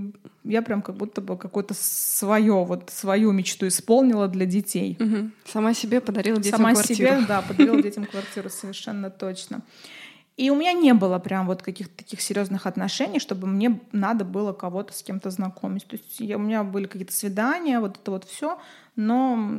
я 0.46 0.62
прям 0.62 0.82
как 0.82 0.96
будто 0.96 1.22
бы 1.22 1.38
какое-то 1.38 1.74
свое, 1.74 2.64
вот 2.64 2.90
свою 2.90 3.32
мечту 3.32 3.68
исполнила 3.68 4.28
для 4.28 4.46
детей. 4.46 4.98
Угу. 5.00 5.32
Сама 5.46 5.74
себе 5.74 6.00
подарила 6.00 6.40
детям 6.40 6.58
Сама 6.58 6.74
квартиру. 6.74 6.96
себе, 6.96 7.26
да, 7.28 7.42
подарила 7.48 7.82
детям 7.82 8.06
квартиру, 8.06 8.50
совершенно 8.50 9.10
точно. 9.10 9.62
И 10.38 10.50
у 10.52 10.56
меня 10.56 10.72
не 10.72 10.94
было 10.94 11.20
прям 11.20 11.48
вот 11.48 11.62
каких-то 11.62 11.98
таких 11.98 12.22
серьезных 12.22 12.66
отношений, 12.66 13.20
чтобы 13.20 13.46
мне 13.46 13.82
надо 13.92 14.24
было 14.24 14.54
кого-то 14.54 14.94
с 14.94 15.04
кем-то 15.04 15.32
знакомить. 15.32 15.86
То 15.86 15.98
есть 15.98 16.22
я, 16.22 16.38
у 16.38 16.40
меня 16.40 16.64
были 16.64 16.86
какие-то 16.86 17.12
свидания, 17.12 17.82
вот 17.82 17.98
это 17.98 18.12
вот 18.12 18.24
все, 18.24 18.58
но 18.96 19.52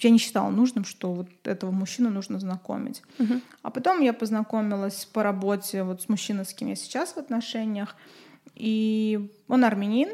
я 0.00 0.10
не 0.10 0.18
считала 0.18 0.50
нужным, 0.50 0.84
что 0.84 1.12
вот 1.12 1.28
этого 1.44 1.70
мужчину 1.70 2.10
нужно 2.10 2.40
знакомить. 2.40 3.02
Угу. 3.18 3.40
А 3.62 3.70
потом 3.70 4.00
я 4.00 4.12
познакомилась 4.12 5.04
по 5.12 5.22
работе 5.22 5.82
вот 5.82 6.02
с 6.02 6.08
мужчиной, 6.08 6.44
с 6.44 6.52
кем 6.52 6.68
я 6.68 6.76
сейчас 6.76 7.12
в 7.12 7.18
отношениях. 7.18 7.96
И 8.54 9.30
он 9.48 9.64
армянин. 9.64 10.10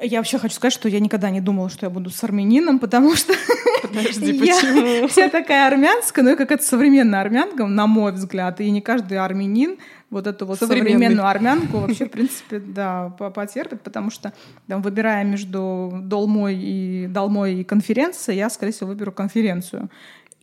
Я 0.00 0.18
вообще 0.18 0.38
хочу 0.38 0.54
сказать, 0.54 0.74
что 0.74 0.88
я 0.88 1.00
никогда 1.00 1.30
не 1.30 1.40
думала, 1.40 1.70
что 1.70 1.86
я 1.86 1.90
буду 1.90 2.10
с 2.10 2.22
армянином, 2.22 2.78
потому 2.78 3.16
что 3.16 3.34
Подожди, 3.82 4.32
я 4.44 5.08
вся 5.08 5.28
такая 5.28 5.66
армянская, 5.66 6.24
ну 6.24 6.32
и 6.32 6.36
какая-то 6.36 6.64
современная 6.64 7.20
армянка, 7.20 7.66
на 7.66 7.86
мой 7.86 8.12
взгляд, 8.12 8.60
и 8.60 8.70
не 8.70 8.80
каждый 8.80 9.18
армянин 9.18 9.78
вот 10.10 10.26
эту 10.26 10.46
вот 10.46 10.58
Современный. 10.58 10.92
современную 10.92 11.26
армянку 11.26 11.78
вообще, 11.78 12.06
в 12.06 12.10
принципе, 12.10 12.58
да, 12.60 13.10
по- 13.18 13.30
потерпит, 13.30 13.82
потому 13.82 14.10
что, 14.10 14.32
там, 14.66 14.80
выбирая 14.82 15.24
между 15.24 15.92
долмой 16.02 16.56
и 16.56 17.06
долмой 17.08 17.60
и 17.60 17.64
конференцией, 17.64 18.38
я, 18.38 18.48
скорее 18.50 18.72
всего, 18.72 18.88
выберу 18.88 19.12
конференцию. 19.12 19.90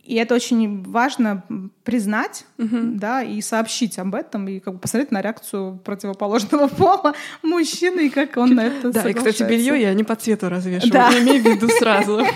И 0.06 0.14
это 0.14 0.34
очень 0.36 0.82
важно 0.84 1.42
признать, 1.82 2.46
да, 2.58 3.22
и 3.22 3.40
сообщить 3.40 3.98
об 3.98 4.14
этом, 4.14 4.46
и 4.46 4.60
как 4.60 4.74
бы 4.74 4.80
посмотреть 4.80 5.10
на 5.10 5.20
реакцию 5.20 5.80
противоположного 5.84 6.68
пола 6.78 7.14
мужчины, 7.42 8.06
и 8.06 8.10
как 8.10 8.36
он 8.36 8.54
на 8.54 8.66
это 8.66 8.92
Да, 8.92 9.08
и, 9.08 9.12
кстати, 9.12 9.42
белье 9.42 9.80
я 9.80 9.92
не 9.94 10.04
по 10.04 10.14
цвету 10.14 10.48
развешиваю, 10.48 10.92
Да. 10.92 11.18
имей 11.18 11.40
в 11.40 11.44
виду 11.44 11.68
сразу. 11.68 12.22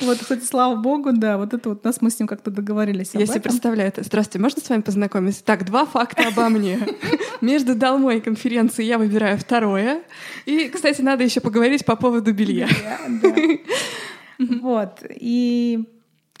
Вот, 0.00 0.18
кстати, 0.18 0.44
слава 0.44 0.74
богу, 0.74 1.12
да, 1.12 1.38
вот 1.38 1.54
это 1.54 1.68
вот 1.68 1.84
нас 1.84 2.00
мы 2.00 2.10
с 2.10 2.18
ним 2.18 2.26
как-то 2.26 2.50
договорились 2.50 3.10
Я 3.12 3.24
себе 3.24 3.40
представляю 3.40 3.88
это. 3.88 4.02
Здравствуйте, 4.02 4.42
можно 4.42 4.60
с 4.60 4.68
вами 4.68 4.80
познакомиться? 4.80 5.44
Так, 5.44 5.64
два 5.64 5.86
факта 5.86 6.26
обо 6.26 6.48
мне. 6.48 6.80
Между 7.40 7.76
долмой 7.76 8.18
и 8.18 8.20
конференцией 8.20 8.88
я 8.88 8.98
выбираю 8.98 9.38
второе. 9.38 10.02
И, 10.44 10.68
кстати, 10.70 11.02
надо 11.02 11.22
еще 11.22 11.40
поговорить 11.40 11.84
по 11.84 11.94
поводу 11.94 12.32
белья. 12.32 12.68
Вот, 14.38 15.04
и 15.08 15.84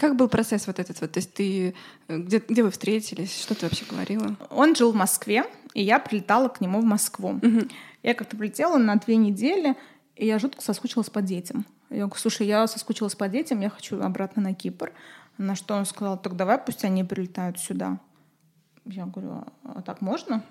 Как 0.02 0.16
был 0.16 0.26
процесс 0.28 0.66
вот 0.66 0.80
этот 0.80 1.00
вот? 1.00 1.12
То 1.12 1.18
есть 1.18 1.32
ты... 1.32 1.74
э, 2.08 2.18
Где, 2.18 2.40
где 2.40 2.64
вы 2.64 2.72
встретились? 2.72 3.40
Что 3.40 3.54
ты 3.54 3.66
вообще 3.66 3.84
говорила? 3.88 4.34
он 4.50 4.74
жил 4.74 4.90
в 4.90 4.96
Москве, 4.96 5.44
и 5.74 5.82
я 5.84 6.00
прилетала 6.00 6.48
к 6.48 6.60
нему 6.60 6.80
в 6.80 6.84
Москву. 6.84 7.40
Я 8.02 8.14
как-то 8.14 8.36
прилетела 8.36 8.78
на 8.78 8.96
две 8.96 9.14
недели, 9.14 9.76
и 10.16 10.26
я 10.26 10.40
жутко 10.40 10.60
соскучилась 10.60 11.08
по 11.08 11.22
детям. 11.22 11.64
Я 11.88 12.06
говорю, 12.06 12.16
слушай, 12.16 12.48
я 12.48 12.66
соскучилась 12.66 13.14
по 13.14 13.28
детям, 13.28 13.60
я 13.60 13.70
хочу 13.70 14.02
обратно 14.02 14.42
на 14.42 14.54
Кипр. 14.54 14.92
На 15.38 15.54
что 15.54 15.76
он 15.76 15.86
сказал, 15.86 16.20
так 16.20 16.34
давай 16.34 16.58
пусть 16.58 16.84
они 16.84 17.04
прилетают 17.04 17.60
сюда. 17.60 18.00
Я 18.84 19.06
говорю, 19.06 19.44
а 19.62 19.82
так 19.82 20.00
можно? 20.00 20.42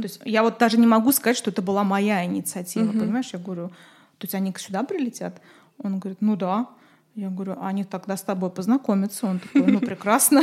То 0.00 0.06
есть 0.06 0.20
я 0.24 0.44
вот 0.44 0.58
даже 0.58 0.78
не 0.78 0.86
могу 0.86 1.10
сказать, 1.10 1.36
что 1.36 1.50
это 1.50 1.62
была 1.62 1.82
моя 1.82 2.24
инициатива, 2.24 2.84
понимаешь? 3.00 3.30
Я 3.32 3.40
говорю, 3.40 3.70
то 4.18 4.24
есть 4.24 4.36
они 4.36 4.54
сюда 4.56 4.84
прилетят? 4.84 5.40
Он 5.82 5.98
говорит, 5.98 6.18
ну 6.20 6.36
да. 6.36 6.68
Я 7.16 7.28
говорю, 7.28 7.56
а 7.60 7.68
они 7.68 7.84
тогда 7.84 8.16
с 8.16 8.22
тобой 8.22 8.50
познакомятся. 8.50 9.26
Он 9.26 9.40
такой, 9.40 9.70
ну 9.72 9.80
прекрасно. 9.80 10.42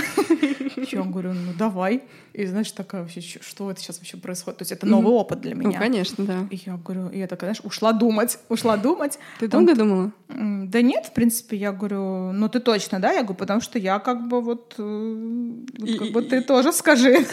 Я 0.91 1.01
говорю, 1.03 1.33
ну 1.33 1.53
давай. 1.57 2.03
И 2.33 2.45
знаешь, 2.45 2.71
такая 2.71 3.01
вообще, 3.01 3.21
что 3.21 3.71
это 3.71 3.79
сейчас 3.79 3.97
вообще 3.97 4.17
происходит? 4.17 4.59
То 4.59 4.61
есть 4.63 4.71
это 4.73 4.85
новый 4.85 5.11
опыт 5.13 5.41
для 5.41 5.55
Ну, 5.55 5.69
меня. 5.69 5.79
конечно, 5.79 6.25
да. 6.25 6.45
И 6.51 6.59
я 6.65 6.75
говорю, 6.77 7.09
я 7.11 7.25
такая, 7.27 7.53
знаешь, 7.53 7.65
ушла 7.65 7.93
думать, 7.93 8.37
ушла 8.49 8.77
думать. 8.77 9.17
Ты 9.39 9.47
долго 9.47 9.75
думала? 9.75 10.11
Да 10.27 10.81
нет, 10.81 11.05
в 11.05 11.13
принципе, 11.13 11.55
я 11.57 11.71
говорю, 11.71 12.31
ну 12.33 12.49
ты 12.49 12.59
точно, 12.59 12.99
да? 12.99 13.11
Я 13.13 13.21
говорю, 13.23 13.35
потому 13.39 13.61
что 13.61 13.79
я 13.79 13.99
как 13.99 14.27
бы 14.27 14.41
вот, 14.41 14.75
э, 14.77 15.55
как 15.97 16.11
бы 16.11 16.21
ты 16.21 16.41
тоже 16.41 16.73
скажи. 16.73 17.25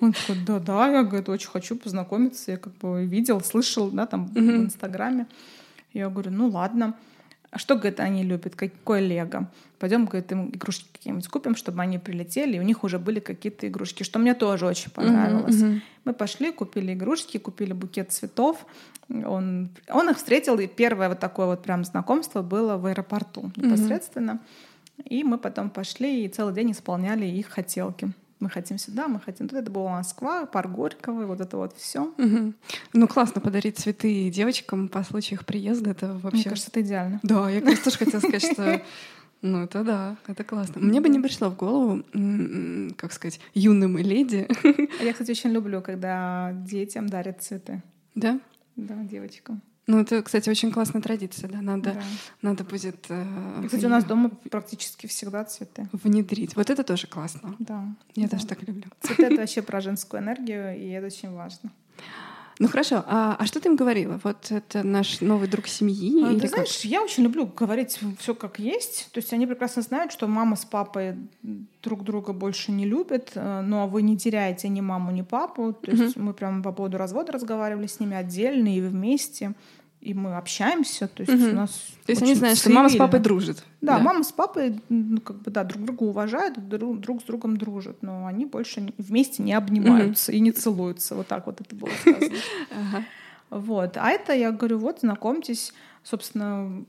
Он 0.00 0.12
такой, 0.12 0.36
да-да, 0.44 0.88
я 0.90 1.02
говорю, 1.04 1.32
очень 1.32 1.48
хочу 1.48 1.76
познакомиться. 1.76 2.50
Я 2.50 2.56
как 2.58 2.74
бы 2.78 3.04
видел, 3.06 3.40
слышал, 3.40 3.90
да, 3.90 4.06
там 4.06 4.26
в 4.26 4.36
Инстаграме. 4.38 5.26
Я 5.92 6.08
говорю, 6.10 6.30
ну 6.32 6.48
ладно. 6.48 6.94
А 7.50 7.58
что, 7.58 7.74
говорит, 7.74 7.98
они 7.98 8.22
любят? 8.22 8.54
Какое 8.54 9.00
лего? 9.00 9.50
Пойдем, 9.78 10.04
говорит, 10.04 10.30
им 10.30 10.50
игрушки 10.50 10.86
какие-нибудь 10.92 11.26
купим, 11.28 11.56
чтобы 11.56 11.82
они 11.82 11.98
прилетели, 11.98 12.56
и 12.56 12.60
у 12.60 12.62
них 12.62 12.84
уже 12.84 12.98
были 12.98 13.18
какие-то 13.18 13.66
игрушки, 13.66 14.04
что 14.04 14.18
мне 14.18 14.34
тоже 14.34 14.66
очень 14.66 14.90
понравилось. 14.90 15.62
Мы 16.04 16.12
пошли, 16.12 16.52
купили 16.52 16.94
игрушки, 16.94 17.38
купили 17.38 17.72
букет 17.72 18.12
цветов. 18.12 18.64
Он, 19.08 19.70
он 19.88 20.10
их 20.10 20.16
встретил, 20.16 20.58
и 20.58 20.68
первое 20.68 21.08
вот 21.08 21.18
такое 21.18 21.46
вот 21.46 21.62
прям 21.62 21.84
знакомство 21.84 22.42
было 22.42 22.76
в 22.76 22.86
аэропорту 22.86 23.50
непосредственно. 23.56 24.40
И 25.04 25.24
мы 25.24 25.38
потом 25.38 25.70
пошли 25.70 26.24
и 26.24 26.28
целый 26.28 26.54
день 26.54 26.72
исполняли 26.72 27.26
их 27.26 27.48
хотелки. 27.48 28.12
Мы 28.40 28.48
хотим 28.48 28.78
сюда, 28.78 29.06
мы 29.06 29.20
хотим 29.20 29.48
туда. 29.48 29.60
Это 29.60 29.70
была 29.70 29.90
Москва, 29.90 30.46
парк 30.46 30.70
Горького, 30.70 31.26
вот 31.26 31.40
это 31.40 31.58
вот 31.58 31.76
все. 31.76 32.12
Ну, 32.92 33.08
классно 33.08 33.40
подарить 33.40 33.78
цветы 33.78 34.30
девочкам 34.30 34.88
по 34.88 35.02
случаю 35.04 35.38
их 35.38 35.46
приезда. 35.46 35.90
Это 35.90 36.06
Мне 36.06 36.18
вообще... 36.18 36.48
кажется, 36.48 36.70
это 36.70 36.80
идеально. 36.80 37.20
Да, 37.22 37.50
я 37.50 37.60
раз 37.60 37.80
тоже 37.80 37.98
хотела 37.98 38.20
сказать, 38.20 38.52
что 38.52 38.82
ну, 39.42 39.64
это 39.64 39.84
да, 39.84 40.16
это 40.26 40.44
классно. 40.44 40.80
Мне 40.80 41.00
бы 41.00 41.08
не 41.08 41.20
пришло 41.20 41.50
в 41.50 41.56
голову, 41.56 42.02
как 42.96 43.12
сказать, 43.12 43.40
юным 43.54 43.96
леди. 43.98 44.48
А 45.00 45.02
Я, 45.02 45.12
кстати, 45.12 45.30
очень 45.30 45.50
люблю, 45.50 45.82
когда 45.82 46.52
детям 46.52 47.08
дарят 47.08 47.42
цветы. 47.42 47.82
Да? 48.14 48.40
Да, 48.76 48.94
девочкам. 49.02 49.62
Ну, 49.90 49.98
это, 49.98 50.22
кстати, 50.22 50.48
очень 50.48 50.70
классная 50.70 51.02
традиция, 51.02 51.50
да, 51.50 51.60
надо, 51.60 51.94
Да. 51.94 52.02
надо 52.42 52.62
будет 52.62 53.06
э, 53.08 53.60
И, 53.64 53.66
кстати, 53.66 53.86
у 53.86 53.88
нас 53.88 54.04
дома 54.04 54.30
практически 54.48 55.08
всегда 55.08 55.44
цветы. 55.44 55.88
внедрить. 55.92 56.54
Вот 56.54 56.70
это 56.70 56.84
тоже 56.84 57.08
классно. 57.08 57.56
Да. 57.58 57.84
Я 58.14 58.24
да. 58.28 58.36
тоже 58.36 58.46
так 58.46 58.62
люблю. 58.62 58.84
Цветы— 59.00 59.22
это 59.26 59.34
вообще 59.40 59.62
про 59.62 59.80
женскую 59.80 60.22
энергию, 60.22 60.78
и 60.78 60.88
это 60.90 61.06
очень 61.06 61.32
важно. 61.32 61.72
Ну 62.60 62.68
хорошо, 62.68 63.02
а, 63.06 63.36
а 63.38 63.46
что 63.46 63.58
ты 63.58 63.70
им 63.70 63.76
говорила? 63.76 64.20
Вот 64.22 64.52
это 64.52 64.86
наш 64.86 65.22
новый 65.22 65.48
друг 65.48 65.66
семьи? 65.66 66.22
А, 66.22 66.34
Ты 66.34 66.40
как? 66.42 66.50
знаешь, 66.50 66.80
я 66.82 67.02
очень 67.02 67.22
люблю 67.22 67.46
говорить 67.46 67.98
все 68.18 68.34
как 68.34 68.58
есть. 68.58 69.08
То 69.12 69.18
есть 69.18 69.32
они 69.32 69.46
прекрасно 69.46 69.80
знают, 69.80 70.12
что 70.12 70.28
мама 70.28 70.56
с 70.56 70.66
папой 70.66 71.16
друг 71.82 72.04
друга 72.04 72.34
больше 72.34 72.70
не 72.70 72.84
любят, 72.84 73.32
э, 73.34 73.62
но 73.62 73.88
вы 73.88 74.02
не 74.02 74.18
теряете 74.18 74.68
ни 74.68 74.82
маму, 74.82 75.10
ни 75.10 75.22
папу. 75.22 75.72
То 75.72 75.90
есть 75.90 76.16
мы 76.16 76.34
прям 76.34 76.62
по 76.62 76.70
поводу 76.70 76.98
развода 76.98 77.32
разговаривали 77.32 77.86
с 77.86 77.98
ними 77.98 78.14
отдельно 78.14 78.76
и 78.76 78.82
вместе. 78.82 79.54
И 80.00 80.14
мы 80.14 80.36
общаемся. 80.36 81.08
То 81.08 81.22
есть 81.22 81.42
у 81.42 81.54
нас 81.54 81.70
То 82.06 82.12
есть 82.12 82.22
они 82.22 82.34
знают, 82.34 82.58
что 82.58 82.70
мама 82.70 82.88
с 82.88 82.96
папой 82.96 83.20
дружат. 83.20 83.64
Да, 83.82 83.98
мама 83.98 84.24
с 84.24 84.32
папой, 84.32 84.80
ну, 84.88 85.20
как 85.20 85.42
бы, 85.42 85.50
да, 85.50 85.62
друг 85.64 85.84
друга 85.84 86.02
уважают, 86.04 86.68
друг, 86.68 87.00
друг 87.00 87.20
с 87.20 87.24
другом 87.24 87.56
дружат, 87.58 87.98
но 88.00 88.26
они 88.26 88.46
больше 88.46 88.92
вместе 88.96 89.42
не 89.42 89.52
обнимаются 89.52 90.32
и 90.32 90.40
не 90.40 90.52
целуются. 90.52 91.14
Вот 91.14 91.26
так 91.26 91.46
вот 91.46 91.60
это 91.60 91.74
было 91.74 91.90
сказано. 92.00 93.04
Вот. 93.50 93.96
А 93.96 94.10
это 94.10 94.32
я 94.32 94.52
говорю, 94.52 94.78
вот, 94.78 95.00
знакомьтесь. 95.00 95.74
Собственно, 96.04 96.84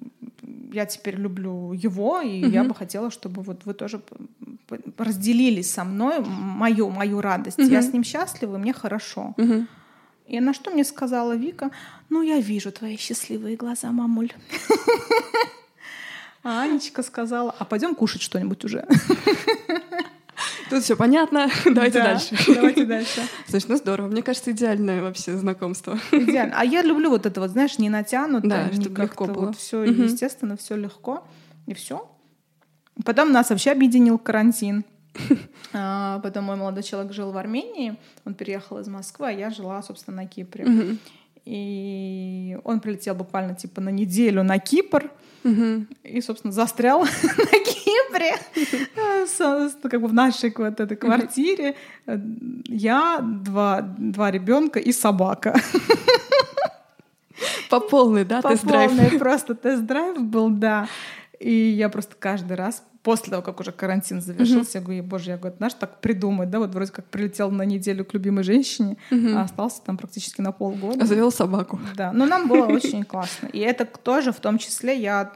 я 0.72 0.86
теперь 0.86 1.16
люблю 1.16 1.74
его, 1.74 2.22
и 2.22 2.48
я 2.50 2.64
бы 2.64 2.74
хотела, 2.76 3.10
чтобы 3.10 3.42
вот 3.42 3.66
вы 3.66 3.74
тоже 3.74 4.00
разделили 4.98 5.64
со 5.64 5.84
мной 5.84 6.20
мою, 6.20 6.90
мою 6.90 7.20
радость. 7.20 7.58
Я 7.58 7.82
с 7.82 7.92
ним 7.92 8.04
счастлива, 8.04 8.56
и 8.56 8.60
мне 8.60 8.74
хорошо. 8.74 9.36
И 10.32 10.40
на 10.40 10.54
что 10.54 10.72
мне 10.72 10.86
сказала 10.86 11.36
Вика, 11.36 11.72
ну, 12.10 12.22
я 12.22 12.40
вижу 12.40 12.72
твои 12.72 12.96
счастливые 12.96 13.58
глаза, 13.58 13.92
мамуль. 13.92 14.32
А 16.44 16.62
Анечка 16.62 17.04
сказала, 17.04 17.54
а 17.60 17.66
пойдем 17.66 17.94
кушать 17.96 18.22
что-нибудь 18.22 18.64
уже. 18.64 18.88
Тут 20.70 20.84
все 20.84 20.96
понятно. 20.96 21.50
Давайте 21.66 22.00
Да, 22.00 22.06
дальше. 22.06 22.38
Давайте 22.48 22.86
дальше. 22.86 23.22
Слушай, 23.48 23.66
ну 23.70 23.76
здорово. 23.76 24.08
Мне 24.08 24.24
кажется, 24.24 24.52
идеальное 24.52 25.02
вообще 25.02 25.36
знакомство. 25.38 26.00
Идеально. 26.14 26.56
А 26.58 26.64
я 26.64 26.82
люблю 26.82 27.10
вот 27.10 27.26
это 27.26 27.42
вот, 27.42 27.52
знаешь, 27.52 27.78
не 27.78 27.90
натянуто, 27.90 28.48
Да, 28.48 28.70
не 28.70 28.82
чтобы 28.82 29.02
легко 29.02 29.26
было. 29.26 29.46
вот 29.48 29.58
все 29.58 29.80
Мгм. 29.84 30.06
естественно, 30.06 30.56
все 30.56 30.78
легко 30.78 31.28
и 31.68 31.74
все. 31.74 32.10
Потом 33.04 33.34
нас 33.34 33.50
вообще 33.50 33.72
объединил 33.72 34.18
карантин. 34.18 34.86
А, 35.74 36.20
Потом 36.20 36.46
мой 36.46 36.56
молодой 36.58 36.84
человек 36.84 37.14
жил 37.14 37.32
в 37.32 37.38
Армении, 37.38 37.96
он 38.26 38.34
переехал 38.34 38.80
из 38.80 38.88
Москвы, 38.88 39.28
а 39.28 39.32
я 39.32 39.50
жила, 39.50 39.82
собственно, 39.82 40.18
на 40.18 40.28
Кипре. 40.28 40.66
Мгм. 40.66 41.00
И 41.46 42.58
он 42.64 42.80
прилетел 42.82 43.16
буквально 43.16 43.56
типа 43.56 43.82
на 43.82 43.90
неделю 43.90 44.44
на 44.44 44.60
Кипр 44.60 45.10
Мгм. 45.44 45.88
и, 46.04 46.22
собственно, 46.22 46.54
застрял 46.54 47.00
на 47.04 47.08
Кипре, 47.08 48.36
как 49.90 50.02
бы 50.02 50.08
в 50.08 50.14
нашей 50.14 50.54
вот 50.56 50.80
этой 50.80 50.98
квартире. 50.98 51.76
Э, 52.06 52.20
Я, 52.68 53.20
два, 53.22 53.82
два 53.82 54.30
ребенка 54.30 54.80
и 54.80 54.92
собака. 54.92 55.60
По 57.70 57.80
полной, 57.80 58.26
да, 58.26 58.42
По 58.42 58.50
тест-драйв? 58.50 58.92
полной 58.92 59.18
просто 59.18 59.56
тест-драйв 59.56 60.22
был, 60.22 60.50
да. 60.50 60.88
И 61.42 61.52
я 61.72 61.90
просто 61.90 62.16
каждый 62.20 62.56
раз, 62.56 62.84
после 63.02 63.32
того, 63.32 63.42
как 63.42 63.60
уже 63.60 63.72
карантин 63.72 64.22
завершился, 64.22 64.78
я 64.78 64.84
говорю, 64.84 65.04
боже, 65.04 65.32
я 65.32 65.38
говорю, 65.38 65.56
знаешь, 65.58 65.74
так 65.74 66.00
придумать, 66.02 66.52
да, 66.52 66.60
вот 66.60 66.70
вроде 66.74 66.92
как 66.92 67.06
прилетел 67.06 67.50
на 67.50 67.64
неделю 67.64 68.06
к 68.06 68.14
любимой 68.14 68.44
женщине, 68.44 68.98
Мгм. 69.10 69.38
а 69.38 69.42
остался 69.44 69.82
там 69.82 69.98
практически 69.98 70.42
на 70.42 70.52
полгода. 70.52 71.04
А 71.04 71.08
завел 71.08 71.32
собаку. 71.32 71.80
Да, 71.96 72.12
но 72.14 72.26
нам 72.26 72.48
было 72.48 72.68
очень 72.68 73.04
классно. 73.04 73.48
И 73.48 73.60
это 73.60 73.86
тоже, 73.86 74.32
в 74.32 74.40
том 74.40 74.60
числе, 74.60 74.96
я, 75.02 75.34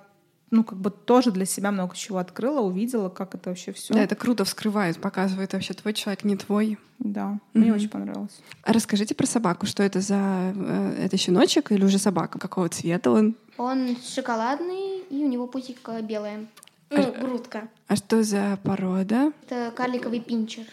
ну, 0.52 0.64
как 0.64 0.78
бы 0.78 0.92
тоже 0.92 1.32
для 1.32 1.46
себя 1.46 1.72
много 1.72 1.96
чего 1.96 2.20
открыла, 2.20 2.62
увидела, 2.62 3.10
как 3.10 3.34
это 3.34 3.50
вообще 3.50 3.72
все. 3.72 3.96
Да, 3.96 4.04
это 4.04 4.14
круто 4.16 4.46
вскрывает, 4.46 5.00
показывает 5.00 5.54
вообще 5.54 5.74
твой 5.74 5.94
человек, 5.94 6.24
не 6.24 6.36
твой. 6.38 6.78
Да, 7.00 7.40
мне 7.56 7.66
Мгм. 7.72 7.76
очень 7.76 7.90
понравилось. 7.90 8.40
А 8.64 8.74
расскажите 8.74 9.16
про 9.16 9.26
собаку. 9.26 9.66
Что 9.66 9.82
это 9.82 10.02
за... 10.02 10.54
э, 10.56 11.06
Это 11.06 11.18
щеночек 11.18 11.72
или 11.72 11.84
уже 11.84 11.98
собака? 11.98 12.38
Какого 12.38 12.70
цвета 12.70 13.10
он? 13.12 13.36
Он 13.58 13.96
шоколадный, 14.06 14.95
и 15.10 15.24
у 15.24 15.28
него 15.28 15.48
путик 15.48 15.80
э, 15.88 16.02
белая. 16.02 16.46
Ну, 16.90 17.14
грудка. 17.20 17.68
А 17.88 17.96
что 17.96 18.24
за 18.24 18.60
порода? 18.64 19.32
Это 19.48 19.72
карликовый 19.76 20.20
пинчер 20.20 20.66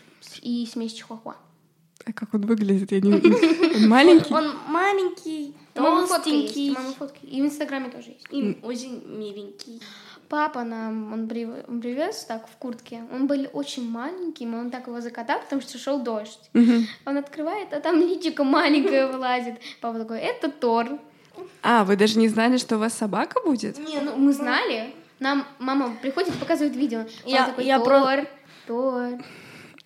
и 0.43 0.67
смесь 0.71 0.93
чихуахуа. 0.93 1.37
А 2.05 2.13
как 2.13 2.35
он 2.35 2.43
выглядит? 2.43 2.93
Я 2.93 3.01
не... 3.01 3.13
Он 3.15 3.89
маленький? 3.89 4.35
Он 4.35 4.53
маленький, 4.69 5.55
толстенький 5.73 6.73
мама 6.73 6.93
фотка. 6.93 7.19
И 7.23 7.41
в 7.41 7.45
Инстаграме 7.47 7.91
тоже 7.91 8.11
есть. 8.11 8.27
и 8.31 8.59
очень 8.63 9.03
миленький. 9.07 9.81
Папа 10.29 10.65
нам, 10.65 11.13
он, 11.13 11.27
прив- 11.29 11.65
он 11.69 11.81
привез 11.81 12.25
так 12.25 12.49
в 12.49 12.57
куртке. 12.57 13.05
Он 13.13 13.27
был 13.27 13.47
очень 13.53 13.89
маленьким, 13.89 14.55
и 14.55 14.59
он 14.59 14.71
так 14.71 14.87
его 14.87 15.01
закатал, 15.01 15.41
потому 15.43 15.61
что 15.63 15.79
шел 15.79 16.01
дождь. 16.01 16.51
Он 16.55 17.17
открывает, 17.19 17.73
а 17.73 17.81
там 17.81 18.01
личико 18.01 18.43
маленькое 18.45 19.07
вылазит. 19.13 19.55
Папа 19.81 19.99
такой, 19.99 20.19
это 20.21 20.51
Тор. 20.51 20.99
А, 21.63 21.85
вы 21.85 21.97
даже 21.97 22.19
не 22.19 22.29
знали, 22.29 22.57
что 22.59 22.77
у 22.77 22.79
вас 22.79 22.93
собака 22.95 23.41
будет? 23.45 23.79
Не, 23.79 24.01
ну 24.01 24.17
мы 24.17 24.33
знали. 24.33 24.93
Нам 25.21 25.47
мама 25.61 25.97
приходит, 26.03 26.35
показывает 26.35 26.75
видео. 26.77 27.01
Он 27.25 27.33
Я- 27.33 27.47
такой, 27.47 27.65
я 27.65 27.79
Тор, 27.79 27.87
про- 27.89 28.27
Тор. 28.67 29.21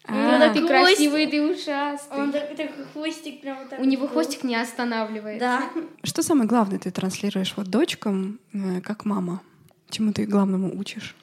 А, 0.09 0.49
ты 0.51 0.61
хвостик. 0.61 0.69
красивый, 0.69 1.27
ты 1.27 1.43
ушастый. 1.43 2.19
Он 2.23 2.33
так- 2.33 2.55
такой 2.57 2.85
хвостик 2.93 3.41
прям 3.41 3.59
вот 3.59 3.69
так 3.71 3.81
У 3.81 3.85
него 3.85 4.03
был. 4.03 4.09
хвостик 4.13 4.45
не 4.45 4.55
останавливает. 4.55 5.41
Да. 5.41 5.63
Что 6.05 6.23
самое 6.23 6.49
главное 6.49 6.79
ты 6.79 6.91
транслируешь 6.93 7.55
вот 7.57 7.67
дочкам, 7.67 8.39
э, 8.53 8.81
как 8.83 9.05
мама? 9.05 9.41
Чему 9.91 10.13
ты 10.13 10.25
главному 10.25 10.79
учишь? 10.79 11.17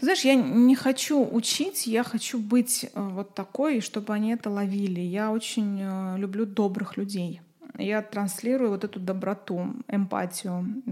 Знаешь, 0.00 0.22
я 0.24 0.34
не 0.34 0.74
хочу 0.74 1.24
учить, 1.24 1.86
я 1.86 2.02
хочу 2.02 2.38
быть 2.38 2.84
э, 2.84 2.88
вот 3.00 3.34
такой, 3.34 3.80
чтобы 3.80 4.12
они 4.12 4.32
это 4.32 4.50
ловили. 4.50 5.00
Я 5.00 5.30
очень 5.30 5.78
э, 5.80 6.18
люблю 6.18 6.44
добрых 6.44 6.96
людей. 6.96 7.40
Я 7.76 8.02
транслирую 8.02 8.70
вот 8.70 8.84
эту 8.84 9.00
доброту, 9.00 9.74
эмпатию. 9.88 10.82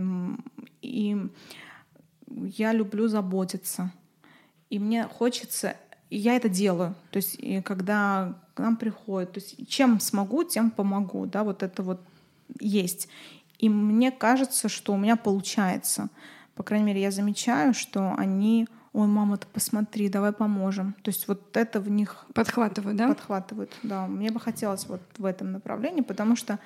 И 0.81 1.17
я 2.27 2.73
люблю 2.73 3.09
заботиться. 3.09 3.93
И 4.71 4.79
мне 4.79 5.05
хочется, 5.05 5.77
и 6.11 6.19
я 6.19 6.35
это 6.35 6.49
делаю. 6.49 6.95
То 7.11 7.19
есть, 7.19 7.39
когда 7.65 8.39
к 8.55 8.61
нам 8.61 8.77
приходят, 8.77 9.33
то 9.33 9.41
есть 9.41 9.69
чем 9.69 10.01
смогу, 10.01 10.45
тем 10.45 10.71
помогу. 10.71 11.27
Да, 11.27 11.45
вот 11.45 11.63
это 11.63 11.83
вот 11.83 12.01
есть. 12.59 13.09
И 13.59 13.69
мне 13.69 14.11
кажется, 14.11 14.69
что 14.69 14.93
у 14.93 14.97
меня 14.97 15.17
получается. 15.17 16.09
По 16.55 16.63
крайней 16.63 16.87
мере, 16.87 17.03
я 17.03 17.11
замечаю, 17.11 17.75
что 17.75 18.15
они, 18.17 18.67
ой, 18.93 19.07
мама, 19.07 19.39
ты 19.39 19.47
посмотри, 19.47 20.09
давай 20.09 20.33
поможем. 20.33 20.95
То 21.03 21.11
есть 21.11 21.29
вот 21.29 21.57
это 21.57 21.81
в 21.81 21.91
них 21.91 22.27
Подхватываю, 22.35 22.95
да? 22.95 23.09
подхватывает. 23.09 23.73
Да, 23.83 24.07
мне 24.07 24.31
бы 24.31 24.41
хотелось 24.41 24.87
вот 24.87 25.01
в 25.17 25.25
этом 25.25 25.53
направлении, 25.53 26.03
потому 26.03 26.37
что 26.37 26.59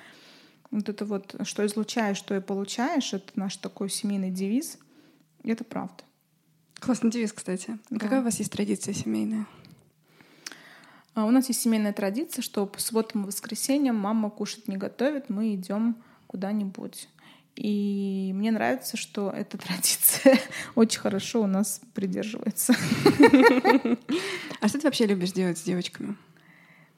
вот 0.71 0.89
это 0.89 1.05
вот, 1.05 1.35
что 1.43 1.65
излучаешь, 1.65 2.17
что 2.17 2.35
и 2.35 2.41
получаешь, 2.41 3.13
это 3.13 3.31
наш 3.35 3.55
такой 3.57 3.89
семейный 3.89 4.31
девиз. 4.31 4.77
Это 5.43 5.63
правда. 5.63 6.03
Классный 6.79 7.09
девиз, 7.09 7.31
кстати. 7.31 7.77
Да. 7.89 7.99
Какая 7.99 8.21
у 8.21 8.23
вас 8.23 8.37
есть 8.39 8.51
традиция 8.51 8.93
семейная? 8.93 9.47
А 11.13 11.25
у 11.25 11.31
нас 11.31 11.47
есть 11.47 11.61
семейная 11.61 11.93
традиция, 11.93 12.43
что 12.43 12.67
по 12.67 12.79
субботам 12.79 13.23
и 13.23 13.27
воскресеньям 13.27 13.95
мама 13.95 14.29
кушать 14.29 14.67
не 14.67 14.77
готовит, 14.77 15.29
мы 15.29 15.55
идем 15.55 15.95
куда-нибудь. 16.27 17.09
И 17.57 18.31
мне 18.35 18.51
нравится, 18.51 18.97
что 18.97 19.31
эта 19.31 19.57
традиция 19.57 20.37
очень 20.75 20.99
хорошо 20.99 21.41
у 21.41 21.47
нас 21.47 21.81
придерживается. 21.93 22.75
А 24.61 24.67
что 24.67 24.79
ты 24.79 24.87
вообще 24.87 25.07
любишь 25.07 25.31
делать 25.31 25.57
с 25.57 25.63
девочками? 25.63 26.15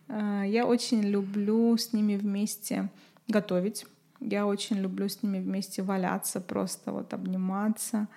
А, 0.10 0.44
Я 0.44 0.66
очень 0.66 1.02
люблю 1.02 1.78
с 1.78 1.94
ними 1.94 2.18
вместе 2.18 2.90
готовить. 3.28 3.86
Я 4.20 4.46
очень 4.46 4.78
люблю 4.78 5.08
с 5.08 5.24
ними 5.24 5.40
вместе 5.40 5.82
валяться, 5.82 6.42
просто 6.42 6.92
вот 6.92 7.14
обниматься. 7.14 8.10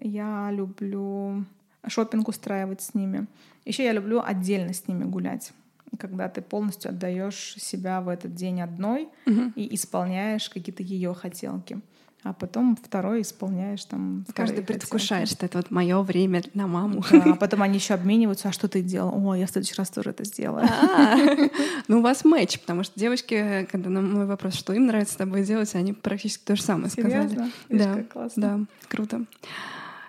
Я 0.00 0.50
люблю 0.52 1.44
шопинг 1.88 2.28
устраивать 2.28 2.80
с 2.80 2.94
ними. 2.94 3.26
Еще 3.64 3.82
я 3.82 3.92
люблю 3.92 4.22
отдельно 4.24 4.72
с 4.72 4.86
ними 4.86 5.04
гулять, 5.04 5.52
когда 5.98 6.28
ты 6.28 6.40
полностью 6.42 6.90
отдаешь 6.90 7.54
себя 7.58 8.00
в 8.00 8.08
этот 8.08 8.34
день 8.34 8.60
одной 8.60 9.08
Мгм. 9.26 9.52
и 9.56 9.74
исполняешь 9.74 10.48
какие-то 10.48 10.82
ее 10.82 11.14
хотелки. 11.14 11.80
А 12.24 12.32
потом 12.32 12.76
второй 12.76 13.22
исполняешь 13.22 13.84
там. 13.84 14.24
Каждый 14.32 14.62
предвкушает, 14.62 15.28
что 15.28 15.44
это 15.44 15.58
вот 15.58 15.72
мое 15.72 16.00
время 16.02 16.40
на 16.54 16.68
маму. 16.68 17.02
Да, 17.10 17.32
а 17.32 17.34
потом 17.36 17.62
они 17.62 17.78
еще 17.78 17.94
обмениваются, 17.94 18.48
а 18.48 18.52
что 18.52 18.68
ты 18.68 18.80
делал? 18.80 19.12
О, 19.28 19.34
я 19.34 19.44
в 19.46 19.50
следующий 19.50 19.74
раз 19.74 19.90
тоже 19.90 20.10
это 20.10 20.22
сделаю. 20.24 20.64
А, 20.70 21.16
Ну, 21.88 21.98
у 21.98 22.02
вас 22.02 22.24
матч, 22.24 22.60
потому 22.60 22.84
что 22.84 22.98
девочки, 22.98 23.66
когда 23.72 23.90
на 23.90 24.02
мой 24.02 24.26
вопрос, 24.26 24.54
что 24.54 24.72
им 24.72 24.86
нравится 24.86 25.14
с 25.14 25.16
тобой 25.16 25.42
делать, 25.44 25.74
они 25.74 25.94
практически 25.94 26.44
то 26.44 26.54
же 26.54 26.62
самое 26.62 26.90
сказали. 26.90 27.28
Видишь, 27.68 27.84
Да, 27.86 28.02
классно. 28.04 28.42
да, 28.42 28.60
круто. 28.88 29.24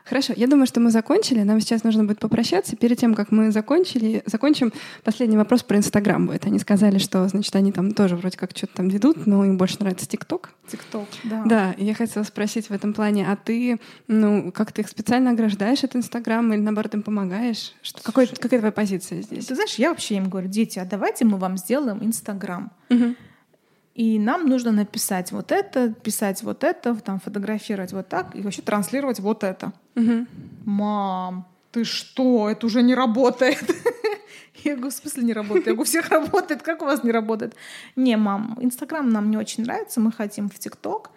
Хорошо, 0.06 0.34
я 0.36 0.48
думаю, 0.48 0.68
что 0.68 0.80
мы 0.80 0.92
закончили. 0.92 1.42
Нам 1.44 1.62
сейчас 1.62 1.84
нужно 1.84 2.04
будет 2.04 2.20
попрощаться. 2.20 2.76
Перед 2.76 2.98
тем, 2.98 3.16
как 3.16 3.32
мы 3.32 3.52
закончили, 3.52 4.22
закончим, 4.26 4.74
последний 5.04 5.38
вопрос 5.38 5.64
про 5.64 5.78
Инстаграм 5.78 6.28
будет. 6.28 6.46
Они 6.46 6.60
сказали, 6.60 6.98
что, 6.98 7.28
значит, 7.28 7.56
они 7.56 7.72
там 7.72 7.94
тоже 7.94 8.16
вроде 8.18 8.38
как 8.38 8.52
что-то 8.56 8.76
там 8.76 8.90
ведут, 8.90 9.26
но 9.26 9.46
им 9.46 9.58
больше 9.58 9.78
нравится 9.80 10.08
ТикТок. 10.08 10.52
ТикТок, 10.68 11.08
да. 11.24 11.44
Да, 11.46 11.72
и 11.78 11.86
я 11.86 11.94
хотела 11.94 12.24
спросить 12.24 12.70
в 12.70 12.74
этом 12.74 12.94
плане, 12.94 13.26
а 13.28 13.36
ты, 13.38 13.80
ну, 14.08 14.52
как 14.52 14.72
ты 14.74 14.82
их 14.82 14.90
специально 14.90 15.32
ограждаешь 15.32 15.84
от 15.84 15.96
Инстаграма 15.96 16.56
или, 16.56 16.62
наоборот, 16.62 16.94
им 16.94 17.02
помогаешь? 17.02 17.74
Что, 17.82 18.02
какой, 18.04 18.28
какая 18.28 18.60
твоя 18.60 18.72
позиция 18.72 19.22
здесь? 19.22 19.46
Ты 19.46 19.56
знаешь, 19.56 19.76
я 19.76 19.90
вообще 19.90 20.16
им 20.16 20.30
говорю, 20.30 20.50
дети, 20.50 20.80
а 20.80 20.86
давайте 20.86 21.24
мы 21.24 21.38
вам 21.38 21.58
сделаем 21.58 22.04
Инстаграм. 22.04 22.72
Мгм. 22.90 23.16
И 23.96 24.18
нам 24.18 24.48
нужно 24.48 24.72
написать 24.72 25.32
вот 25.32 25.52
это, 25.52 25.94
писать 25.94 26.42
вот 26.42 26.64
это, 26.64 26.96
там 26.96 27.20
фотографировать 27.20 27.94
вот 27.94 28.08
так 28.08 28.36
и 28.36 28.42
вообще 28.42 28.64
транслировать 28.64 29.20
вот 29.20 29.44
это. 29.44 29.72
Мгм. 29.94 30.28
Мам, 30.66 31.48
ты 31.72 31.84
что? 31.84 32.50
Это 32.50 32.66
уже 32.66 32.82
не 32.82 32.96
работает. 32.96 33.64
Я 34.64 34.76
говорю, 34.76 34.92
в 34.92 34.94
смысле 34.94 35.24
не 35.24 35.34
работает? 35.34 35.68
Я 35.68 35.74
говорю, 35.74 35.82
у 35.82 35.86
всех 35.86 36.10
работает, 36.10 36.62
как 36.64 36.82
у 36.82 36.86
вас 36.86 37.04
не 37.04 37.12
работает? 37.12 37.56
Не, 37.96 38.18
мам, 38.18 38.58
Инстаграм 38.62 39.08
нам 39.10 39.30
не 39.30 39.38
очень 39.38 39.64
нравится, 39.64 40.00
мы 40.00 40.12
хотим 40.12 40.50
в 40.50 40.58
ТикТок. 40.58 41.12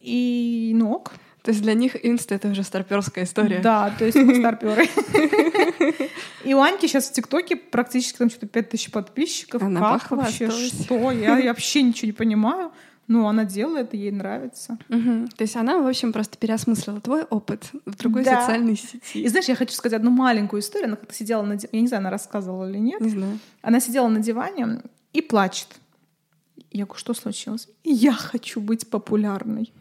И 0.00 0.72
ну 0.74 0.92
ок. 0.92 1.12
То 1.42 1.50
есть 1.50 1.60
для 1.62 1.74
них 1.74 1.96
инста— 2.06 2.34
это 2.36 2.48
уже 2.48 2.62
старперская 2.62 3.24
история. 3.24 3.58
Да, 3.60 3.92
то 3.98 4.04
есть 4.04 4.16
мы 4.16 4.36
старперы. 4.36 4.86
И 6.44 6.54
у 6.54 6.60
Аньки 6.60 6.86
сейчас 6.86 7.08
в 7.08 7.12
ТикТоке 7.12 7.56
практически 7.56 8.18
там 8.18 8.30
что-то 8.30 8.46
5000 8.46 8.90
подписчиков. 8.90 9.62
Она 9.62 9.98
как 9.98 10.10
вообще? 10.10 10.50
Что? 10.50 11.10
Я, 11.12 11.38
я 11.38 11.50
вообще 11.50 11.82
ничего 11.82 12.06
не 12.06 12.12
понимаю. 12.12 12.70
Ну, 13.08 13.26
она 13.26 13.44
делает, 13.44 13.92
и 13.94 13.98
ей 13.98 14.12
нравится. 14.12 14.78
Мгм. 14.88 15.28
То 15.28 15.42
есть 15.42 15.56
она, 15.56 15.78
в 15.78 15.86
общем, 15.86 16.12
просто 16.12 16.38
переосмыслила 16.38 17.00
твой 17.00 17.22
опыт 17.24 17.64
в 17.84 17.96
другой 17.96 18.22
Да. 18.24 18.40
социальной 18.40 18.74
И 18.74 18.76
сети. 18.76 19.28
знаешь, 19.28 19.46
я 19.48 19.54
хочу 19.56 19.72
сказать 19.72 19.96
одну 19.98 20.10
маленькую 20.10 20.60
историю. 20.60 20.86
Она 20.88 20.96
как-то 20.96 21.14
сидела 21.14 21.42
на... 21.42 21.56
ди- 21.56 21.68
Я 21.72 21.80
не 21.80 21.88
знаю, 21.88 22.00
она 22.02 22.10
рассказывала 22.10 22.70
или 22.70 22.78
нет. 22.78 23.00
Не 23.00 23.10
знаю. 23.10 23.38
Она 23.60 23.80
сидела 23.80 24.06
на 24.08 24.20
диване 24.20 24.82
и 25.12 25.20
плачет. 25.20 25.66
Я 26.70 26.84
говорю, 26.84 26.98
что 27.00 27.12
случилось? 27.12 27.68
Я 27.84 28.12
хочу 28.12 28.60
быть 28.60 28.88
популярной. 28.88 29.72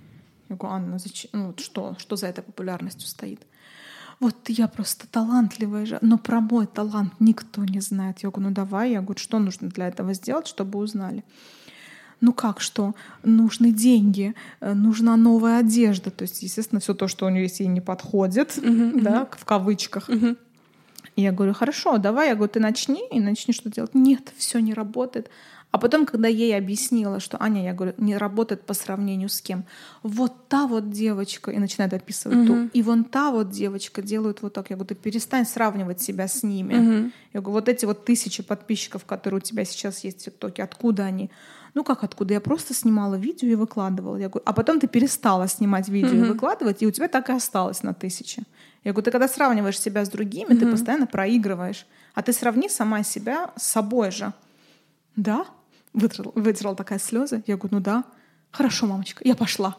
Я 0.52 0.58
говорю, 0.58 0.76
Анна, 0.76 1.00
зачем? 1.00 1.30
Ну, 1.34 1.54
что? 1.58 1.96
Что 1.98 2.16
за 2.16 2.28
этой 2.28 2.44
популярностью 2.44 3.08
стоит? 3.08 3.42
вот 4.22 4.36
я 4.50 4.68
просто 4.68 5.08
талантливая 5.08 5.86
же, 5.86 5.98
но 6.02 6.18
про 6.18 6.42
мой 6.42 6.68
талант 6.68 7.14
никто 7.20 7.66
не 7.66 7.82
знает. 7.82 8.20
Я 8.20 8.30
говорю, 8.30 8.50
ну 8.50 8.56
давай, 8.56 8.92
я 8.92 9.02
говорю, 9.02 9.20
что 9.20 9.40
нужно 9.40 9.68
для 9.70 9.88
этого 9.88 10.14
сделать, 10.14 10.48
чтобы 10.48 10.78
узнали? 10.78 11.24
Ну 12.22 12.32
как 12.32 12.62
что? 12.62 12.94
Нужны 13.24 13.72
деньги, 13.72 14.36
э, 14.60 14.74
нужна 14.76 15.18
новая 15.18 15.60
одежда. 15.62 16.12
То 16.12 16.22
есть, 16.22 16.44
естественно, 16.44 16.80
все 16.80 16.94
то, 16.94 17.08
что 17.08 17.26
у 17.26 17.30
нее 17.30 17.44
есть, 17.44 17.62
ей 17.62 17.68
не 17.68 17.82
подходит, 17.82 18.58
Мгм, 18.58 19.00
да, 19.04 19.28
в 19.32 19.44
кавычках. 19.44 20.08
Мгм. 20.08 20.38
И 21.16 21.24
я 21.24 21.32
говорю, 21.32 21.56
хорошо, 21.56 21.98
давай, 21.98 22.30
я 22.30 22.36
говорю, 22.36 22.52
ты 22.54 22.60
начни 22.60 23.02
и 23.12 23.20
начни 23.20 23.56
что 23.56 23.72
делать. 23.72 23.96
Нет, 23.96 24.32
все 24.38 24.60
не 24.60 24.76
работает. 24.76 25.32
А 25.72 25.78
потом, 25.78 26.06
когда 26.06 26.28
ей 26.28 26.58
объяснила, 26.58 27.20
что 27.22 27.42
Аня, 27.42 27.64
я 27.64 27.74
говорю, 27.74 27.94
не 27.98 28.18
работает 28.18 28.66
по 28.66 28.74
сравнению 28.74 29.30
с 29.30 29.42
кем. 29.42 29.64
Вот 30.04 30.50
та 30.50 30.68
вот 30.68 30.92
девочка, 30.92 31.52
и 31.52 31.60
начинает 31.60 31.94
описывать 31.94 32.46
ту, 32.46 32.54
Мгм. 32.56 32.72
и 32.74 32.82
вон 32.82 33.04
та 33.06 33.32
вот 33.32 33.50
девочка 33.52 34.02
делают 34.02 34.42
вот 34.42 34.54
так. 34.54 34.70
Я 34.70 34.76
говорю, 34.76 34.90
ты 34.90 34.96
перестань 34.96 35.46
сравнивать 35.46 36.02
себя 36.02 36.28
с 36.28 36.44
ними. 36.44 36.74
Мгм. 36.74 37.14
Я 37.34 37.40
говорю, 37.40 37.54
вот 37.54 37.70
эти 37.70 37.86
вот 37.86 38.04
тысячи 38.04 38.44
подписчиков, 38.44 39.06
которые 39.06 39.38
у 39.38 39.42
тебя 39.42 39.64
сейчас 39.64 40.04
есть 40.04 40.22
в 40.22 40.26
ТикТоке, 40.26 40.62
откуда 40.64 41.06
они? 41.06 41.30
Ну 41.74 41.86
как 41.86 42.04
откуда? 42.04 42.34
Я 42.34 42.42
просто 42.42 42.74
снимала 42.74 43.16
видео 43.16 43.48
и 43.48 43.56
выкладывала. 43.56 44.18
Я 44.18 44.28
говорю, 44.28 44.44
а 44.46 44.52
потом 44.52 44.82
ты 44.82 44.88
перестала 44.88 45.48
снимать 45.48 45.88
видео 45.88 46.16
и 46.18 46.20
Мгм. 46.20 46.28
выкладывать, 46.34 46.82
и 46.84 46.88
у 46.88 46.92
тебя 46.92 47.08
так 47.08 47.30
и 47.30 47.34
осталось 47.34 47.82
на 47.82 47.94
тысячи. 47.94 48.44
Я 48.84 48.92
говорю, 48.92 49.06
ты 49.06 49.12
когда 49.12 49.30
сравниваешь 49.30 49.80
себя 49.80 50.04
с 50.04 50.10
другими, 50.10 50.50
ты 50.50 50.66
Мгм. 50.66 50.72
постоянно 50.72 51.08
проигрываешь. 51.08 51.86
А 52.14 52.22
ты 52.24 52.34
сравни 52.34 52.68
сама 52.68 53.04
себя 53.04 53.52
с 53.58 53.64
собой 53.64 54.12
же. 54.12 54.34
Да? 55.16 55.46
Вытерла, 55.94 56.32
вытерла 56.36 56.76
такая 56.76 57.00
слезы. 57.00 57.44
Я 57.48 57.58
говорю, 57.58 57.76
ну 57.78 57.82
да. 57.82 58.04
Хорошо, 58.52 58.86
мамочка, 58.86 59.22
я 59.26 59.36
пошла. 59.36 59.78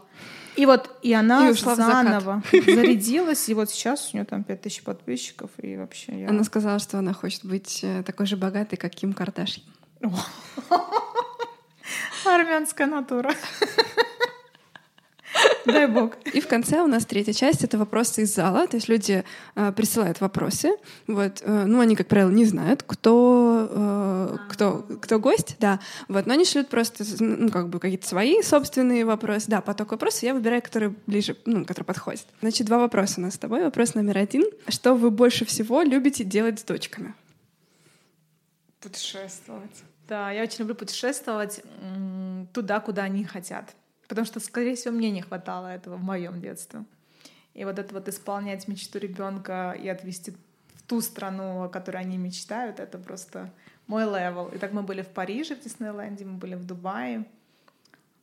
И 0.57 0.67
вот, 0.67 0.91
и 1.03 1.13
она 1.15 1.49
И 1.49 1.53
ушла 1.53 1.75
заново 1.75 2.43
зарядилась, 2.51 3.49
и 3.49 3.55
вот 3.55 3.71
сейчас 3.71 4.11
у 4.13 4.17
нее 4.17 4.27
там 4.27 4.45
5000 4.45 4.83
подписчиков, 4.83 5.51
и 5.59 5.77
вообще 5.77 6.21
я... 6.21 6.29
Она 6.29 6.45
сказала, 6.45 6.79
что 6.79 6.99
она 6.99 7.15
хочет 7.15 7.45
быть 7.45 7.81
э, 7.83 8.03
такой 8.03 8.27
же 8.27 8.37
богатой, 8.37 8.77
как 8.77 8.93
Ким 8.93 9.15
Кардашьян. 9.15 9.65
Армянская 12.27 12.87
натура. 12.87 13.33
Дай 15.67 15.87
бог. 15.87 16.17
И 16.33 16.41
в 16.41 16.49
конце 16.49 16.81
у 16.81 16.87
нас 16.87 17.07
третья 17.07 17.33
часть— 17.33 17.65
это 17.65 17.79
вопросы 17.79 18.23
из 18.23 18.35
зала. 18.35 18.67
То 18.67 18.77
есть 18.77 18.89
люди 18.89 19.25
э, 19.55 19.73
присылают 19.73 20.21
вопросы. 20.21 20.73
Вот, 21.07 21.43
э, 21.43 21.65
ну, 21.67 21.81
они, 21.81 21.97
как 21.97 22.09
правило, 22.09 22.31
не 22.31 22.45
знают, 22.45 22.83
кто, 22.83 23.69
э, 23.71 24.37
кто, 24.49 24.87
кто 25.01 25.19
гость, 25.19 25.57
да. 25.61 25.81
Вот, 26.09 26.27
но 26.27 26.35
они 26.35 26.45
шлют 26.45 26.69
просто, 26.69 27.05
ну, 27.21 27.51
как 27.51 27.69
бы 27.69 27.79
какие-то 27.79 28.07
свои 28.07 28.43
собственные 28.43 29.05
вопросы. 29.05 29.47
Да, 29.49 29.61
поток 29.61 29.93
вопросов 29.93 30.23
я 30.23 30.35
выбираю, 30.35 30.63
которые 30.63 30.95
ближе, 31.07 31.37
ну, 31.47 31.65
которые 31.65 31.87
подходят. 31.87 32.27
Значит, 32.41 32.67
два 32.67 32.79
вопроса 32.79 33.15
у 33.19 33.23
нас 33.23 33.35
с 33.35 33.39
тобой. 33.39 33.63
Вопрос 33.63 33.95
номер 33.95 34.19
один. 34.19 34.45
Что 34.69 34.95
вы 34.95 35.11
больше 35.11 35.45
всего 35.45 35.83
любите 35.83 36.25
делать 36.25 36.61
с 36.61 36.65
дочками? 36.65 37.15
Путешествовать. 38.81 39.85
Да, 40.09 40.31
я 40.31 40.43
очень 40.43 40.61
люблю 40.61 40.75
путешествовать 40.75 41.63
туда, 42.53 42.81
куда 42.81 43.05
они 43.05 43.25
хотят. 43.25 43.75
Потому 44.13 44.27
что, 44.27 44.41
скорее 44.41 44.75
всего, 44.75 44.93
мне 44.93 45.11
не 45.11 45.23
хватало 45.23 45.69
этого 45.69 45.97
в 45.97 46.05
моем 46.05 46.39
детстве. 46.39 46.85
И 47.55 47.65
вот 47.65 47.79
это 47.79 47.95
вот 47.95 48.09
исполнять 48.09 48.69
мечту 48.69 48.99
ребенка 48.99 49.75
и 49.83 49.89
отвезти 49.89 50.33
в 50.75 50.83
ту 50.83 51.01
страну, 51.01 51.63
о 51.63 51.71
которой 51.71 52.03
они 52.03 52.19
мечтают, 52.19 52.79
это 52.79 52.99
просто 52.99 53.51
мой 53.87 54.05
level. 54.05 54.49
И 54.49 54.59
так 54.59 54.75
мы 54.75 54.83
были 54.83 55.01
в 55.01 55.09
Париже, 55.09 55.57
в 55.57 55.61
Диснейленде, 55.61 56.27
мы 56.27 56.37
были 56.37 56.57
в 56.57 56.67
Дубае. 56.67 57.25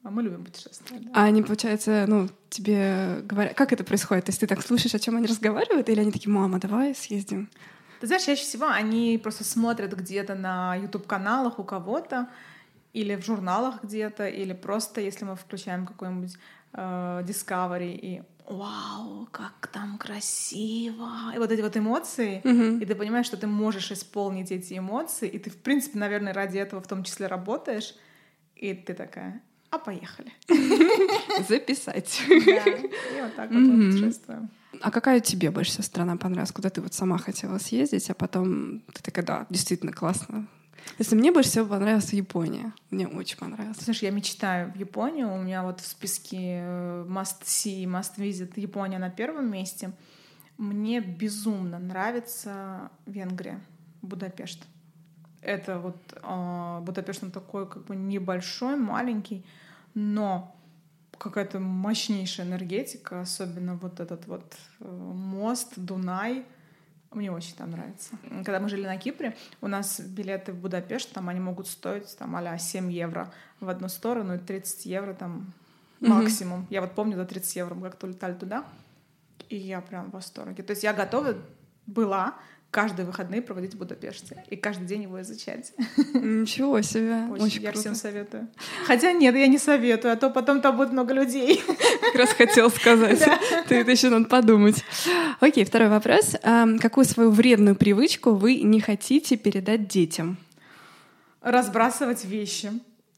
А 0.04 0.12
мы 0.12 0.22
любим 0.22 0.46
путешествовать. 0.46 1.06
да. 1.06 1.12
А 1.16 1.24
они, 1.24 1.42
получается, 1.42 2.06
ну, 2.08 2.30
тебе 2.52 3.22
говорят... 3.24 3.56
Как 3.56 3.74
это 3.74 3.84
происходит? 3.84 4.26
То 4.26 4.30
есть 4.30 4.42
ты 4.42 4.46
так 4.46 4.62
слушаешь, 4.62 4.94
о 4.94 5.00
чем 5.00 5.18
они 5.18 5.26
разговаривают, 5.26 5.90
или 5.90 6.02
они 6.02 6.12
такие, 6.12 6.32
мама, 6.32 6.60
давай 6.60 6.94
съездим? 6.94 7.50
Ты 8.00 8.06
знаешь, 8.06 8.26
чаще 8.26 8.44
всего 8.44 8.68
они 8.68 9.18
просто 9.18 9.44
смотрят 9.44 9.92
где-то 9.98 10.36
на 10.36 10.76
YouTube-каналах 10.76 11.58
у 11.58 11.64
кого-то, 11.64 12.30
или 12.94 13.16
в 13.16 13.26
журналах 13.26 13.84
где-то, 13.84 14.28
или 14.28 14.54
просто 14.54 15.02
если 15.02 15.26
мы 15.26 15.36
включаем 15.36 15.86
какой-нибудь 15.86 16.36
э, 16.74 17.24
Discovery 17.26 17.96
и 17.96 18.22
вау, 18.48 19.28
как 19.32 19.68
там 19.72 19.98
красиво. 19.98 21.32
И 21.36 21.38
вот 21.38 21.52
эти 21.52 21.62
вот 21.62 21.78
эмоции, 21.78 22.42
Мгм. 22.44 22.80
и 22.80 22.86
ты 22.86 22.96
понимаешь, 22.96 23.28
что 23.28 23.38
ты 23.38 23.46
можешь 23.48 23.92
исполнить 23.92 24.52
эти 24.52 24.78
эмоции, 24.78 25.30
и 25.30 25.38
ты, 25.38 25.50
в 25.52 25.58
принципе, 25.58 26.00
наверное, 26.00 26.34
ради 26.34 26.58
этого 26.58 26.82
в 26.82 26.88
том 26.88 27.04
числе 27.04 27.28
работаешь, 27.28 27.94
и 28.56 28.74
ты 28.74 28.94
такая, 28.96 29.42
а 29.70 29.78
поехали. 29.78 30.34
Записать. 31.48 32.22
Да. 32.28 32.36
И 32.76 33.22
вот 33.22 33.36
так 33.36 33.52
вот 33.52 33.60
мы 33.60 33.74
Мгм. 33.74 33.92
путешествуем. 33.92 34.50
А 34.82 34.92
какая 34.92 35.20
тебе 35.20 35.52
больше 35.52 35.72
всего 35.72 35.84
страна 35.84 36.16
понравилась, 36.18 36.52
куда 36.52 36.70
ты 36.70 36.82
вот 36.82 36.94
сама 36.94 37.18
хотела 37.18 37.58
съездить, 37.58 38.10
а 38.10 38.14
потом 38.14 38.80
ты 38.94 39.02
такая, 39.04 39.26
да, 39.26 39.46
действительно 39.50 39.92
классно. 39.92 40.48
Если 40.98 41.16
мне 41.16 41.32
больше 41.32 41.50
всего 41.50 41.66
понравилась 41.66 42.12
Япония. 42.14 42.74
Мне 42.90 43.08
очень 43.08 43.38
понравилось. 43.38 43.78
Слушай, 43.82 44.06
я 44.06 44.12
мечтаю 44.12 44.72
в 44.72 44.76
Японию. 44.76 45.32
У 45.34 45.38
меня 45.38 45.64
вот 45.64 45.80
в 45.80 45.88
списке 45.88 46.60
э, 46.62 47.06
must 47.08 47.44
see, 47.44 47.86
must 47.86 48.18
visit 48.18 48.60
Япония 48.60 49.00
на 49.00 49.10
первом 49.10 49.52
месте. 49.52 49.92
Мне 50.58 51.00
безумно 51.00 51.80
нравится 51.80 52.92
Венгрия, 53.06 53.62
Будапешт. 54.02 54.66
Это 55.42 55.80
вот 55.80 55.98
э, 56.22 56.80
Будапешт, 56.82 57.24
он 57.24 57.32
такой 57.32 57.68
как 57.68 57.86
бы 57.86 57.96
небольшой, 57.96 58.76
маленький, 58.76 59.46
но 59.94 60.54
какая-то 61.18 61.60
мощнейшая 61.60 62.46
энергетика, 62.46 63.22
особенно 63.22 63.76
вот 63.76 64.00
этот 64.00 64.28
вот 64.28 64.56
э, 64.80 64.86
мост, 64.86 65.74
Дунай. 65.78 66.46
Мне 67.12 67.32
очень 67.32 67.56
там 67.56 67.72
нравится. 67.72 68.12
Когда 68.46 68.60
мы 68.60 68.70
жили 68.70 68.86
на 68.86 68.98
Кипре, 68.98 69.36
у 69.62 69.68
нас 69.68 70.00
билеты 70.00 70.54
в 70.54 70.60
Будапешт, 70.60 71.12
там 71.12 71.28
они 71.30 71.40
могут 71.40 71.68
стоить 71.68 72.16
там 72.18 72.36
а 72.36 72.58
7 72.58 72.92
евро 72.92 73.34
в 73.60 73.70
одну 73.70 73.90
сторону 73.90 74.36
и 74.36 74.38
30 74.38 74.86
евро 74.86 75.14
там 75.14 75.52
максимум. 76.00 76.68
Я 76.70 76.82
вот 76.82 76.94
помню, 76.94 77.18
до 77.18 77.26
30 77.26 77.56
евро 77.56 77.74
мы 77.74 77.90
как-то 77.90 78.06
улетали 78.06 78.34
туда, 78.36 78.64
и 79.50 79.58
я 79.58 79.82
прям 79.82 80.12
в 80.12 80.14
восторге. 80.14 80.62
То 80.62 80.72
есть 80.72 80.84
я 80.84 80.94
готова 80.94 81.36
была 81.88 82.36
каждые 82.72 83.06
выходные 83.06 83.42
проводить 83.42 83.74
в 83.74 83.78
Будапеште 83.78 84.44
и 84.50 84.56
каждый 84.56 84.86
день 84.86 85.04
его 85.04 85.22
изучать. 85.22 85.74
Ничего 86.14 86.82
себе. 86.82 87.26
Очень, 87.32 87.44
Очень, 87.46 87.62
я 87.62 87.70
круто. 87.72 87.80
всем 87.80 87.96
советую. 87.96 88.48
Хотя 88.86 89.12
нет, 89.12 89.36
я 89.36 89.48
не 89.48 89.58
советую, 89.58 90.14
а 90.14 90.16
то 90.16 90.30
потом 90.30 90.62
там 90.62 90.78
будет 90.78 90.92
много 90.92 91.14
людей. 91.14 91.64
Как 92.02 92.16
раз 92.16 92.30
хотел 92.30 92.70
сказать. 92.70 93.20
Ты 93.68 93.76
это 93.76 93.92
еще 93.92 94.10
надо 94.10 94.26
подумать. 94.26 94.84
Окей, 95.40 95.66
второй 95.66 95.90
вопрос. 95.90 96.36
Какую 96.80 97.06
свою 97.06 97.32
вредную 97.32 97.76
привычку 97.76 98.34
вы 98.34 98.62
не 98.62 98.80
хотите 98.80 99.38
передать 99.38 99.88
детям? 99.88 100.38
разбрасывать 101.42 102.26
вещи. 102.26 102.72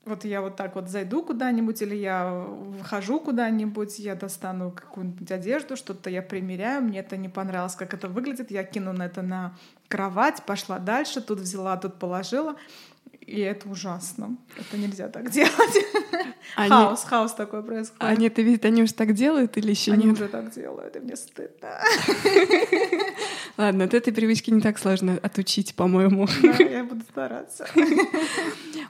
Вот 0.04 0.26
я 0.26 0.42
вот 0.42 0.56
так 0.56 0.76
вот 0.76 0.90
зайду 0.90 1.22
куда-нибудь, 1.24 1.80
или 1.84 1.96
я 1.96 2.32
выхожу 2.34 3.20
куда-нибудь, 3.20 4.00
я 4.00 4.16
достану 4.16 4.72
какую-нибудь 4.72 5.32
одежду, 5.32 5.76
что-то 5.76 6.10
я 6.10 6.24
примеряю, 6.24 6.82
мне 6.82 7.00
это 7.00 7.18
не 7.18 7.30
понравилось, 7.30 7.76
как 7.76 7.94
это 7.94 8.08
выглядит, 8.08 8.50
я 8.50 8.64
кину 8.64 8.94
на 8.94 9.04
это 9.06 9.22
на 9.22 9.56
кровать, 9.88 10.42
пошла 10.44 10.80
дальше, 10.80 11.22
тут 11.22 11.40
взяла, 11.40 11.78
тут 11.78 12.00
положила. 12.00 12.56
И 13.20 13.40
это 13.40 13.70
ужасно. 13.70 14.36
Это 14.58 14.78
нельзя 14.78 15.08
так 15.08 15.30
делать. 15.30 15.54
Они- 16.56 16.70
Хаос, 16.72 17.04
хаос 17.04 17.34
такой 17.36 17.64
происходит. 17.64 18.02
Они 18.04 18.28
это 18.28 18.42
видят, 18.42 18.66
они 18.66 18.82
уже 18.82 18.94
так 18.96 19.14
делают 19.14 19.56
или 19.58 19.70
еще 19.70 19.92
Они 19.94 20.06
нет? 20.06 20.16
уже 20.16 20.28
так 20.28 20.50
делают, 20.52 20.96
и 20.96 21.00
мне 21.00 21.16
стыдно. 21.16 21.80
Ладно, 23.58 23.86
от 23.86 23.94
этой 23.94 24.14
привычки 24.14 24.50
не 24.50 24.62
так 24.62 24.80
сложно 24.80 25.20
отучить, 25.22 25.76
по-моему. 25.76 26.28
Да, 26.42 26.64
я 26.64 26.84
буду 26.84 27.02
стараться. 27.02 27.68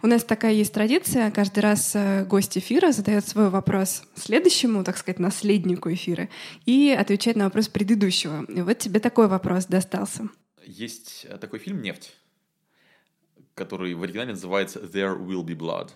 У 0.01 0.07
нас 0.07 0.23
такая 0.23 0.53
есть 0.53 0.73
традиция. 0.73 1.31
Каждый 1.31 1.59
раз 1.59 1.91
э, 1.95 2.25
гость 2.25 2.57
эфира 2.57 2.91
задает 2.91 3.27
свой 3.27 3.49
вопрос 3.49 4.03
следующему, 4.15 4.83
так 4.83 4.97
сказать, 4.97 5.19
наследнику 5.19 5.91
эфира 5.91 6.29
и 6.65 6.95
отвечает 6.97 7.37
на 7.37 7.45
вопрос 7.45 7.67
предыдущего. 7.67 8.43
И 8.45 8.61
вот 8.61 8.77
тебе 8.77 8.99
такой 8.99 9.27
вопрос 9.27 9.65
достался. 9.65 10.29
Есть 10.65 11.25
э, 11.29 11.37
такой 11.37 11.59
фильм 11.59 11.81
«Нефть», 11.81 12.15
который 13.53 13.93
в 13.93 14.03
оригинале 14.03 14.31
называется 14.31 14.79
«There 14.79 15.17
Will 15.17 15.43
Be 15.43 15.55
Blood». 15.55 15.91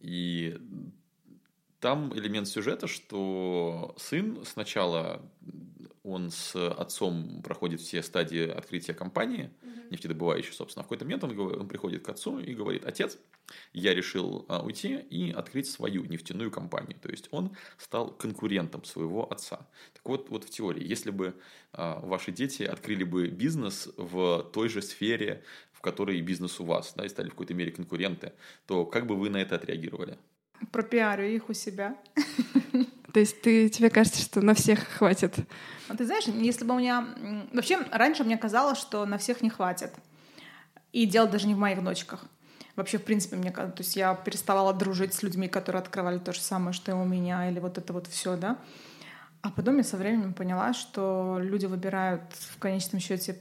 И 0.00 0.56
там 1.80 2.12
элемент 2.16 2.48
сюжета, 2.48 2.86
что 2.86 3.94
сын 3.98 4.44
сначала 4.44 5.22
он 6.08 6.30
с 6.30 6.56
отцом 6.70 7.42
проходит 7.42 7.80
все 7.80 8.02
стадии 8.02 8.48
открытия 8.48 8.94
компании, 8.94 9.50
нефтедобывающей, 9.90 10.52
собственно. 10.52 10.82
В 10.82 10.86
какой-то 10.86 11.04
момент 11.04 11.24
он, 11.24 11.38
он 11.38 11.68
приходит 11.68 12.04
к 12.04 12.08
отцу 12.08 12.38
и 12.38 12.54
говорит, 12.54 12.84
отец, 12.84 13.18
я 13.72 13.94
решил 13.94 14.44
а, 14.48 14.62
уйти 14.62 14.96
и 14.96 15.30
открыть 15.30 15.68
свою 15.68 16.04
нефтяную 16.04 16.50
компанию. 16.50 16.98
То 17.00 17.08
есть 17.08 17.28
он 17.30 17.56
стал 17.78 18.10
конкурентом 18.10 18.84
своего 18.84 19.30
отца. 19.30 19.66
Так 19.94 20.04
вот, 20.04 20.28
вот 20.30 20.44
в 20.44 20.50
теории, 20.50 20.86
если 20.86 21.10
бы 21.10 21.34
а, 21.72 22.00
ваши 22.00 22.32
дети 22.32 22.62
открыли 22.62 23.04
бы 23.04 23.28
бизнес 23.28 23.88
в 23.96 24.50
той 24.52 24.68
же 24.68 24.82
сфере, 24.82 25.42
в 25.72 25.80
которой 25.80 26.20
бизнес 26.20 26.60
у 26.60 26.64
вас, 26.64 26.92
да, 26.96 27.06
и 27.06 27.08
стали 27.08 27.28
в 27.28 27.30
какой-то 27.30 27.54
мере 27.54 27.70
конкуренты, 27.70 28.32
то 28.66 28.84
как 28.84 29.06
бы 29.06 29.16
вы 29.16 29.30
на 29.30 29.38
это 29.38 29.54
отреагировали? 29.54 30.18
Пропиарю 30.72 31.24
их 31.24 31.48
у 31.48 31.52
себя. 31.54 31.96
То 33.12 33.20
есть 33.20 33.40
ты, 33.40 33.68
тебе 33.68 33.90
кажется, 33.90 34.20
что 34.20 34.40
на 34.40 34.54
всех 34.54 34.80
хватит? 34.80 35.34
А 35.88 35.96
ты 35.96 36.04
знаешь, 36.04 36.24
если 36.26 36.64
бы 36.64 36.74
у 36.74 36.78
меня... 36.78 37.08
Вообще, 37.52 37.78
раньше 37.90 38.24
мне 38.24 38.36
казалось, 38.36 38.78
что 38.78 39.06
на 39.06 39.18
всех 39.18 39.40
не 39.40 39.50
хватит. 39.50 39.92
И 40.92 41.06
дело 41.06 41.28
даже 41.28 41.46
не 41.46 41.54
в 41.54 41.58
моих 41.58 41.82
дочках. 41.82 42.24
Вообще, 42.76 42.98
в 42.98 43.02
принципе, 43.02 43.36
мне 43.36 43.50
то 43.50 43.72
есть 43.78 43.96
я 43.96 44.14
переставала 44.14 44.72
дружить 44.72 45.12
с 45.12 45.22
людьми, 45.22 45.48
которые 45.48 45.80
открывали 45.80 46.18
то 46.18 46.32
же 46.32 46.40
самое, 46.40 46.72
что 46.72 46.92
и 46.92 46.94
у 46.94 47.04
меня, 47.04 47.50
или 47.50 47.58
вот 47.58 47.76
это 47.76 47.92
вот 47.92 48.06
все, 48.06 48.36
да. 48.36 48.58
А 49.42 49.50
потом 49.50 49.78
я 49.78 49.82
со 49.82 49.96
временем 49.96 50.32
поняла, 50.32 50.74
что 50.74 51.38
люди 51.40 51.66
выбирают 51.66 52.22
в 52.32 52.58
конечном 52.58 53.00
счете 53.00 53.38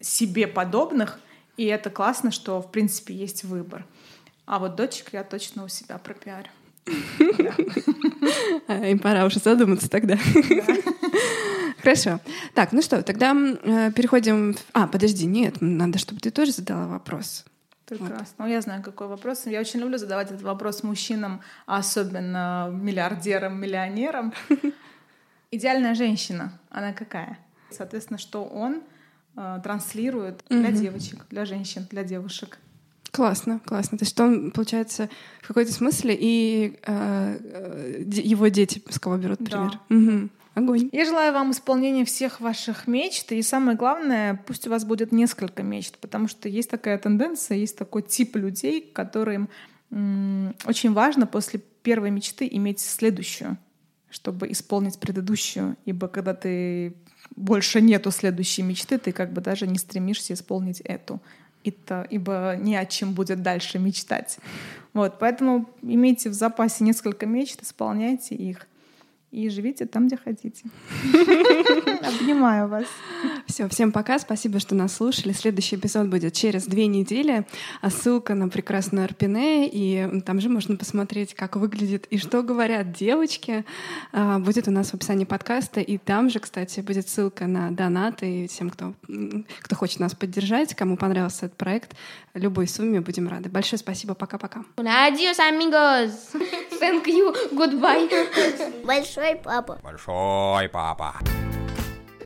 себе 0.00 0.46
подобных, 0.46 1.20
и 1.56 1.66
это 1.66 1.90
классно, 1.90 2.30
что, 2.30 2.60
в 2.60 2.70
принципе, 2.70 3.14
есть 3.14 3.44
выбор. 3.44 3.86
А 4.46 4.58
вот 4.58 4.76
дочек 4.76 5.12
я 5.12 5.24
точно 5.24 5.64
у 5.64 5.68
себя 5.68 5.98
пропиарю. 5.98 6.48
А, 8.68 8.86
Им 8.86 8.98
пора 8.98 9.24
уже 9.24 9.38
задуматься 9.38 9.88
тогда. 9.88 10.18
Хорошо. 11.80 12.20
Так, 12.54 12.72
ну 12.72 12.82
что, 12.82 13.02
тогда 13.02 13.34
э, 13.34 13.92
переходим... 13.92 14.56
А, 14.72 14.86
подожди, 14.86 15.26
нет, 15.26 15.56
надо, 15.60 15.98
чтобы 15.98 16.20
ты 16.20 16.30
тоже 16.30 16.52
задала 16.52 16.86
вопрос. 16.86 17.44
Прекрасно. 17.86 18.34
Ну, 18.38 18.46
я 18.46 18.60
знаю, 18.62 18.82
какой 18.82 19.08
вопрос. 19.08 19.44
Я 19.46 19.60
очень 19.60 19.80
люблю 19.80 19.98
задавать 19.98 20.30
этот 20.30 20.42
вопрос 20.42 20.82
мужчинам, 20.82 21.42
а 21.66 21.78
особенно 21.78 22.70
миллиардерам, 22.72 23.60
миллионерам. 23.60 24.32
Идеальная 25.50 25.94
женщина, 25.94 26.58
она 26.70 26.92
какая? 26.92 27.38
Соответственно, 27.70 28.18
что 28.18 28.44
он 28.44 28.82
э, 29.36 29.60
транслирует 29.62 30.42
для 30.48 30.70
девочек, 30.70 31.26
для 31.28 31.44
женщин, 31.44 31.86
для 31.90 32.02
девушек. 32.02 32.58
Классно, 33.14 33.60
классно. 33.64 33.96
То 33.96 34.04
есть 34.04 34.18
он, 34.18 34.50
получается, 34.50 35.08
в 35.40 35.46
какой-то 35.46 35.72
смысле 35.72 36.16
и 36.18 36.76
э, 36.84 37.38
э, 37.44 38.02
его 38.06 38.48
дети 38.48 38.82
с 38.90 38.98
кого 38.98 39.16
берут 39.16 39.38
Да. 39.38 39.44
пример. 39.50 39.80
Мгм. 39.88 40.30
Огонь. 40.54 40.88
Я 40.92 41.04
желаю 41.04 41.32
вам 41.32 41.52
исполнения 41.52 42.04
всех 42.04 42.40
ваших 42.40 42.88
мечт, 42.88 43.30
и 43.30 43.40
самое 43.42 43.76
главное, 43.76 44.42
пусть 44.46 44.66
у 44.66 44.70
вас 44.70 44.84
будет 44.84 45.12
несколько 45.12 45.62
мечт, 45.62 45.96
потому 45.98 46.26
что 46.26 46.48
есть 46.48 46.68
такая 46.70 46.98
тенденция, 46.98 47.56
есть 47.56 47.78
такой 47.78 48.02
тип 48.02 48.34
людей, 48.34 48.80
которым 48.80 49.48
м, 49.92 50.56
очень 50.66 50.92
важно 50.92 51.26
после 51.28 51.60
первой 51.84 52.10
мечты 52.10 52.48
иметь 52.50 52.80
следующую, 52.80 53.58
чтобы 54.10 54.50
исполнить 54.50 54.98
предыдущую, 54.98 55.76
ибо 55.84 56.08
когда 56.08 56.34
ты 56.34 56.94
больше 57.36 57.80
нету 57.80 58.10
следующей 58.10 58.62
мечты, 58.62 58.98
ты 58.98 59.12
как 59.12 59.32
бы 59.32 59.40
даже 59.40 59.68
не 59.68 59.78
стремишься 59.78 60.34
исполнить 60.34 60.80
эту. 60.80 61.20
Это, 61.64 62.06
ибо 62.10 62.56
не 62.58 62.76
о 62.76 62.86
чем 62.86 63.14
будет 63.14 63.42
дальше 63.42 63.78
мечтать. 63.78 64.38
Вот, 64.92 65.18
поэтому 65.18 65.68
имейте 65.82 66.30
в 66.30 66.34
запасе 66.34 66.84
несколько 66.84 67.26
мечт, 67.26 67.62
исполняйте 67.62 68.34
их 68.34 68.66
и 69.34 69.48
живите 69.48 69.86
там, 69.86 70.06
где 70.06 70.16
хотите. 70.16 70.64
Обнимаю 72.02 72.68
вас. 72.68 72.84
Все, 73.46 73.68
всем 73.68 73.90
пока. 73.90 74.18
Спасибо, 74.18 74.60
что 74.60 74.76
нас 74.76 74.94
слушали. 74.94 75.32
Следующий 75.32 75.74
эпизод 75.74 76.06
будет 76.06 76.32
через 76.34 76.66
две 76.66 76.86
недели. 76.86 77.44
А 77.80 77.90
ссылка 77.90 78.34
на 78.34 78.48
прекрасную 78.48 79.04
Арпине, 79.04 79.68
и 79.68 80.20
там 80.20 80.40
же 80.40 80.48
можно 80.48 80.76
посмотреть, 80.76 81.34
как 81.34 81.56
выглядит 81.56 82.06
и 82.10 82.18
что 82.18 82.42
говорят 82.42 82.92
девочки, 82.92 83.64
а, 84.12 84.38
будет 84.38 84.68
у 84.68 84.70
нас 84.70 84.90
в 84.90 84.94
описании 84.94 85.24
подкаста. 85.24 85.80
И 85.80 85.98
там 85.98 86.30
же, 86.30 86.38
кстати, 86.38 86.80
будет 86.80 87.08
ссылка 87.08 87.46
на 87.46 87.72
донаты 87.72 88.44
и 88.44 88.46
всем, 88.46 88.70
кто, 88.70 88.94
кто 89.60 89.74
хочет 89.74 89.98
нас 89.98 90.14
поддержать, 90.14 90.74
кому 90.74 90.96
понравился 90.96 91.46
этот 91.46 91.58
проект. 91.58 91.96
Любой 92.34 92.68
сумме 92.68 93.00
будем 93.00 93.28
рады. 93.28 93.48
Большое 93.48 93.78
спасибо. 93.78 94.14
Пока-пока. 94.14 94.64
Adios, 94.76 95.38
amigos. 95.40 96.12
Thank 96.80 97.06
you. 97.06 97.34
Goodbye. 97.52 98.08
Большой 99.24 99.40
папа. 99.42 99.78
Большой 99.82 100.68
папа. 100.68 101.14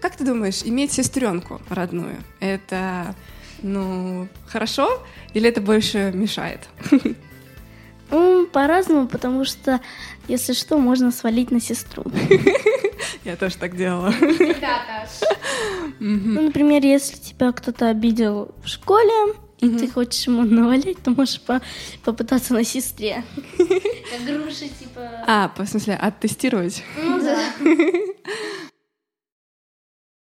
Как 0.03 0.17
ты 0.17 0.25
думаешь, 0.25 0.63
иметь 0.65 0.91
сестренку 0.91 1.61
родную, 1.69 2.17
это, 2.41 3.15
ну, 3.63 4.27
хорошо 4.49 5.01
или 5.33 5.49
это 5.49 5.61
больше 5.61 6.11
мешает? 6.13 6.69
Ну, 8.11 8.47
по-разному, 8.47 9.07
потому 9.07 9.45
что, 9.45 9.83
если 10.29 10.55
что, 10.55 10.79
можно 10.79 11.13
свалить 11.13 11.51
на 11.51 11.61
сестру. 11.61 12.05
Я 13.25 13.37
тоже 13.37 13.59
так 13.59 13.77
делала. 13.77 14.15
Ну, 16.01 16.41
например, 16.41 16.83
если 16.87 17.19
тебя 17.19 17.53
кто-то 17.53 17.91
обидел 17.91 18.55
в 18.65 18.67
школе, 18.67 19.35
и 19.61 19.69
ты 19.71 19.89
хочешь 19.89 20.27
ему 20.27 20.43
навалять, 20.43 21.03
то 21.03 21.11
можешь 21.11 21.41
по- 21.41 21.61
попытаться 22.05 22.55
на 22.55 22.65
сестре. 22.65 23.25
Как 23.57 24.25
груши, 24.27 24.69
типа... 24.69 25.25
А, 25.27 25.53
в 25.57 25.67
смысле, 25.67 25.95
оттестировать? 25.97 26.83
Ну 27.03 27.21
да. 27.21 27.39